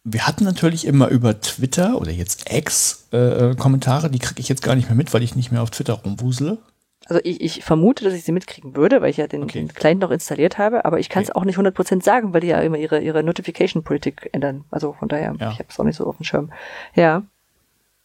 [0.03, 4.64] wir hatten natürlich immer über Twitter oder jetzt X äh, Kommentare, die kriege ich jetzt
[4.64, 6.57] gar nicht mehr mit, weil ich nicht mehr auf Twitter rumwusele.
[7.07, 9.60] Also ich, ich vermute, dass ich sie mitkriegen würde, weil ich ja den, Okay.
[9.60, 11.40] den Client noch installiert habe, aber ich kann es Okay.
[11.40, 14.64] auch nicht 100% sagen, weil die ja immer ihre, ihre Notification-Politik ändern.
[14.72, 15.52] Also von daher, Ja.
[15.52, 16.52] ich habe es auch nicht so auf dem Schirm.
[16.95, 17.23] Ja.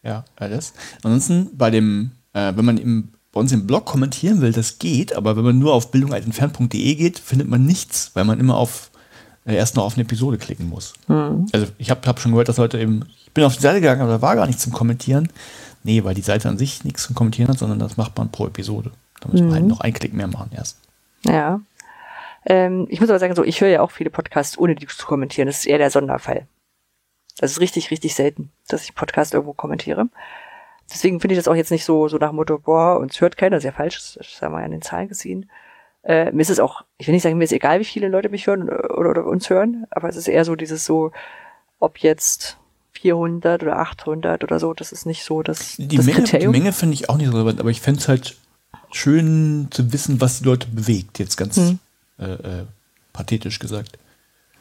[0.02, 0.72] Ja, alles.
[1.02, 5.14] Ansonsten bei dem, äh, wenn man im, bei uns im Blog kommentieren will, das geht,
[5.14, 8.95] aber wenn man nur auf bildung.entfernt.de geht, findet man nichts, weil man immer auf äh,
[9.54, 10.94] erst noch auf eine Episode klicken muss.
[11.06, 11.46] Hm.
[11.52, 14.00] Also ich habe hab schon gehört, dass Leute eben, ich bin auf die Seite gegangen,
[14.02, 15.28] aber da war gar nichts zum Kommentieren.
[15.84, 18.46] Nee, weil die Seite an sich nichts zum Kommentieren hat, sondern das macht man pro
[18.46, 18.90] Episode.
[19.20, 19.54] Da muss man Mhm.
[19.54, 20.78] halt noch einen Klick mehr machen erst.
[21.24, 21.60] Ja.
[22.44, 25.06] Ähm, ich muss aber sagen, so, ich höre ja auch viele Podcasts, ohne die zu
[25.06, 25.46] kommentieren.
[25.46, 26.46] Das ist eher der Sonderfall.
[27.38, 30.08] Das ist richtig, richtig selten, dass ich Podcast irgendwo kommentiere.
[30.90, 33.36] Deswegen finde ich das auch jetzt nicht so, so nach dem Motto, boah, uns hört
[33.36, 35.50] keiner, das ist ja falsch, das, das haben wir ja an den Zahlen gesehen.
[36.06, 38.28] Äh, mir ist es auch, ich will nicht sagen, mir ist egal, wie viele Leute
[38.28, 41.10] mich hören oder, oder, oder uns hören, aber es ist eher so dieses so,
[41.80, 42.58] ob jetzt
[42.92, 46.52] 400 oder 800 oder so, das ist nicht so das, Die das Menge, die Kriterium.
[46.52, 48.36] Menge finde ich auch nicht relevant, aber ich fände es halt
[48.92, 51.78] schön zu wissen, was die Leute bewegt, jetzt ganz Mhm.
[52.18, 52.64] äh, äh,
[53.12, 53.98] pathetisch gesagt.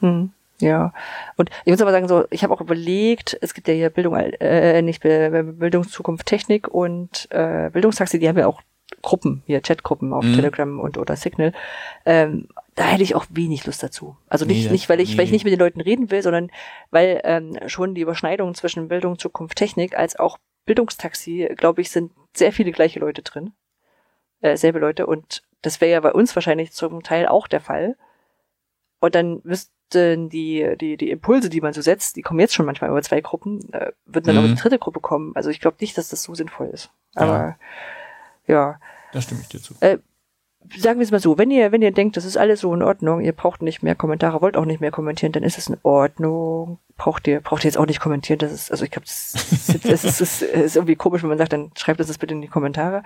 [0.02, 0.94] Hm, ja.
[1.38, 4.16] Und ich muss aber sagen, so, ich habe auch überlegt, es gibt ja hier Bildung,
[4.16, 8.62] äh, nicht Be- Bildungszukunft Technik und äh, Bildungstaxi, die haben ja auch
[9.06, 10.34] Gruppen, hier Chatgruppen auf Mhm.
[10.36, 11.54] Telegram und oder Signal.
[12.06, 14.18] Ähm, da hätte ich auch wenig Lust dazu.
[14.28, 15.36] Also nicht, Nee, nicht weil ich, weil ich nee.
[15.38, 16.52] nicht mit den Leuten reden will, sondern
[16.92, 22.12] weil ähm, schon die Überschneidung zwischen Bildung, Zukunft, Technik als auch Bildungstaxi, glaube ich, sind
[22.36, 23.54] sehr viele gleiche Leute drin.
[24.42, 25.06] Äh, selbe Leute.
[25.08, 27.96] Und das wäre ja bei uns wahrscheinlich zum Teil auch der Fall.
[29.00, 32.66] Und dann müssten die, die, die Impulse, die man so setzt, die kommen jetzt schon
[32.66, 34.42] manchmal über zwei Gruppen, äh, würden dann Mhm.
[34.42, 35.32] auch in die dritte Gruppe kommen.
[35.36, 36.90] Also ich glaube nicht, dass das so sinnvoll ist.
[37.14, 37.58] Aber
[38.48, 38.80] ja.
[39.16, 39.76] Da stimme ich dir zu.
[39.80, 42.84] sagen wir es mal so, wenn ihr, wenn ihr denkt, das ist alles so in
[42.84, 45.78] Ordnung, ihr braucht nicht mehr Kommentare, wollt auch nicht mehr kommentieren, dann ist es in
[45.84, 46.80] Ordnung.
[46.98, 49.86] Braucht ihr, braucht ihr jetzt auch nicht kommentieren, das ist, also ich glaube, das, ist,
[49.86, 52.50] das, ist, das ist, irgendwie komisch, wenn man sagt, dann schreibt das bitte in die
[52.50, 53.04] Kommentare.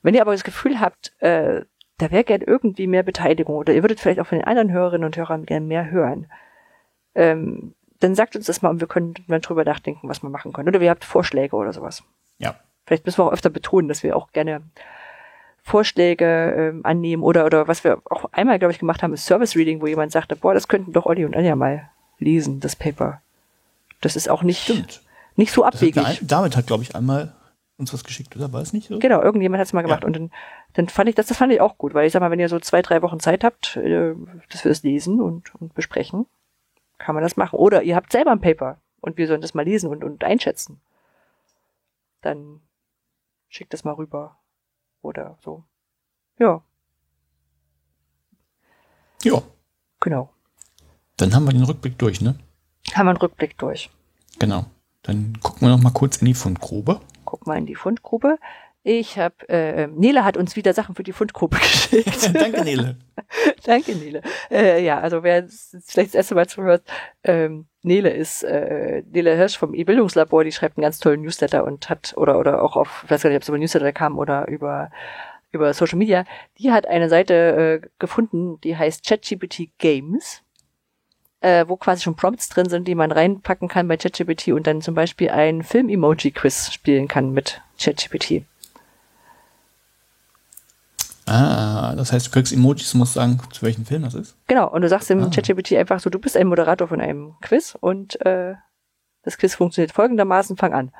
[0.00, 1.66] Wenn ihr aber das Gefühl habt, äh,
[1.98, 5.04] da wäre gern irgendwie mehr Beteiligung oder ihr würdet vielleicht auch von den anderen Hörerinnen
[5.04, 6.32] und Hörern gern mehr hören,
[7.14, 10.54] ähm, dann sagt uns das mal und wir können mal drüber nachdenken, was wir machen
[10.54, 10.68] können.
[10.68, 12.04] Oder ihr habt Vorschläge oder sowas.
[12.38, 12.56] Ja.
[12.86, 14.62] Vielleicht müssen wir auch öfter betonen, dass wir auch gerne
[15.62, 16.24] Vorschläge
[16.56, 19.80] ähm, annehmen oder oder was wir auch einmal, glaube ich, gemacht haben, ist Service Reading,
[19.80, 23.20] wo jemand sagte, boah, das könnten doch Olli und Anja mal lesen, das Paper.
[24.00, 25.02] Das ist auch nicht, Stimmt.
[25.36, 26.18] nicht so Das hat abwegig.
[26.18, 27.32] der, David hat, glaube ich, einmal
[27.78, 28.52] uns was geschickt, oder?
[28.52, 28.98] War es nicht so?
[28.98, 30.06] Genau, irgendjemand hat es mal gemacht Ja.
[30.08, 30.30] und dann,
[30.74, 32.48] dann fand ich das, das fand ich auch gut, weil ich sag mal, wenn ihr
[32.48, 34.14] so zwei, drei Wochen Zeit habt, äh,
[34.50, 36.26] dass wir das lesen und, und besprechen,
[36.98, 37.56] kann man das machen.
[37.56, 40.80] Oder ihr habt selber ein Paper und wir sollen das mal lesen und, und einschätzen.
[42.20, 42.60] Dann
[43.48, 44.36] schickt das mal rüber.
[45.02, 45.64] Oder so.
[46.38, 46.62] Ja,
[49.22, 49.42] Ja,
[50.00, 50.30] genau.
[51.16, 52.36] dann haben wir den Rückblick durch, ne?
[52.94, 53.90] Haben wir einen Rückblick durch.
[54.38, 54.64] Genau.
[55.02, 57.00] Dann gucken wir noch mal kurz in die Fundgrube.
[57.24, 58.38] Guck mal in die Fundgrube.
[58.84, 62.34] Ich habe, äh, Nele hat uns wieder Sachen für die Fundgrube geschickt.
[62.34, 62.96] Danke, Nele.
[63.64, 64.22] Danke, Nele.
[64.50, 66.82] Äh, ja, also wer vielleicht das erste Mal zuhört,
[67.22, 71.88] ähm, Nele ist äh, Nele Hirsch vom E-Bildungslabor, die schreibt einen ganz tollen Newsletter und
[71.88, 74.48] hat, oder oder auch auf, ich weiß gar nicht, ob es über Newsletter kam oder
[74.48, 74.90] über
[75.52, 76.24] über Social Media,
[76.58, 80.42] die hat eine Seite äh, gefunden, die heißt ChatGPT Games,
[81.40, 84.80] äh, wo quasi schon Prompts drin sind, die man reinpacken kann bei ChatGPT und dann
[84.80, 88.44] zum Beispiel ein Film-Emoji-Quiz spielen kann mit ChatGPT.
[91.32, 94.36] Ah, das heißt, du kriegst Emojis und musst sagen, zu welchem Film das ist.
[94.48, 95.30] Genau, und du sagst dem Ah.
[95.30, 98.54] ChatGPT einfach so, du bist ein Moderator von einem Quiz und äh,
[99.22, 100.92] das Quiz funktioniert folgendermaßen, fang an.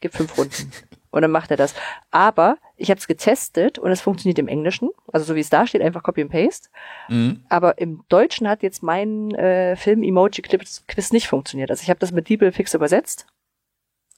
[0.00, 0.72] Gib fünf Runden.
[1.12, 1.74] Und dann macht er das.
[2.12, 4.90] Aber ich habe es getestet und es funktioniert im Englischen.
[5.12, 6.68] Also so wie es da steht, einfach Copy and Paste.
[7.08, 7.42] Mhm.
[7.48, 11.72] Aber im Deutschen hat jetzt mein äh, Film-Emoji-Quiz nicht funktioniert.
[11.72, 13.26] Also ich habe das mit DeepL-Fix übersetzt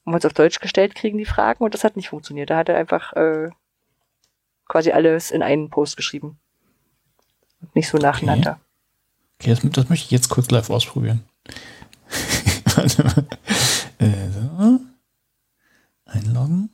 [0.04, 2.50] und es auf Deutsch gestellt kriegen die Fragen und das hat nicht funktioniert.
[2.50, 3.48] Da hat er einfach äh,
[4.72, 6.38] quasi alles in einen Post geschrieben.
[7.60, 8.58] Und nicht so nacheinander.
[9.38, 11.22] Okay, das, das möchte ich jetzt kurz live ausprobieren.
[12.74, 13.26] Warte mal.
[13.98, 14.80] Äh, so.
[16.06, 16.70] Einloggen.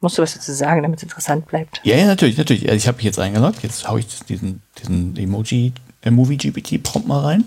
[0.00, 1.80] Musst du was dazu sagen, damit es interessant bleibt?
[1.84, 2.64] Ja, ja, natürlich, natürlich.
[2.64, 3.62] Also ich habe mich jetzt eingeloggt.
[3.62, 7.44] Jetzt haue ich diesen, diesen Emoji, äh, Movie GPT Prompt mal rein.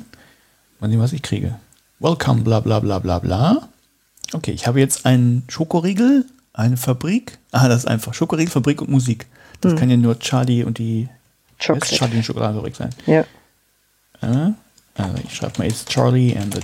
[0.79, 1.59] Mal sehen, was ich kriege.
[1.99, 3.67] Welcome, bla bla bla bla bla.
[4.31, 7.37] Okay, ich habe jetzt einen Schokoriegel, eine Fabrik.
[7.51, 9.27] Ah, das ist einfach Schokoriegel, Fabrik und Musik.
[9.63, 11.07] Das kann ja nur Charlie und die
[11.59, 11.95] Chocolate.
[11.95, 12.89] Charlie und Schokoladenfabrik sein.
[13.05, 13.21] Ja.
[14.21, 14.51] Äh,
[14.95, 16.61] also ich schreibe mal jetzt Charlie and the.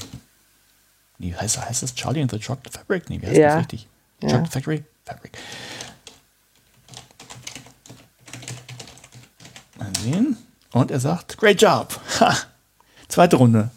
[1.18, 3.10] Nee, heißt, heißt das Charlie and the Chocolate Fabric?
[3.10, 3.48] Nee, wie heißt Ja.
[3.56, 3.88] das richtig?
[4.22, 4.30] Ja.
[4.30, 4.84] Chocolate Factory?
[5.06, 5.38] Fabric.
[9.78, 10.38] Mal sehen.
[10.72, 12.00] Und er sagt, great job.
[12.20, 12.36] Ha.
[13.08, 13.70] Zweite Runde.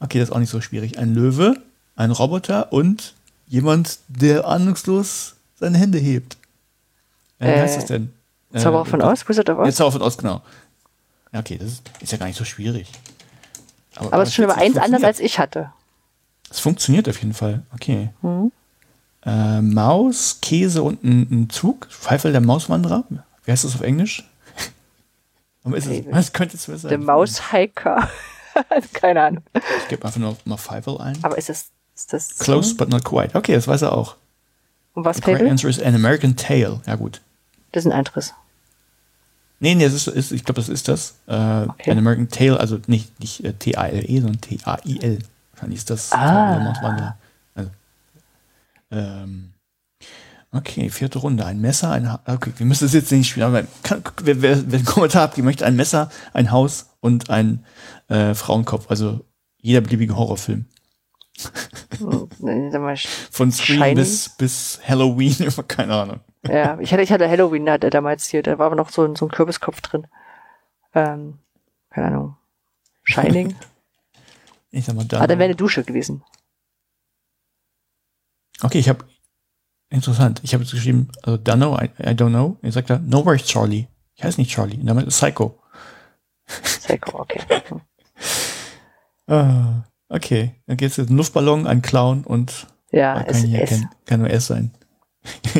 [0.00, 0.98] Okay, das ist auch nicht so schwierig.
[0.98, 1.54] Ein Löwe,
[1.96, 3.14] ein Roboter und
[3.46, 6.36] jemand, der ahnungslos seine Hände hebt.
[7.38, 8.12] Äh, wie Äh, heißt das denn?
[8.54, 9.66] Zauberer von Oz, Wizard of Oz?
[9.66, 10.42] Jetzt Zauberer von Oz, genau.
[11.32, 12.90] Ja, okay, das ist, ist ja gar nicht so schwierig.
[13.96, 15.72] Aber es ist schon über eins anders als ich hatte.
[16.50, 17.62] Es funktioniert auf jeden Fall.
[17.74, 18.10] Okay.
[18.22, 18.50] Mhm.
[19.24, 21.86] Äh, Maus, Käse und ein, ein Zug.
[21.90, 23.04] Pfeifel der Mauswanderer.
[23.44, 24.28] Wie heißt das auf Englisch?
[25.64, 28.08] Aber ist es, Hey, was könnte es besser Der Maushiker.
[28.92, 29.44] Keine Ahnung.
[29.82, 31.18] Ich gebe einfach nur mal Pfeifel ein.
[31.22, 33.36] Aber ist das, ist das Close but not quite.
[33.36, 34.16] Okay, das weiß er auch.
[34.94, 35.50] Und was The correct Fable?
[35.52, 36.80] answer is an American Tale.
[36.86, 37.20] Ja, gut.
[37.72, 38.34] Das ist ein anderes.
[39.62, 41.16] Nee, nee, das ist, ist, ich glaube, das ist das.
[41.26, 41.90] Äh, Okay.
[41.90, 45.18] An American Tale, also nicht, nicht äh, T-A-L-E, sondern T-A-I-L.
[45.52, 47.18] Wahrscheinlich ist das Ah.
[47.54, 47.70] Also,
[48.90, 49.52] ähm,
[50.52, 51.44] okay, vierte Runde.
[51.44, 54.70] Ein Messer, ein ha Okay, wir müssen das jetzt nicht spielen, aber kann, wer, wer,
[54.70, 57.64] wer einen Kommentar habt, die möchte ein Messer, ein Haus und ein
[58.08, 58.90] äh, Frauenkopf.
[58.90, 59.24] Also
[59.60, 60.64] jeder beliebige Horrorfilm.
[62.00, 62.96] Mal,
[63.30, 65.36] Von Scream bis, bis Halloween,
[65.68, 66.20] keine Ahnung.
[66.48, 69.14] Ja, ich hatte, ich hatte Halloween, da damals hier, da war aber noch so, ein-
[69.16, 70.06] so ein Kürbiskopf drin.
[70.94, 71.38] Ähm,
[71.90, 72.36] keine Ahnung.
[73.04, 73.54] Shining.
[74.72, 75.20] Ich sag mal, dann.
[75.20, 76.22] ah, dann wäre eine Dusche gewesen.
[78.62, 79.04] Okay, ich habe
[79.88, 80.40] interessant.
[80.44, 82.56] Ich habe jetzt geschrieben, also Dunno, I, I don't know.
[82.62, 83.88] Er sagt da, no where's Charlie.
[84.14, 84.76] Ich heiße nicht Charlie.
[84.78, 85.60] Und damit ist Psycho.
[86.46, 87.40] Psycho, okay.
[89.26, 93.70] Ah, okay, dann geht's jetzt ein Luftballon, ein Clown und Ja, es, kann, hier, es,
[93.70, 94.72] kann, kann nur S sein.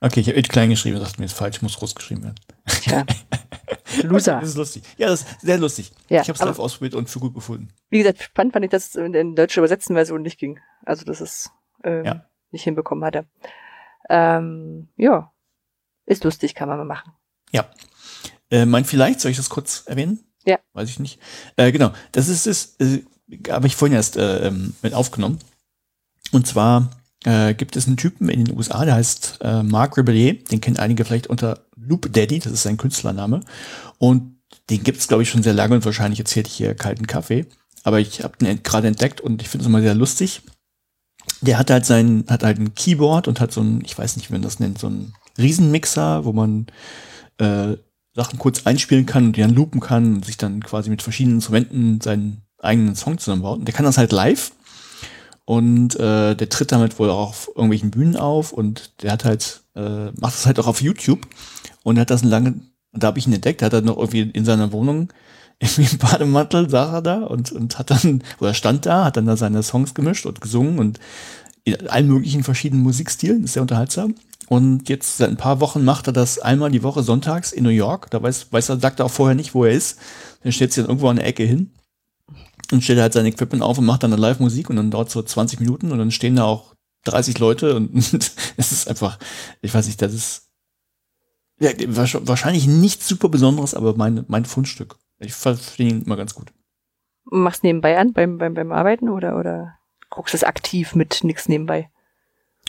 [0.00, 2.36] okay, ich habe klein geschrieben, dachte mir, ist falsch, muss groß geschrieben werden.
[2.66, 3.04] tja.
[4.02, 4.40] Loser.
[4.40, 4.82] Das ist lustig.
[4.96, 5.92] Ja, das ist sehr lustig.
[6.08, 7.68] Ja, ich habe es live ausprobiert und für gut befunden.
[7.88, 10.60] Wie gesagt, spannend fand ich, dass es in der deutschen übersetzten Version nicht ging.
[10.84, 11.50] Also, dass es
[11.84, 12.24] ähm, Ja.
[12.50, 13.26] nicht hinbekommen hatte.
[14.08, 15.32] Ähm, ja.
[16.06, 17.12] Ist lustig, kann man mal machen.
[17.52, 17.68] Ja.
[18.50, 20.20] Äh, mein vielleicht, soll ich das kurz erwähnen?
[20.44, 20.58] Ja.
[20.72, 21.20] Weiß ich nicht.
[21.56, 23.02] Äh, genau, das ist es, äh,
[23.50, 25.38] habe ich vorhin erst äh, ähm, mit aufgenommen.
[26.32, 26.90] Und zwar
[27.24, 30.78] äh, gibt es einen Typen in den USA, der heißt äh, Mark Rebellier, den kennen
[30.78, 33.40] einige vielleicht unter Loop Daddy, das ist sein Künstlername.
[33.98, 34.36] Und
[34.70, 37.46] den gibt es, glaube ich, schon sehr lange und wahrscheinlich erzählt ich hier kalten Kaffee.
[37.82, 40.42] Aber ich habe den gerade entdeckt und ich finde es immer sehr lustig.
[41.40, 44.28] Der hat halt sein, hat halt ein Keyboard und hat so ein, ich weiß nicht,
[44.28, 46.66] wie man das nennt, so ein Riesenmixer, wo man
[47.38, 47.76] äh,
[48.14, 51.38] Sachen kurz einspielen kann und die dann loopen kann und sich dann quasi mit verschiedenen
[51.38, 53.58] Instrumenten seinen eigenen Song zusammenbaut.
[53.58, 54.52] Und der kann das halt live.
[55.50, 59.62] Und äh, der tritt damit wohl auch auf irgendwelchen Bühnen auf und der hat halt,
[59.74, 61.26] äh, macht das halt auch auf YouTube
[61.82, 62.60] und hat das lange,
[62.92, 65.12] und da habe ich ihn entdeckt, hat er noch irgendwie in seiner Wohnung
[65.58, 69.26] irgendwie im Bademantel saß er da und, und hat dann, oder stand da, hat dann
[69.26, 71.00] da seine Songs gemischt und gesungen und
[71.64, 74.14] in allen möglichen verschiedenen Musikstilen, ist sehr unterhaltsam.
[74.46, 77.70] Und jetzt seit ein paar Wochen macht er das einmal die Woche sonntags in New
[77.70, 78.08] York.
[78.12, 79.98] Da weiß, weiß er, sagt er auch vorher nicht, wo er ist.
[80.44, 81.70] Dann stellt sich dann irgendwo an der Ecke hin
[82.72, 85.22] und stellt halt sein Equipment auf und macht dann eine Live-Musik und dann dauert so
[85.22, 86.74] 20 Minuten und dann stehen da auch
[87.04, 87.94] 30 Leute und
[88.56, 89.18] es ist einfach,
[89.62, 90.50] ich weiß nicht, das ist
[91.58, 94.96] ja, wahrscheinlich nichts super Besonderes, aber mein, mein Fundstück.
[95.18, 96.52] Ich verstehe ihn immer ganz gut.
[97.24, 99.74] Machst nebenbei an beim, beim, beim Arbeiten oder, oder
[100.08, 101.90] guckst du es aktiv mit nichts nebenbei?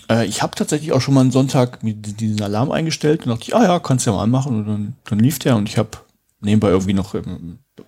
[0.09, 3.55] Äh, ich habe tatsächlich auch schon mal einen Sonntag diesen Alarm eingestellt und dachte ich,
[3.55, 5.89] ah ja, kannst du ja mal anmachen und dann, dann lief der und ich habe
[6.41, 7.15] nebenbei irgendwie noch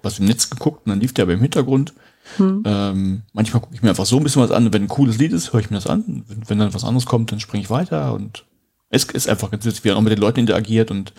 [0.02, 1.94] was im Netz geguckt und dann lief der aber im Hintergrund.
[2.38, 2.64] Hm.
[2.66, 4.72] Ähm, manchmal gucke ich mir einfach so ein bisschen was an.
[4.74, 6.24] Wenn ein cooles Lied ist, höre ich mir das an.
[6.28, 8.46] Wenn, wenn dann was anderes kommt, dann springe ich weiter und
[8.90, 11.14] es ist einfach ganz witzig, wie er auch mit den Leuten interagiert und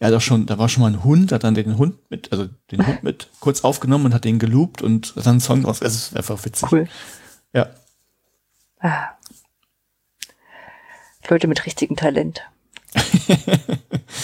[0.00, 2.32] er hat auch schon, da war schon mal ein Hund, hat dann den Hund mit,
[2.32, 5.80] also den Hund mit kurz aufgenommen und hat den geloopt und dann einen Song raus.
[5.80, 6.72] Es ist einfach witzig.
[6.72, 6.88] Cool.
[7.52, 7.70] Ja.
[8.80, 9.10] Ah.
[11.28, 12.42] Leute mit richtigem Talent.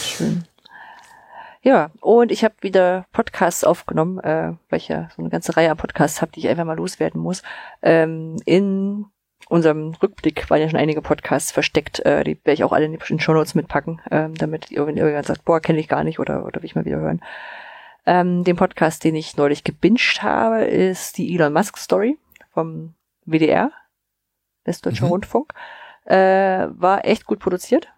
[0.04, 0.44] Schön.
[1.62, 5.70] Ja, und ich habe wieder Podcasts aufgenommen, äh, weil ich ja so eine ganze Reihe
[5.70, 7.42] an Podcasts habe, die ich einfach mal loswerden muss.
[7.82, 9.06] Ähm, in
[9.48, 12.92] unserem Rückblick waren ja schon einige Podcasts versteckt, äh, die werde ich auch alle in
[12.98, 16.60] die Show Notes mitpacken, ähm, damit irgendjemand sagt, boah, kenne ich gar nicht oder, oder
[16.60, 17.20] will ich mal wieder hören.
[18.06, 22.18] Ähm, den Podcast, den ich neulich gebinged habe, ist die Elon Musk Story
[22.52, 22.94] vom
[23.24, 23.72] WDR,
[24.64, 25.12] Westdeutscher mhm.
[25.12, 25.52] Rundfunk.
[26.04, 27.88] Äh, war echt gut produziert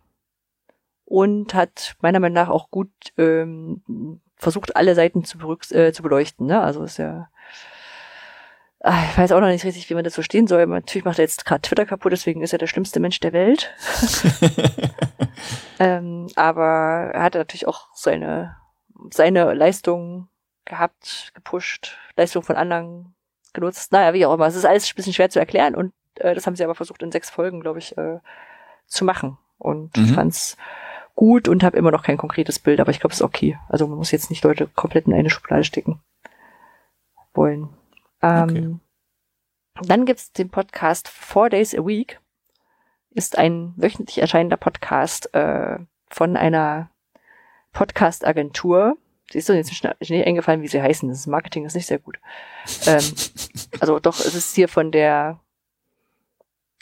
[1.10, 5.38] und hat meiner Meinung nach auch gut ähm, versucht, alle Seiten zu,
[5.72, 6.46] äh, zu beleuchten.
[6.46, 6.62] Ne?
[6.62, 7.28] Also ist ja
[8.82, 10.66] Ah, ich weiß auch noch nicht richtig, wie man das so stehen soll.
[10.66, 13.74] Natürlich macht er jetzt gerade Twitter kaputt, deswegen ist er der schlimmste Mensch der Welt.
[15.78, 18.56] ähm, aber er hat natürlich auch seine,
[19.10, 20.28] seine Leistung
[20.64, 23.14] gehabt, gepusht, Leistung von anderen
[23.52, 23.92] genutzt.
[23.92, 24.46] Naja, wie auch immer.
[24.46, 27.02] Es ist alles ein bisschen schwer zu erklären und äh, das haben sie aber versucht
[27.02, 28.20] in sechs Folgen, glaube ich, äh,
[28.86, 29.36] zu machen.
[29.58, 30.14] Und mhm.
[30.14, 30.56] fand's
[31.14, 33.58] gut und habe immer noch kein konkretes Bild, aber ich glaube, es ist okay.
[33.68, 36.00] Also man muss jetzt nicht Leute komplett in eine Schublade stecken
[37.34, 37.68] wollen.
[38.22, 39.86] Ähm, okay.
[39.86, 42.20] Dann gibt's den Podcast Four Days a Week.
[43.10, 45.78] Ist ein wöchentlich erscheinender Podcast äh,
[46.08, 46.90] von einer
[47.72, 48.96] Podcast-Agentur.
[49.30, 51.08] Sie ist doch jetzt nicht eingefallen, wie sie heißen.
[51.08, 52.18] Das Marketing ist nicht sehr gut.
[52.86, 53.04] ähm,
[53.80, 55.40] also doch, es ist hier von der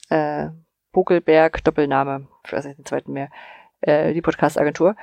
[0.09, 0.49] äh,
[0.93, 3.31] Buckelberg Doppelname, ich weiß nicht den zweiten mehr,
[3.81, 4.97] äh, die Podcast-Agentur.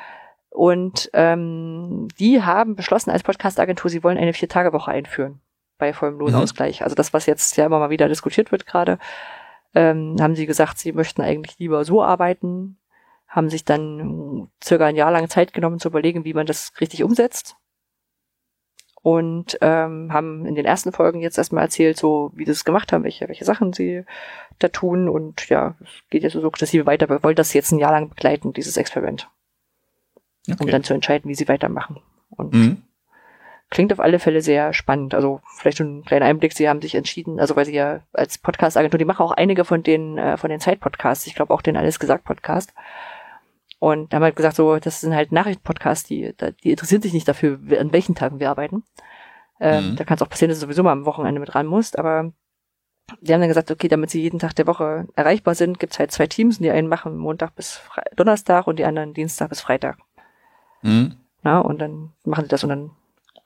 [0.50, 5.42] Und ähm, die haben beschlossen als Podcast-Agentur, sie wollen eine Vier-Tage-Woche einführen
[5.78, 6.80] bei vollem Lohnausgleich.
[6.80, 6.84] Mhm.
[6.86, 8.98] Also das, was jetzt ja immer mal wieder diskutiert wird gerade,
[9.74, 12.78] ähm, haben sie gesagt, sie möchten eigentlich lieber so arbeiten,
[13.28, 17.04] haben sich dann circa ein Jahr lang Zeit genommen zu überlegen, wie man das richtig
[17.04, 17.58] umsetzt.
[19.06, 22.91] Und ähm, haben in den ersten Folgen jetzt erstmal erzählt, so wie sie es gemacht
[22.91, 24.03] haben, welche, welche Sachen sie
[24.57, 25.10] da tun.
[25.10, 27.07] Und ja, es geht jetzt so sukzessive weiter.
[27.07, 29.30] Wir wollen das jetzt ein Jahr lang begleiten, dieses Experiment.
[30.49, 30.57] Okay.
[30.60, 32.02] Um dann zu entscheiden, wie sie weitermachen.
[32.32, 32.82] Und mhm.
[33.69, 35.14] Klingt auf alle Fälle sehr spannend.
[35.14, 36.53] Also vielleicht schon ein kleiner Einblick.
[36.53, 39.84] Sie haben sich entschieden, also weil sie ja als Podcast-Agentur, die machen auch einige von
[39.84, 41.27] den, äh, von den Zeit-Podcasts.
[41.27, 42.73] Ich glaube auch den Alles gesagt Podcast.
[43.80, 46.34] Und da haben halt gesagt, so, das sind halt Nachrichtenpodcasts, die,
[46.64, 48.84] die interessieren sich nicht dafür, an welchen Tagen wir arbeiten.
[49.60, 49.96] Ähm, mhm.
[49.96, 52.32] Da kann es auch passieren, dass du sowieso mal am Wochenende mit ran musst, aber
[53.22, 56.12] die haben dann gesagt, okay, damit sie jeden Tag der Woche erreichbar sind, gibt's halt
[56.12, 59.62] zwei Teams und die einen machen Montag bis Fre Donnerstag und die anderen Dienstag bis
[59.62, 59.98] Freitag.
[60.82, 61.16] Mhm.
[61.44, 62.92] Na, und dann machen sie das und dann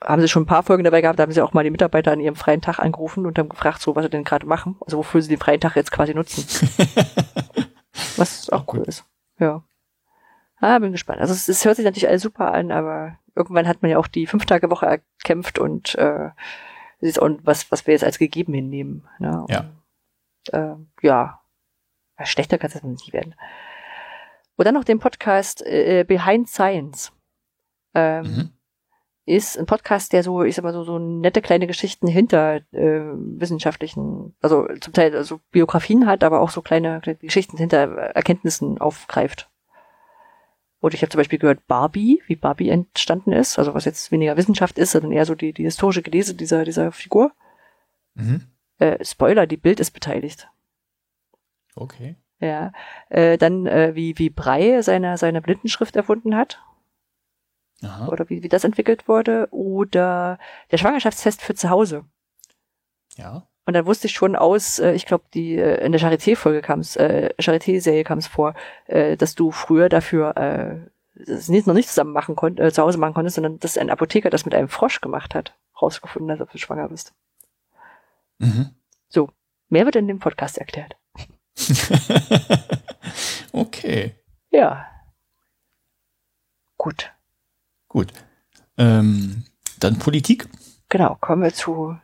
[0.02, 2.14] haben sie schon ein paar Folgen dabei gehabt, da haben sie auch mal die Mitarbeiter
[2.14, 4.98] an ihrem freien Tag angerufen und haben gefragt, so was sie denn gerade machen, also
[4.98, 6.46] wofür sie den freien Tag jetzt quasi nutzen.
[8.16, 9.04] was auch cool ist.
[9.40, 9.64] Ja.
[10.60, 11.22] Ah, bin gespannt.
[11.22, 14.07] Also es, es, hört sich natürlich alles super an, aber irgendwann hat man ja auch
[14.07, 16.30] die Fünf-Tage-Woche erkämpft und äh,
[16.99, 19.07] ist auch was, was wir jetzt als gegeben hinnehmen.
[19.19, 19.41] Ne?
[19.41, 19.72] Und, ja.
[20.52, 21.41] Äh, ja.
[22.23, 23.36] Schlechter kann es nicht werden.
[24.57, 27.14] Und dann noch den Podcast äh, Behind Science.
[27.95, 28.49] Ähm, mhm
[29.30, 33.02] ist ein Podcast, der so, ich sag mal so, so nette kleine Geschichten hinter äh,
[33.14, 38.80] wissenschaftlichen, also zum Teil also Biografien hat, aber auch so kleine, kleine Geschichten hinter Erkenntnissen
[38.81, 39.48] aufgreift.
[40.80, 44.38] Und ich habe zum Beispiel gehört Barbie, wie Barbie entstanden ist, also was jetzt weniger
[44.38, 47.34] Wissenschaft ist, sondern eher so die, die historische Gelese dieser, dieser Figur.
[48.16, 48.48] Mhm.
[48.78, 50.48] Äh, Spoiler, die Bild ist beteiligt.
[51.76, 52.16] Okay.
[52.40, 52.72] Ja.
[53.10, 56.60] Äh, dann, äh, wie, wie Brei seine, seine Blindenschrift erfunden hat.
[57.82, 58.08] Aha.
[58.08, 60.38] oder wie, wie das entwickelt wurde, oder
[60.72, 62.06] der Schwangerschaftstest für zu Hause.
[63.16, 63.48] Ja.
[63.70, 66.80] Und dann wusste ich schon aus, äh, ich glaube, die äh, in der Charité-Folge kam
[66.80, 68.56] es, äh, Charité-Serie kam es vor,
[68.88, 72.82] äh, dass du früher dafür äh, das nicht, noch nicht zusammen machen konntest, äh, zu
[72.82, 76.41] Hause machen konntest, sondern dass ein Apotheker das mit einem Frosch gemacht hat, rausgefunden hat,
[76.41, 77.14] ob du schwanger bist.
[78.40, 78.72] Mhm.
[79.08, 79.30] So,
[79.68, 80.98] mehr wird in dem Podcast erklärt.
[83.52, 84.16] okay.
[84.50, 84.88] Ja.
[86.76, 87.12] Gut.
[87.88, 88.14] Gut.
[88.80, 89.44] Ähm,
[89.80, 90.50] dann Politik.
[90.90, 91.96] Genau, kommen wir zu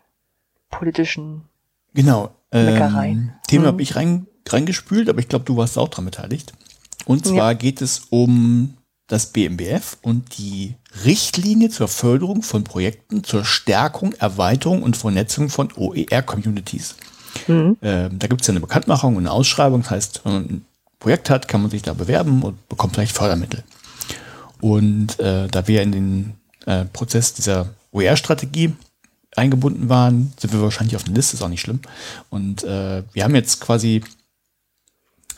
[0.69, 1.49] politischen.
[1.95, 2.29] Genau.
[2.51, 3.67] Ähm, Thema Mhm.
[3.67, 6.53] habe ich rein, reingespült, aber ich glaube, du warst auch daran beteiligt.
[7.05, 7.31] Und Ja.
[7.33, 8.75] zwar geht es um
[9.07, 15.69] das BMBF und die Richtlinie zur Förderung von Projekten zur Stärkung, Erweiterung und Vernetzung von
[15.75, 16.95] OER-Communities.
[17.47, 17.77] Mhm.
[17.81, 19.81] Ähm, da gibt es ja eine Bekanntmachung und eine Ausschreibung.
[19.81, 20.65] Das heißt, wenn man ein
[20.99, 23.63] Projekt hat, kann man sich da bewerben und bekommt vielleicht Fördermittel.
[24.61, 26.33] Und äh, da wir in den
[26.65, 28.73] äh, Prozess dieser OER-Strategie
[29.37, 31.79] eingebunden waren, sind wir wahrscheinlich auf der Liste, ist auch nicht schlimm.
[32.29, 34.03] Und äh, wir haben jetzt quasi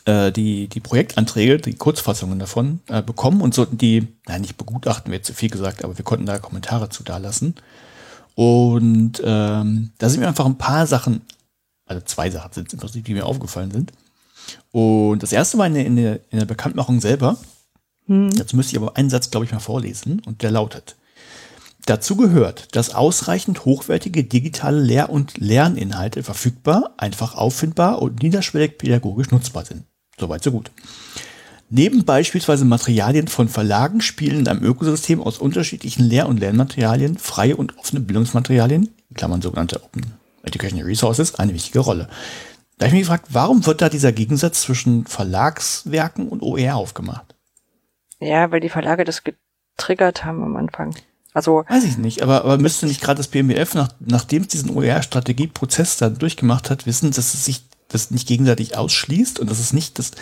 [0.04, 5.12] äh, die, die Projektanträge, die Kurzfassungen davon äh, bekommen und sollten die, nein, nicht begutachten,
[5.12, 7.54] wäre zu viel gesagt, aber wir konnten da Kommentare zu da lassen.
[8.34, 11.22] Und ähm, da sind mir einfach ein paar Sachen,
[11.86, 13.92] also zwei Sachen sind es im Prinzip, die mir aufgefallen sind.
[14.70, 17.36] Und das erste war in der, in der, in der Bekanntmachung selber.
[18.06, 18.30] Hm.
[18.30, 20.22] Dazu müsste ich aber einen Satz, glaube ich, mal vorlesen.
[20.24, 20.96] Und der lautet.
[21.88, 29.30] Dazu gehört, dass ausreichend hochwertige digitale Lehr- und Lerninhalte verfügbar, einfach auffindbar und niederschwellig pädagogisch
[29.30, 29.84] nutzbar sind.
[30.20, 30.70] Soweit, so gut.
[31.70, 37.56] Neben beispielsweise Materialien von Verlagen spielen in einem Ökosystem aus unterschiedlichen Lehr- und Lernmaterialien freie
[37.56, 40.12] und offene Bildungsmaterialien, in Klammern sogenannte Open
[40.42, 42.10] Educational Resources, eine wichtige Rolle.
[42.76, 47.34] Da habe ich mich gefragt, warum wird da dieser Gegensatz zwischen Verlagswerken und OER aufgemacht?
[48.20, 50.94] Ja, weil die Verlage das getriggert haben am Anfang.
[51.34, 54.70] Also, Weiß ich nicht, aber, aber müsste nicht gerade das BMWF, nach, nachdem es diesen
[54.70, 59.72] OER-Strategieprozess dann durchgemacht hat, wissen, dass es sich das nicht gegenseitig ausschließt und dass es
[59.72, 60.12] nicht, das,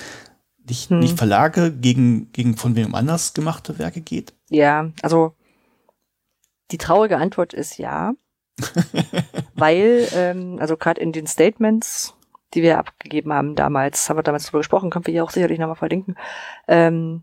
[0.69, 0.99] nicht, Hm.
[1.01, 4.33] nicht Verlage gegen, gegen von wem anders gemachte Werke geht?
[4.49, 5.35] ja, also
[6.71, 8.13] die traurige Antwort ist ja.
[9.55, 12.15] weil, ähm, also gerade in den Statements,
[12.55, 15.59] die wir abgegeben haben damals, haben wir damals drüber gesprochen, können wir hier auch sicherlich
[15.59, 16.17] nochmal verlinken,
[16.67, 17.23] ähm,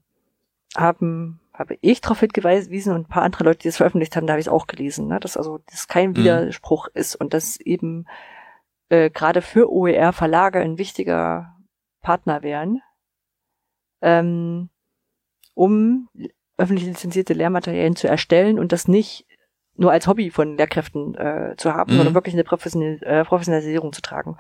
[0.76, 4.34] haben, habe ich darauf hingewiesen und ein paar andere Leute, die es veröffentlicht haben, da
[4.34, 5.19] habe ich es auch gelesen, ne?
[5.19, 6.15] dass also das kein Mhm.
[6.17, 8.05] Widerspruch ist und dass eben
[8.89, 11.55] äh, gerade für OER-Verlage ein wichtiger
[12.01, 12.81] Partner wären,
[14.01, 14.69] ähm,
[15.53, 16.09] um
[16.57, 19.25] öffentlich lizenzierte Lehrmaterialien zu erstellen und das nicht
[19.75, 21.97] nur als Hobby von Lehrkräften äh, zu haben, Mhm.
[21.97, 24.38] sondern wirklich eine Professional äh, Professionalisierung zu tragen.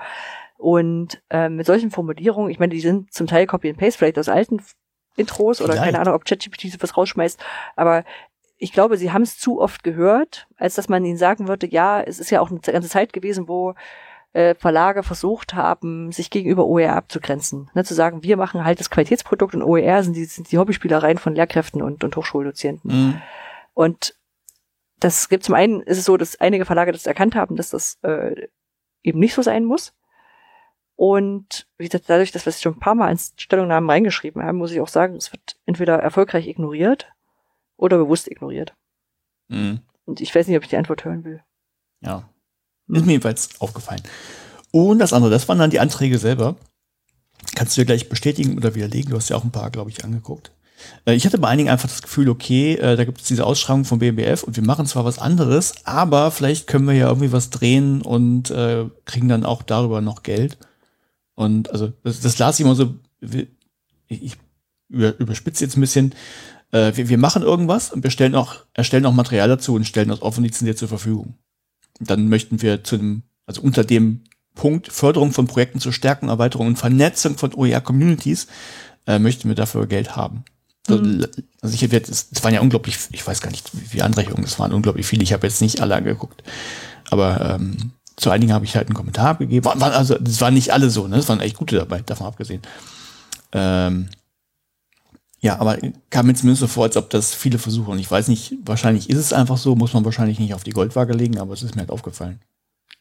[0.57, 4.19] Und äh, mit solchen Formulierungen, ich meine, die sind zum Teil Copy and Paste, vielleicht
[4.19, 4.61] aus alten
[5.15, 5.85] Intros oder Vielleicht.
[5.85, 7.43] keine Ahnung, ob ChatGPT so was rausschmeißt,
[7.75, 8.03] aber
[8.57, 12.01] ich glaube, sie haben es zu oft gehört, als dass man ihnen sagen würde, ja,
[12.01, 13.75] es ist ja auch eine ganze Zeit gewesen, wo
[14.33, 17.69] äh, Verlage versucht haben, sich gegenüber OER abzugrenzen.
[17.73, 21.17] Ne, zu sagen, wir machen halt das Qualitätsprodukt und OER sind die, sind die Hobbyspielereien
[21.17, 22.91] von Lehrkräften und, und Hochschuldozenten.
[22.91, 23.21] Mhm.
[23.73, 24.15] Und
[24.99, 27.99] das gibt zum einen, ist es so, dass einige Verlage das erkannt haben, dass das
[28.03, 28.47] äh,
[29.03, 29.93] eben nicht so sein muss.
[30.95, 34.57] Und wie gesagt, dadurch, dass wir es schon ein paar Mal ins Stellungnahmen reingeschrieben haben,
[34.57, 37.11] muss ich auch sagen, es wird entweder erfolgreich ignoriert
[37.77, 38.73] oder bewusst ignoriert.
[39.47, 39.79] Mhm.
[40.05, 41.41] Und ich weiß nicht, ob ich die Antwort hören will.
[42.01, 42.29] Ja.
[42.89, 44.03] Ist mir jedenfalls aufgefallen.
[44.71, 46.55] Und das andere, das waren dann die Anträge selber.
[47.55, 49.11] Kannst du dir gleich bestätigen oder widerlegen?
[49.11, 50.51] Du hast ja auch ein paar, glaube ich, angeguckt.
[51.05, 53.85] Äh, Ich hatte bei einigen einfach das Gefühl, okay, äh, da gibt es diese Ausschreibung
[53.85, 57.49] vom BMBF und wir machen zwar was anderes, aber vielleicht können wir ja irgendwie was
[57.49, 60.57] drehen und äh, kriegen dann auch darüber noch Geld.
[61.35, 62.95] Und also das, das las ich immer so,
[64.07, 64.37] ich,
[64.89, 66.13] über, überspitze jetzt ein bisschen,
[66.71, 70.09] äh, wir, wir machen irgendwas und wir stellen auch, erstellen auch Material dazu und stellen
[70.09, 71.35] das offen lizenziert zur Verfügung.
[71.99, 74.23] Und dann möchten wir zu dem, also unter dem
[74.55, 78.47] Punkt Förderung von Projekten zur Stärkung, Erweiterung und Vernetzung von OER-Communities
[79.07, 80.43] äh, möchten wir dafür Geld haben.
[80.87, 81.25] So, Mhm.
[81.61, 84.43] Also ich hätte jetzt, es waren ja unglaublich, ich weiß gar nicht, wie viele Anrechnungen,
[84.43, 86.43] es waren unglaublich viele, ich habe jetzt nicht alle angeguckt.
[87.09, 89.65] Aber ähm, zu einigen habe ich halt einen Kommentar abgegeben.
[89.65, 91.17] Waren, waren, also das waren nicht alle so, ne?
[91.17, 92.61] Es waren echt gute dabei, davon abgesehen.
[93.51, 94.09] Ähm,
[95.39, 95.77] ja, aber
[96.09, 97.91] kam mir zumindest so vor, als ob das viele versuchen.
[97.91, 100.71] Und ich weiß nicht, wahrscheinlich ist es einfach so, muss man wahrscheinlich nicht auf die
[100.71, 102.39] Goldwaage legen, aber es ist mir halt aufgefallen.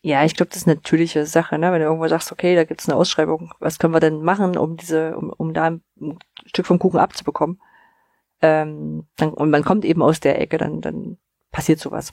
[0.04, 1.70] Ja, ich glaube, das ist eine natürliche Sache, ne?
[1.70, 4.76] Wenn du irgendwo sagst, okay, da gibt's eine Ausschreibung, was können wir denn machen, um
[4.76, 5.82] diese, um, um da ein
[6.46, 7.60] Stück vom Kuchen abzubekommen?
[8.40, 11.18] Ähm, dann, und man kommt eben aus der Ecke, dann, dann
[11.52, 12.12] passiert sowas.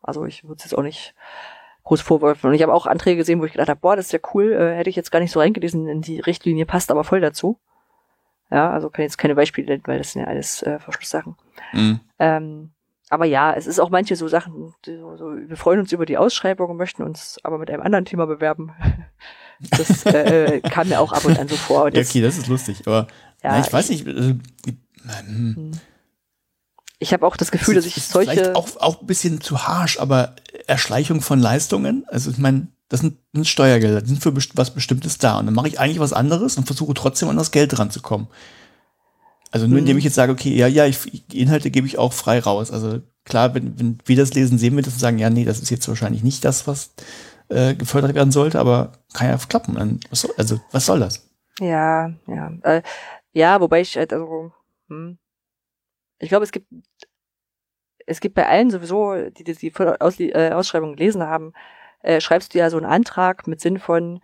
[0.00, 1.14] Also ich würde es jetzt auch nicht
[1.88, 2.48] groß vorwerfen.
[2.48, 4.52] Und ich habe auch Anträge gesehen, wo ich gedacht habe, boah, das ist ja cool,
[4.52, 7.58] äh, hätte ich jetzt gar nicht so reingelesen in die Richtlinie, passt aber voll dazu.
[8.50, 11.36] Ja, also kann jetzt keine Beispiele nennen, weil das sind ja alles äh, Verschlusssachen.
[11.72, 12.00] Mhm.
[12.18, 12.70] Ähm,
[13.10, 16.18] aber ja, es ist auch manche so Sachen, so, so, wir freuen uns über die
[16.18, 18.72] Ausschreibung und möchten uns aber mit einem anderen Thema bewerben.
[19.60, 21.86] Das äh, kam mir auch ab und an so vor.
[21.86, 23.08] Und Ja, okay, das ist lustig, aber
[23.42, 24.06] Ja, na, ich weiß nicht.
[24.06, 24.34] Also,
[25.26, 25.72] hm,
[26.98, 28.30] ich habe auch das Gefühl, dass ist- ich ist solche.
[28.32, 30.34] Vielleicht auch, auch ein bisschen zu harsch, aber
[30.66, 32.04] Erschleichung von Leistungen.
[32.08, 35.38] Also ich meine, das sind, sind Steuergelder, die sind für best was Bestimmtes da.
[35.38, 38.28] Und dann mache ich eigentlich was anderes und versuche trotzdem an das Geld ranzukommen.
[39.50, 39.98] Also nur indem Mhm.
[39.98, 42.70] ich jetzt sage, okay, ja, ja, ich, Inhalte gebe ich auch frei raus.
[42.70, 45.60] Also klar, wenn, wenn wir das lesen, sehen wir das und sagen, ja, nee, das
[45.60, 46.90] ist jetzt wahrscheinlich nicht das, was
[47.48, 50.00] äh, gefördert werden sollte, aber kann ja klappen.
[50.10, 51.26] Was soll, also, was soll das?
[51.60, 52.52] Ja, ja.
[52.62, 52.82] Äh,
[53.32, 54.52] ja, wobei ich halt, also,
[54.88, 55.18] hm.
[56.18, 56.66] Ich glaube, es gibt,
[58.06, 61.52] es gibt bei allen sowieso, die die, die Aus, äh, Ausschreibung gelesen haben,
[62.02, 64.20] äh, schreibst du ja so einen Antrag mit Sinn von,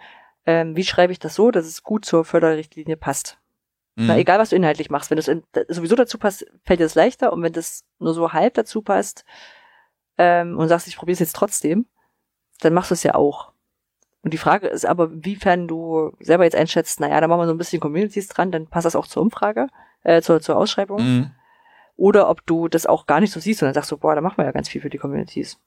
[0.46, 3.38] ähm, wie schreibe ich das so, dass es gut zur Förderrichtlinie passt.
[3.96, 4.18] Na, Mhm.
[4.20, 5.10] egal, was du inhaltlich machst.
[5.10, 7.32] Wenn das in, sowieso dazu passt, fällt dir das leichter.
[7.32, 9.24] Und wenn das nur so halb dazu passt
[10.18, 11.86] ähm, und sagst, ich probiere es jetzt trotzdem,
[12.60, 13.52] dann machst du es ja auch.
[14.22, 17.52] Und die Frage ist aber, inwiefern du selber jetzt einschätzt, naja, da machen wir so
[17.54, 19.68] ein bisschen Communities dran, dann passt das auch zur Umfrage,
[20.02, 21.00] äh, zur, zur Ausschreibung.
[21.02, 21.30] Mhm.
[21.96, 24.20] Oder ob du das auch gar nicht so siehst und dann sagst du, boah, da
[24.20, 25.58] machen wir ja ganz viel für die Communities.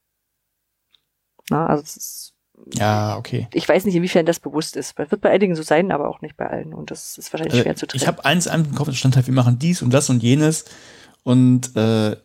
[1.49, 2.34] Na, also das ist,
[2.74, 3.48] Ja, okay.
[3.54, 4.98] ich weiß nicht, inwiefern das bewusst ist.
[4.99, 6.74] Das wird bei einigen so sein, aber auch nicht bei allen.
[6.74, 8.02] Und das ist wahrscheinlich Also, schwer zu trennen.
[8.02, 10.66] ich habe eins im Kopf, stand halt, wir machen dies und das und jenes.
[11.24, 12.18] Und äh,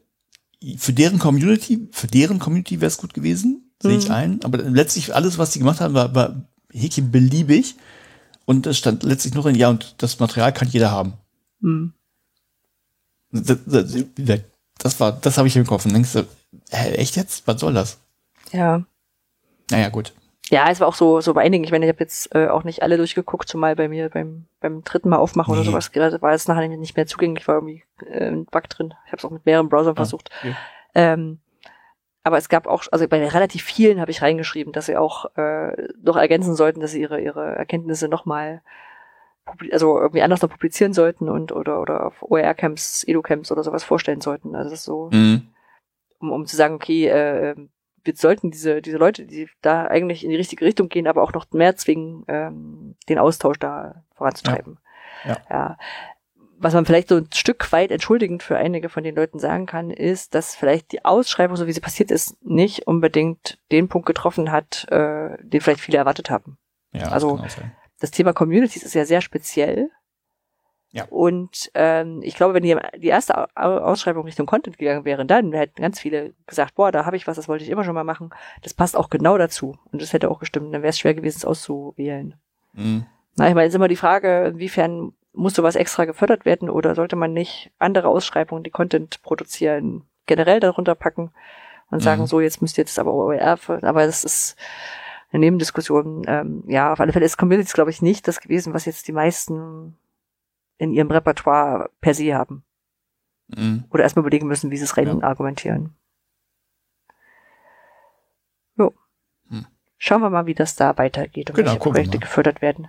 [0.79, 4.15] für deren Community, für deren Community wäre es gut gewesen, sehe ich Mhm.
[4.15, 4.41] ein.
[4.45, 6.43] Aber letztlich alles, was die gemacht haben, war, war
[6.73, 7.77] Häkchen beliebig.
[8.45, 11.13] Und es stand letztlich nur in, ja, und das Material kann jeder haben.
[11.61, 11.93] Hm.
[13.33, 14.41] Das, das,
[14.79, 15.85] das war, das habe ich im Kopf.
[15.87, 16.27] Und denkst du,
[16.71, 17.47] hä, echt jetzt?
[17.47, 17.99] Was soll das?
[18.53, 18.83] Ja.
[19.71, 20.13] Naja, gut.
[20.51, 21.65] Ja, es war auch so, so bei einigen.
[21.65, 24.85] Ich meine, ich habe jetzt äh, auch nicht alle durchgeguckt, zumal bei mir beim, beim
[24.85, 25.67] dritten Mal aufmachen oder Nee.
[25.67, 28.93] sowas gerade war es nachher nicht mehr zugänglich, war irgendwie äh, ein Bug drin.
[29.07, 30.31] Ich habe es auch mit mehreren Browsern versucht.
[30.41, 30.55] okay.
[30.95, 31.39] Ähm,
[32.25, 35.89] aber es gab auch, also bei relativ vielen habe ich reingeschrieben, dass sie auch äh,
[36.03, 38.61] noch ergänzen sollten, dass sie ihre, ihre Erkenntnisse nochmal
[39.73, 44.21] also irgendwie anders noch publizieren sollten und oder oder auf OER-Camps, Edu-Camps oder sowas vorstellen
[44.21, 44.55] sollten.
[44.55, 45.49] Also das ist so, Mhm.
[46.21, 47.55] um, um zu sagen, okay, äh,
[48.05, 51.33] wir sollten diese, diese Leute, die da eigentlich in die richtige Richtung gehen, aber auch
[51.33, 54.79] noch mehr zwingen, ähm, den Austausch da voranzutreiben.
[55.25, 55.37] Ja.
[55.51, 55.77] ja.
[56.59, 59.91] Was man vielleicht so ein Stück weit entschuldigend für einige von den Leuten sagen kann,
[59.91, 64.51] ist, dass vielleicht die Ausschreibung, so wie sie passiert ist, nicht unbedingt den Punkt getroffen
[64.53, 66.59] hat, äh, den vielleicht viele erwartet haben.
[66.93, 67.73] Ja, das Also- kann auch sein.
[68.03, 69.91] Das Thema Communities ist ja sehr speziell.
[70.91, 71.05] Ja.
[71.09, 75.25] Und ähm, ich glaube, wenn die, die erste Au- Au- Ausschreibung Richtung Content gegangen wäre,
[75.25, 77.95] dann hätten ganz viele gesagt, boah, da habe ich was, das wollte ich immer schon
[77.95, 78.31] mal machen.
[78.63, 79.79] Das passt auch genau dazu.
[79.91, 80.75] Und das hätte auch gestimmt.
[80.75, 82.35] Dann wäre es schwer gewesen, es auszuwählen.
[82.75, 83.07] Mhm.
[83.37, 87.17] Na, ich meine, ist immer die Frage, inwiefern muss sowas extra gefördert werden oder sollte
[87.17, 91.31] man nicht andere Ausschreibungen, die Content produzieren, generell darunter packen
[91.91, 92.27] und sagen, Mhm.
[92.27, 94.57] so, jetzt müsst ihr jetzt aber OER, aber das ist
[95.33, 96.25] eine Nebendiskussion.
[96.27, 99.13] Ähm, ja, auf alle Fälle ist Communities, glaube ich, nicht das gewesen, was jetzt die
[99.13, 99.97] meisten
[100.79, 102.65] in ihrem Repertoire per se haben.
[103.49, 103.85] Mhm.
[103.91, 105.23] Oder erstmal überlegen müssen, wie sie es rein Ja.
[105.23, 105.95] argumentieren.
[108.77, 108.93] Jo.
[109.49, 109.67] Hm.
[109.99, 112.89] Schauen wir mal, wie das da weitergeht und Genau, welche Projekte gefördert werden.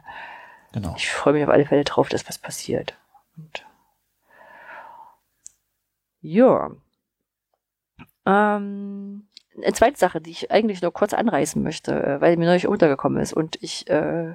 [0.74, 0.95] Genau.
[0.98, 2.98] Ich freue mich auf alle Fälle drauf, dass was passiert.
[3.38, 3.65] Und
[6.22, 6.72] ja.
[8.26, 12.67] Ähm, eine zweite Sache, die ich eigentlich nur kurz anreißen möchte, äh, weil mir neulich
[12.67, 14.31] untergekommen ist und ich, äh,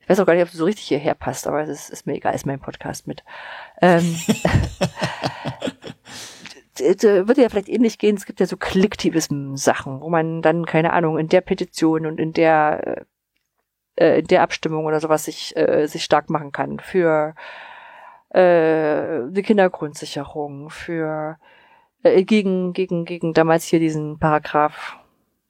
[0.00, 2.06] ich weiß auch gar nicht, ob du so richtig hierher passt, aber es ist, ist
[2.06, 3.24] mir egal, ist mein Podcast mit.
[3.80, 4.02] Ähm,
[6.78, 11.18] würde ja vielleicht ähnlich gehen, es gibt ja so Klicktivism-Sachen, wo man dann, keine Ahnung,
[11.18, 13.04] in der Petition und in der äh,
[13.98, 17.34] äh, in der Abstimmung oder sowas sich, äh, sich stark machen kann für
[18.30, 21.38] äh, eine Kindergrundsicherung, für
[22.02, 24.96] äh, gegen, gegen, gegen damals hier diesen Paragraph,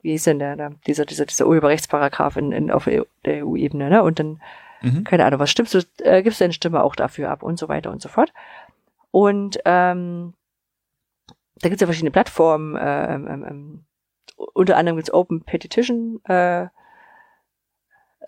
[0.02, 3.06] wie hieß denn der, der dieser, dieser, dieser Urheberrechtsparagraph in, in, auf der
[3.44, 4.02] EU-Ebene, ne?
[4.02, 4.40] Und dann,
[4.80, 5.04] Mhm.
[5.04, 7.68] keine Ahnung, was stimmst du, äh, gibst du deine Stimme auch dafür ab und so
[7.68, 8.32] weiter und so fort.
[9.10, 10.34] Und ähm,
[11.56, 13.84] da gibt es ja verschiedene Plattformen, äh, ähm, ähm,
[14.54, 16.68] unter anderem gibt's Open Petition, äh,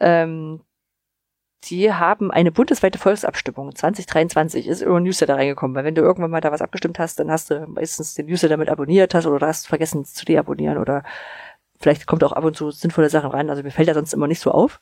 [0.00, 0.62] ähm,
[1.64, 6.40] die haben eine bundesweite Volksabstimmung 2023 ist über Newsletter reingekommen, weil wenn du irgendwann mal
[6.40, 9.66] da was abgestimmt hast, dann hast du meistens den Newsletter mit abonniert hast oder hast
[9.66, 11.02] vergessen es zu deabonnieren oder
[11.78, 14.26] vielleicht kommt auch ab und zu sinnvolle Sachen rein, also mir fällt da sonst immer
[14.26, 14.80] nicht so auf.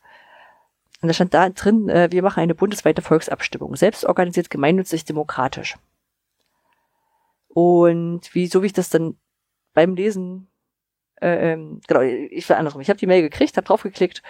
[1.01, 5.77] Und da stand da drin, äh, wir machen eine bundesweite Volksabstimmung, selbst organisiert gemeinnützig demokratisch.
[7.49, 9.17] Und wie, so wie ich das dann
[9.75, 10.49] beim Lesen,
[11.21, 12.81] äh, ähm, genau, ich war andersrum.
[12.81, 14.23] Ich habe die Mail gekriegt, habe draufgeklickt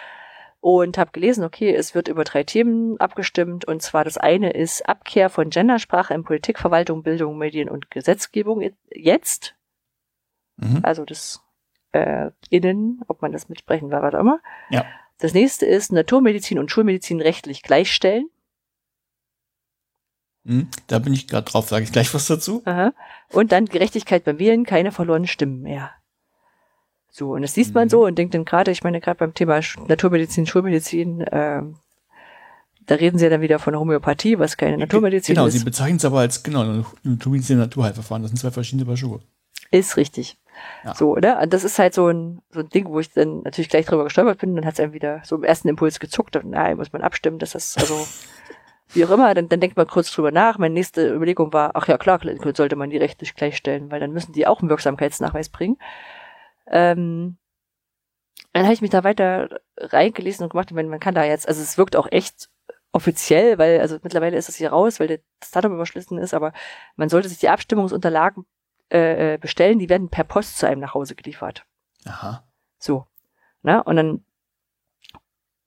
[0.60, 3.64] und habe gelesen, okay, es wird über drei Themen abgestimmt.
[3.64, 8.68] Und zwar das eine ist Abkehr von Gendersprache in Politik, Verwaltung, Bildung, Medien und Gesetzgebung
[8.90, 9.54] jetzt.
[10.56, 10.80] Mhm.
[10.82, 11.42] Also das
[11.92, 14.40] äh, Innen, ob man das mitsprechen war, was auch immer.
[14.70, 14.84] Ja.
[15.18, 18.28] Das nächste ist Naturmedizin und Schulmedizin rechtlich gleichstellen.
[20.44, 20.68] Mhm.
[20.86, 22.62] Da bin ich gerade drauf, sage ich gleich was dazu.
[22.64, 22.92] Aha.
[23.32, 25.92] Und dann Gerechtigkeit beim Wählen, keine verlorenen Stimmen mehr.
[27.10, 27.90] So, und das liest man Mhm.
[27.90, 31.76] so und denkt dann gerade, ich meine, gerade beim Thema Naturmedizin, Schulmedizin, ähm,
[32.86, 35.58] da reden sie ja dann wieder von Homöopathie, was keine Naturmedizin Genau, ist.
[35.58, 38.22] sie bezeichnen es aber als, genau, Naturmedizin Naturheilverfahren.
[38.22, 39.20] Das sind zwei verschiedene Paar Schuhe.
[39.70, 40.38] Ist richtig.
[40.84, 40.94] Ja.
[40.94, 41.40] So, oder?
[41.40, 44.04] Und das ist halt so ein, so ein Ding, wo ich dann natürlich gleich drüber
[44.04, 46.92] gestolpert bin, dann hat es einem wieder so im ersten Impuls gezuckt und na, muss
[46.92, 48.06] man abstimmen, dass das, also,
[48.94, 50.56] wie auch immer, dann, dann denkt man kurz drüber nach.
[50.58, 52.20] Meine nächste Überlegung war, ach ja, klar,
[52.54, 55.76] sollte man die rechtlich gleichstellen, weil dann müssen die auch einen Wirksamkeitsnachweis bringen.
[56.70, 57.38] Ähm,
[58.52, 61.46] dann habe ich mich da weiter reingelesen und gemacht, ich meine, man kann da jetzt,
[61.46, 62.48] also es wirkt auch echt
[62.92, 66.52] offiziell, weil, also mittlerweile ist es hier raus, weil das Datum überschlüssen ist, aber
[66.96, 68.46] man sollte sich die Abstimmungsunterlagen
[68.90, 71.66] äh, äh, bestellen, die werden per Post zu einem nach Hause geliefert.
[72.06, 72.42] Aha.
[72.78, 73.06] So.
[73.62, 73.82] Ne?
[73.84, 74.24] Und dann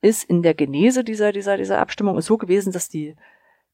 [0.02, 3.16] ist in der Genese dieser, dieser, dieser Abstimmung so gewesen, dass die,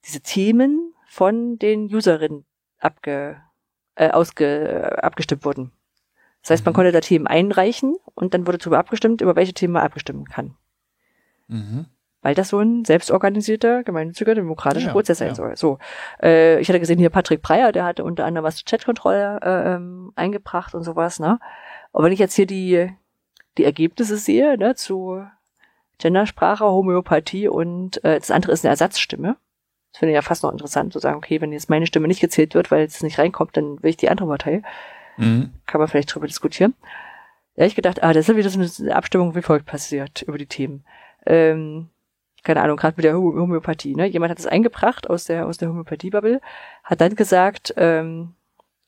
[0.06, 2.45] diese Themen von den Userinnen
[2.80, 3.41] abge,
[3.95, 5.72] äh, ausge, abgestimmt wurden.
[6.48, 9.74] Das heißt, man konnte da Themen einreichen und dann wurde darüber abgestimmt, über welche Themen
[9.74, 10.56] man abgestimmen kann.
[11.49, 11.88] Mhm.
[12.22, 15.36] Weil das so ein selbstorganisierter, gemeinnütziger, demokratischer Ja, Prozess sein ja.
[15.36, 15.57] soll.
[15.57, 15.78] So,
[16.24, 19.74] äh, ich hatte gesehen hier Patrick Breyer, der hatte unter anderem was zur Chatkontrolle äh,
[19.74, 21.38] ähm, eingebracht und sowas, ne?
[21.91, 22.94] Aber wenn ich jetzt hier die,
[23.57, 25.22] die Ergebnisse sehe, ne, zu
[25.98, 29.36] Gendersprache, Homöopathie und äh, das andere ist eine Ersatzstimme.
[29.91, 32.22] Das finde ich ja fast noch interessant, zu sagen, okay, wenn jetzt meine Stimme nicht
[32.22, 34.61] gezählt wird, weil es nicht reinkommt, dann will ich die andere Partei.
[35.18, 35.52] Mhm.
[35.65, 36.73] Kann man vielleicht drüber diskutieren.
[37.57, 40.45] Hab ich gedacht, ah, das ist wieder so eine Abstimmung wie folgt passiert über die
[40.45, 40.85] Themen.
[41.26, 41.89] Ähm,
[42.44, 43.95] keine Ahnung, gerade mit der Ho- Homöopathie.
[43.95, 44.06] Ne?
[44.06, 46.39] Jemand hat es eingebracht aus der, aus der Homöopathie-Bubble,
[46.84, 48.35] hat dann gesagt, ähm,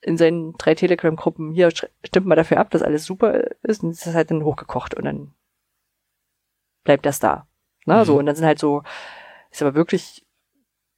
[0.02, 4.06] in seinen drei Telegram-Gruppen, hier stimmt mal dafür ab, dass alles super ist, und das
[4.06, 5.34] ist halt dann hochgekocht und dann
[6.86, 7.48] bleibt das da.
[7.86, 7.96] Ne?
[7.98, 8.06] Mhm.
[8.06, 8.84] So, und dann sind halt so,
[9.52, 10.26] ist aber wirklich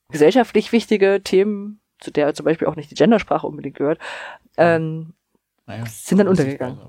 [0.10, 3.98] gesellschaftlich wichtige Themen, zu der zum Beispiel auch nicht die Gendersprache unbedingt gehört,
[4.58, 5.14] ähm,
[5.72, 6.80] Naja, Sind dann untergegangen.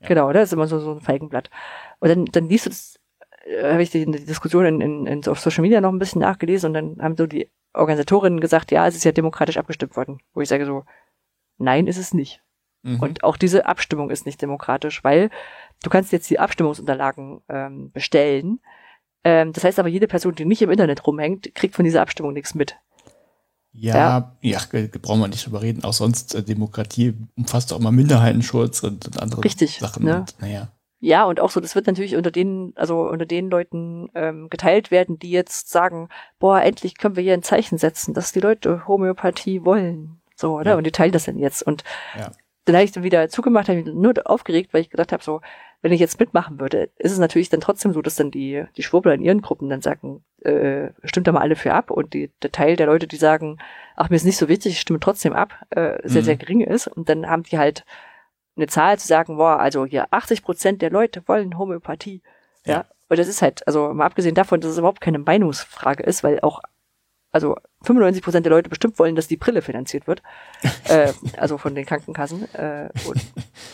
[0.00, 0.08] Ja.
[0.08, 1.50] Genau, das ist immer so, so ein Feigenblatt.
[2.00, 3.00] Und dann, dann liest du das,
[3.46, 6.20] äh, habe ich die, die Diskussion in, in, in, auf Social Media noch ein bisschen
[6.20, 10.18] nachgelesen und dann haben so die Organisatorinnen gesagt, ja, es ist ja demokratisch abgestimmt worden.
[10.32, 10.84] Wo ich sage so,
[11.58, 12.42] nein, ist es nicht.
[12.82, 13.00] Mhm.
[13.00, 15.30] Und auch diese Abstimmung ist nicht demokratisch, weil
[15.82, 18.60] du kannst jetzt die Abstimmungsunterlagen ähm, bestellen.
[19.24, 22.32] Ähm, das heißt aber, jede Person, die nicht im Internet rumhängt, kriegt von dieser Abstimmung
[22.32, 22.76] nichts mit.
[23.76, 25.82] Ja, ja, ja brauchen wir nicht drüber reden.
[25.84, 30.04] Auch sonst, äh, Demokratie umfasst auch mal Minderheitenschutz und, und andere Richtig, Sachen.
[30.04, 30.20] ne?
[30.20, 30.68] Und, naja.
[31.00, 34.90] Ja, und auch so, das wird natürlich unter den, also unter den Leuten ähm, geteilt
[34.90, 38.86] werden, die jetzt sagen, boah, endlich können wir hier ein Zeichen setzen, dass die Leute
[38.86, 40.20] Homöopathie wollen.
[40.36, 40.70] So, oder?
[40.72, 40.76] Ja.
[40.78, 41.62] Und die teilen das dann jetzt.
[41.62, 41.84] Und
[42.18, 42.30] Ja.
[42.64, 45.40] dann habe ich dann wieder zugemacht, habe mich nur aufgeregt, weil ich gedacht habe, so,
[45.84, 48.82] wenn ich jetzt mitmachen würde, ist es natürlich dann trotzdem so, dass dann die, die
[48.82, 52.30] Schwurbler in ihren Gruppen dann sagen, äh, stimmt da mal alle für ab und die,
[52.42, 53.58] der Teil der Leute, die sagen,
[53.94, 56.24] ach, mir ist nicht so wichtig, ich stimme trotzdem ab, äh, sehr, Mhm.
[56.24, 56.86] sehr gering ist.
[56.86, 57.84] Und dann haben die halt
[58.56, 62.22] eine Zahl zu sagen, boah, also hier 80 Prozent der Leute wollen Homöopathie.
[62.64, 62.72] Ja.
[62.72, 62.84] Ja.
[63.10, 66.40] Und das ist halt, also mal abgesehen davon, dass es überhaupt keine Meinungsfrage ist, weil
[66.40, 66.62] auch,
[67.30, 70.22] also 95 Prozent der Leute bestimmt wollen, dass die Brille finanziert wird.
[70.88, 72.52] äh, also von den Krankenkassen.
[72.54, 73.20] Äh, und,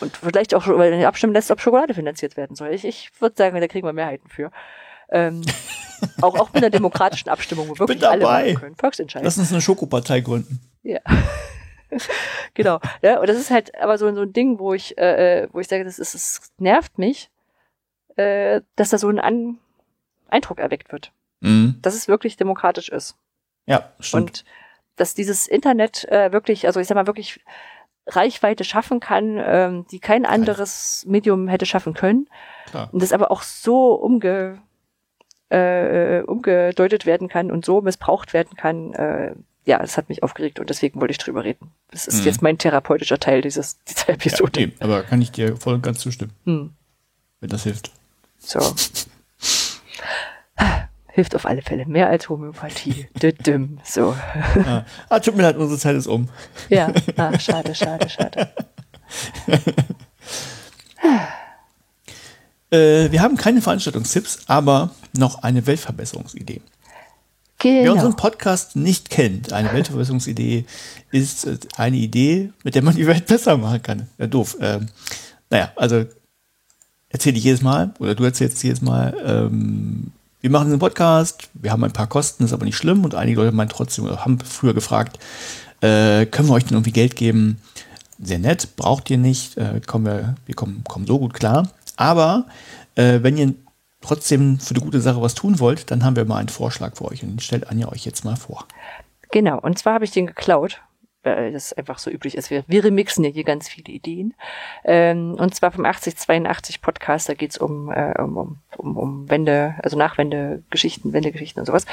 [0.00, 2.68] und vielleicht auch, weil man abstimmen lässt, ob Schokolade finanziert werden soll.
[2.68, 4.50] Ich, ich würde sagen, da kriegen wir Mehrheiten für.
[5.10, 5.42] Ähm,
[6.20, 8.76] auch, auch mit einer demokratischen Abstimmung, wo wirklich alle machen können.
[8.76, 9.24] Volksentscheid.
[9.24, 10.60] Lass uns eine Schokopartei gründen.
[10.82, 11.00] Ja.
[12.54, 12.80] genau.
[13.02, 15.60] Ja, und das ist halt aber so, so ein Ding, wo ich, äh, äh, wo
[15.60, 17.30] ich sage, das ist, es nervt mich,
[18.16, 19.58] äh, dass da so ein An
[20.28, 21.76] Eindruck erweckt wird, Mhm.
[21.82, 23.16] dass es wirklich demokratisch ist.
[23.66, 24.22] Ja, stimmt.
[24.22, 24.44] Und
[24.96, 27.40] dass dieses Internet äh, wirklich, also ich sag mal, wirklich
[28.06, 32.28] Reichweite schaffen kann, ähm, die kein anderes Medium hätte schaffen können.
[32.66, 32.88] Klar.
[32.92, 34.60] Und das aber auch so umge,
[35.50, 38.92] äh, umgedeutet werden kann und so missbraucht werden kann.
[38.94, 39.34] Äh,
[39.64, 41.70] ja, das hat mich aufgeregt und deswegen wollte ich drüber reden.
[41.90, 42.26] Das ist Mhm.
[42.26, 44.60] jetzt mein therapeutischer Teil dieses, dieser Ja, Episode.
[44.60, 46.72] nee, aber kann ich dir voll und ganz zustimmen, Hm,
[47.40, 47.92] wenn das hilft.
[48.38, 48.58] so.
[51.20, 51.84] Hilft auf alle Fälle.
[51.84, 53.06] Mehr als Homöopathie.
[53.22, 53.78] Düdüm.
[53.84, 54.16] So.
[54.64, 56.30] ah, ah, tut mir leid, unsere Zeit ist um.
[56.70, 58.48] Ja, ah, schade, schade, schade.
[62.72, 66.60] Äh, wir haben keine Veranstaltungstipps, aber noch eine Weltverbesserungsidee.
[67.60, 67.94] Wer Genau.
[67.94, 70.66] unseren Podcast nicht kennt, eine Weltverbesserungsidee
[71.10, 74.08] ist äh, eine Idee, mit der man die Welt besser machen kann.
[74.18, 74.56] Ja, doof.
[74.60, 74.86] Ähm,
[75.50, 76.04] naja, also
[77.08, 81.70] erzähle ich jedes Mal, oder du erzählst jedes Mal, ähm, wir machen einen Podcast, wir
[81.70, 84.74] haben ein paar Kosten, ist aber nicht schlimm und einige Leute meinen trotzdem, haben früher
[84.74, 85.18] gefragt,
[85.80, 87.60] äh, können wir euch denn irgendwie Geld geben?
[88.18, 91.70] Sehr nett, braucht ihr nicht, äh, kommen wir, wir kommen, kommen so gut klar.
[91.96, 92.46] Aber
[92.94, 93.54] äh, wenn ihr
[94.00, 97.06] trotzdem für eine gute Sache was tun wollt, dann haben wir mal einen Vorschlag für
[97.06, 98.66] euch und den stellt Anja euch jetzt mal vor.
[99.30, 100.80] Genau, und zwar habe ich den geklaut
[101.22, 102.50] äh, das einfach so üblich ist.
[102.50, 104.34] Wir, wir remixen ja hier ganz viele Ideen.
[104.84, 109.96] Ähm, und zwar vom 8082 Podcast, da geht's um, äh, um, um, um Wende, also
[109.96, 111.86] Nachwendegeschichten, Wendegeschichten und sowas.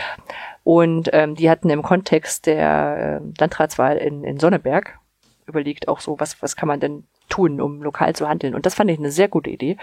[0.64, 5.00] Und ähm, die hatten im Kontext der äh, Landratswahl in, in Sonneberg
[5.46, 8.56] überlegt auch so, was, was kann man denn tun, um lokal zu handeln.
[8.56, 9.78] Und das fand ich eine sehr gute Idee.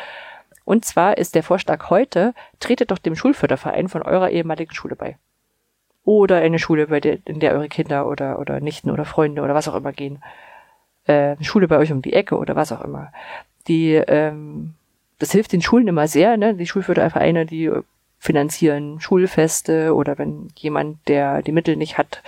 [0.64, 5.18] Und zwar ist der Vorschlag heute, tretet doch dem Schulförderverein von eurer ehemaligen Schule bei
[6.05, 9.55] oder eine Schule, bei der, in der eure Kinder oder, oder Nichten oder Freunde oder
[9.55, 10.22] was auch immer gehen.
[11.06, 13.12] Äh, eine Schule bei euch um die Ecke oder was auch immer.
[13.68, 14.74] Die, ähm,
[15.18, 16.55] das hilft den Schulen immer sehr, ne?
[16.55, 17.70] Die Schulfördervereine, die
[18.18, 22.22] finanzieren Schulfeste oder wenn jemand, der die Mittel nicht hat,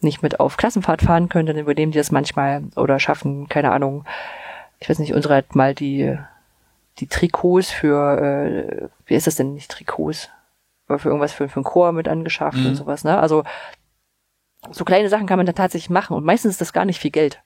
[0.00, 4.04] nicht mit auf Klassenfahrt fahren könnte, dann übernehmen die das manchmal oder schaffen, keine Ahnung,
[4.78, 6.16] ich weiß nicht, unsere hat mal die,
[6.98, 10.30] die Trikots für, äh, wie ist das denn nicht Trikots?
[10.86, 12.66] Für irgendwas für, für einen Chor mit angeschafft mhm.
[12.66, 13.18] und sowas, ne?
[13.18, 13.44] Also
[14.70, 17.10] so kleine Sachen kann man da tatsächlich machen und meistens ist das gar nicht viel
[17.10, 17.42] Geld.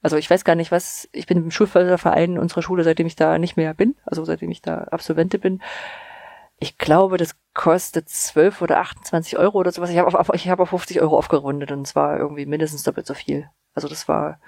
[0.00, 3.38] Also ich weiß gar nicht, was, ich bin im Schulförderverein unserer Schule, seitdem ich da
[3.38, 5.60] nicht mehr bin, also seitdem ich da Absolvente bin.
[6.60, 9.90] Ich glaube, das kostet 12 oder 28 Euro oder sowas.
[9.90, 13.06] Ich habe auf, ich hab auf 50 Euro aufgerundet und es war irgendwie mindestens doppelt
[13.06, 13.48] so viel.
[13.74, 14.40] Also das war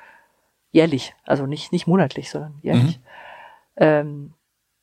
[0.73, 2.99] jährlich, also nicht, nicht monatlich, sondern jährlich.
[2.99, 3.05] Mhm.
[3.77, 4.35] Ähm,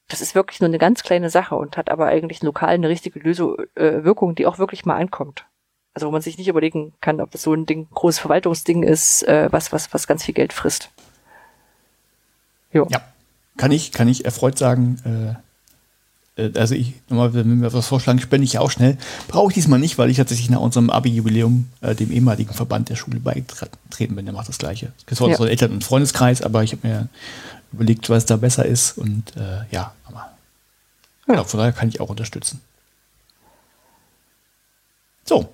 [0.08, 3.20] das ist wirklich nur eine ganz kleine Sache und hat aber eigentlich lokal eine richtige
[3.20, 5.46] Lösung, äh, Wirkung, die auch wirklich mal ankommt.
[5.94, 9.24] Also wo man sich nicht überlegen kann, ob das so ein Ding, großes Verwaltungsding ist,
[9.28, 10.92] äh, was, was, was ganz viel Geld frisst.
[12.72, 12.88] Jo.
[12.90, 13.02] Ja,
[13.58, 15.38] kann ich, kann ich erfreut sagen,
[16.38, 18.98] äh, äh also ich, nochmal, wenn wir was vorschlagen, spende ich ja auch schnell.
[19.28, 22.96] Brauche ich diesmal nicht, weil ich tatsächlich nach unserem Abi-Jubiläum äh, dem ehemaligen Verband der
[22.96, 24.26] Schule beitreten bin.
[24.26, 24.94] Der macht das Gleiche.
[25.08, 25.36] Das ist ja.
[25.36, 27.10] so ein Eltern- und Freundeskreis, aber ich habe mir
[27.72, 28.98] überlegt, was da besser ist.
[28.98, 30.32] Und äh, ja, aber
[31.28, 31.44] ja.
[31.44, 32.62] von daher kann ich auch unterstützen.
[35.26, 35.54] So.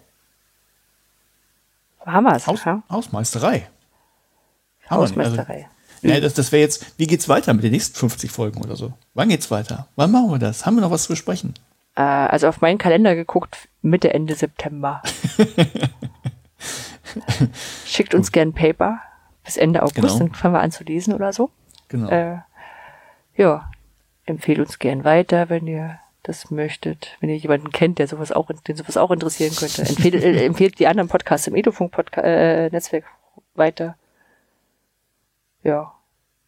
[2.05, 2.47] Haben wir es.
[2.47, 2.83] Haus, ja?
[2.89, 3.69] Hausmeisterei.
[4.89, 5.69] Hausmeisterei.
[6.03, 8.75] Also, ja, das, das wäre jetzt, wie geht's weiter mit den nächsten 50 Folgen oder
[8.75, 8.93] so?
[9.13, 9.87] Wann geht's weiter?
[9.95, 10.65] Wann machen wir das?
[10.65, 11.53] Haben wir noch was zu besprechen?
[11.95, 15.01] Äh, also auf meinen Kalender geguckt, Mitte, Ende September.
[17.85, 18.99] Schickt uns gern Paper
[19.43, 20.19] bis Ende August, genau.
[20.19, 21.49] dann fangen wir an zu lesen oder so.
[21.93, 22.09] Genau.
[22.09, 22.39] Äh,
[23.35, 23.69] ja,
[24.25, 27.15] empfehlt uns gern weiter, wenn ihr das möchtet.
[27.19, 30.79] Wenn ihr jemanden kennt, der sowas auch, den sowas auch interessieren könnte, empfehlt, äh, empfehlt
[30.79, 33.07] die anderen Podcasts im Edofunk-Netzwerk äh,
[33.55, 33.95] weiter.
[35.61, 35.93] Ja.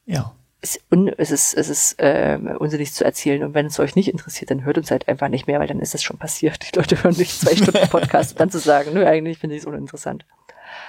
[0.08, 0.34] Ja.
[0.62, 3.44] Es, un, es ist, es ist äh, unsinnig zu erzählen.
[3.44, 5.80] Und wenn es euch nicht interessiert, dann hört uns halt einfach nicht mehr, weil dann
[5.80, 6.74] ist es schon passiert.
[6.74, 9.62] Die Leute hören nicht zwei Stunden Podcast und dann zu sagen, nö, eigentlich finde ich
[9.62, 10.26] es uninteressant.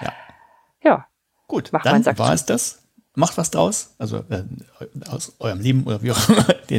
[0.00, 0.14] Ja.
[0.82, 1.06] Ja.
[1.46, 2.85] Gut, Macht dann war es das
[3.16, 4.44] macht was draus, also äh,
[5.09, 6.47] aus eurem Leben oder wie auch immer.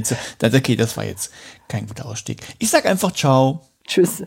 [0.56, 1.32] okay, das war jetzt
[1.68, 2.42] kein guter Ausstieg.
[2.60, 3.68] Ich sag einfach ciao.
[3.86, 4.24] Tschüss.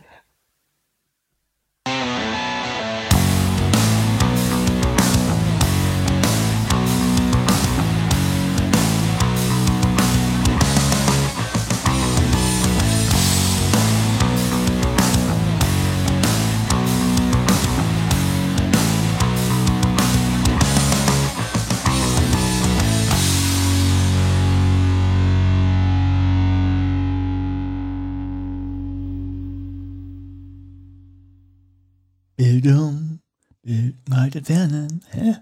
[34.31, 35.35] Beinhaltet Lernen, hä?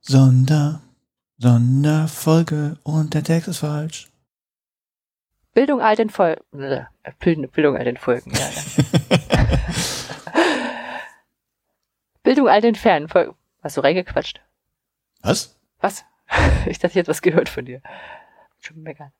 [0.00, 0.80] Sonder,
[1.38, 4.08] Sonderfolge und der Text ist falsch.
[5.52, 6.42] Bildung all den Folgen.
[7.18, 8.48] Bildung all den Folgen, ja.
[12.22, 13.08] Bildung all den Fernen.
[13.62, 14.40] Hast du reingequatscht?
[15.22, 15.56] Was?
[15.80, 16.04] Was?
[16.66, 17.80] Ich dachte, ich hätte was gehört von dir.
[18.60, 19.12] Schon meckern.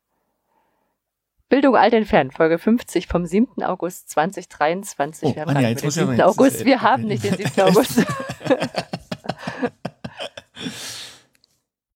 [1.48, 3.62] Bildung alt entfernt, Folge 50 vom 7.
[3.62, 5.28] August 2023.
[5.30, 6.20] Oh, wir haben, Anja, den 7.
[6.20, 6.64] August.
[6.64, 7.60] Wir haben nicht den 7.
[7.62, 8.04] August.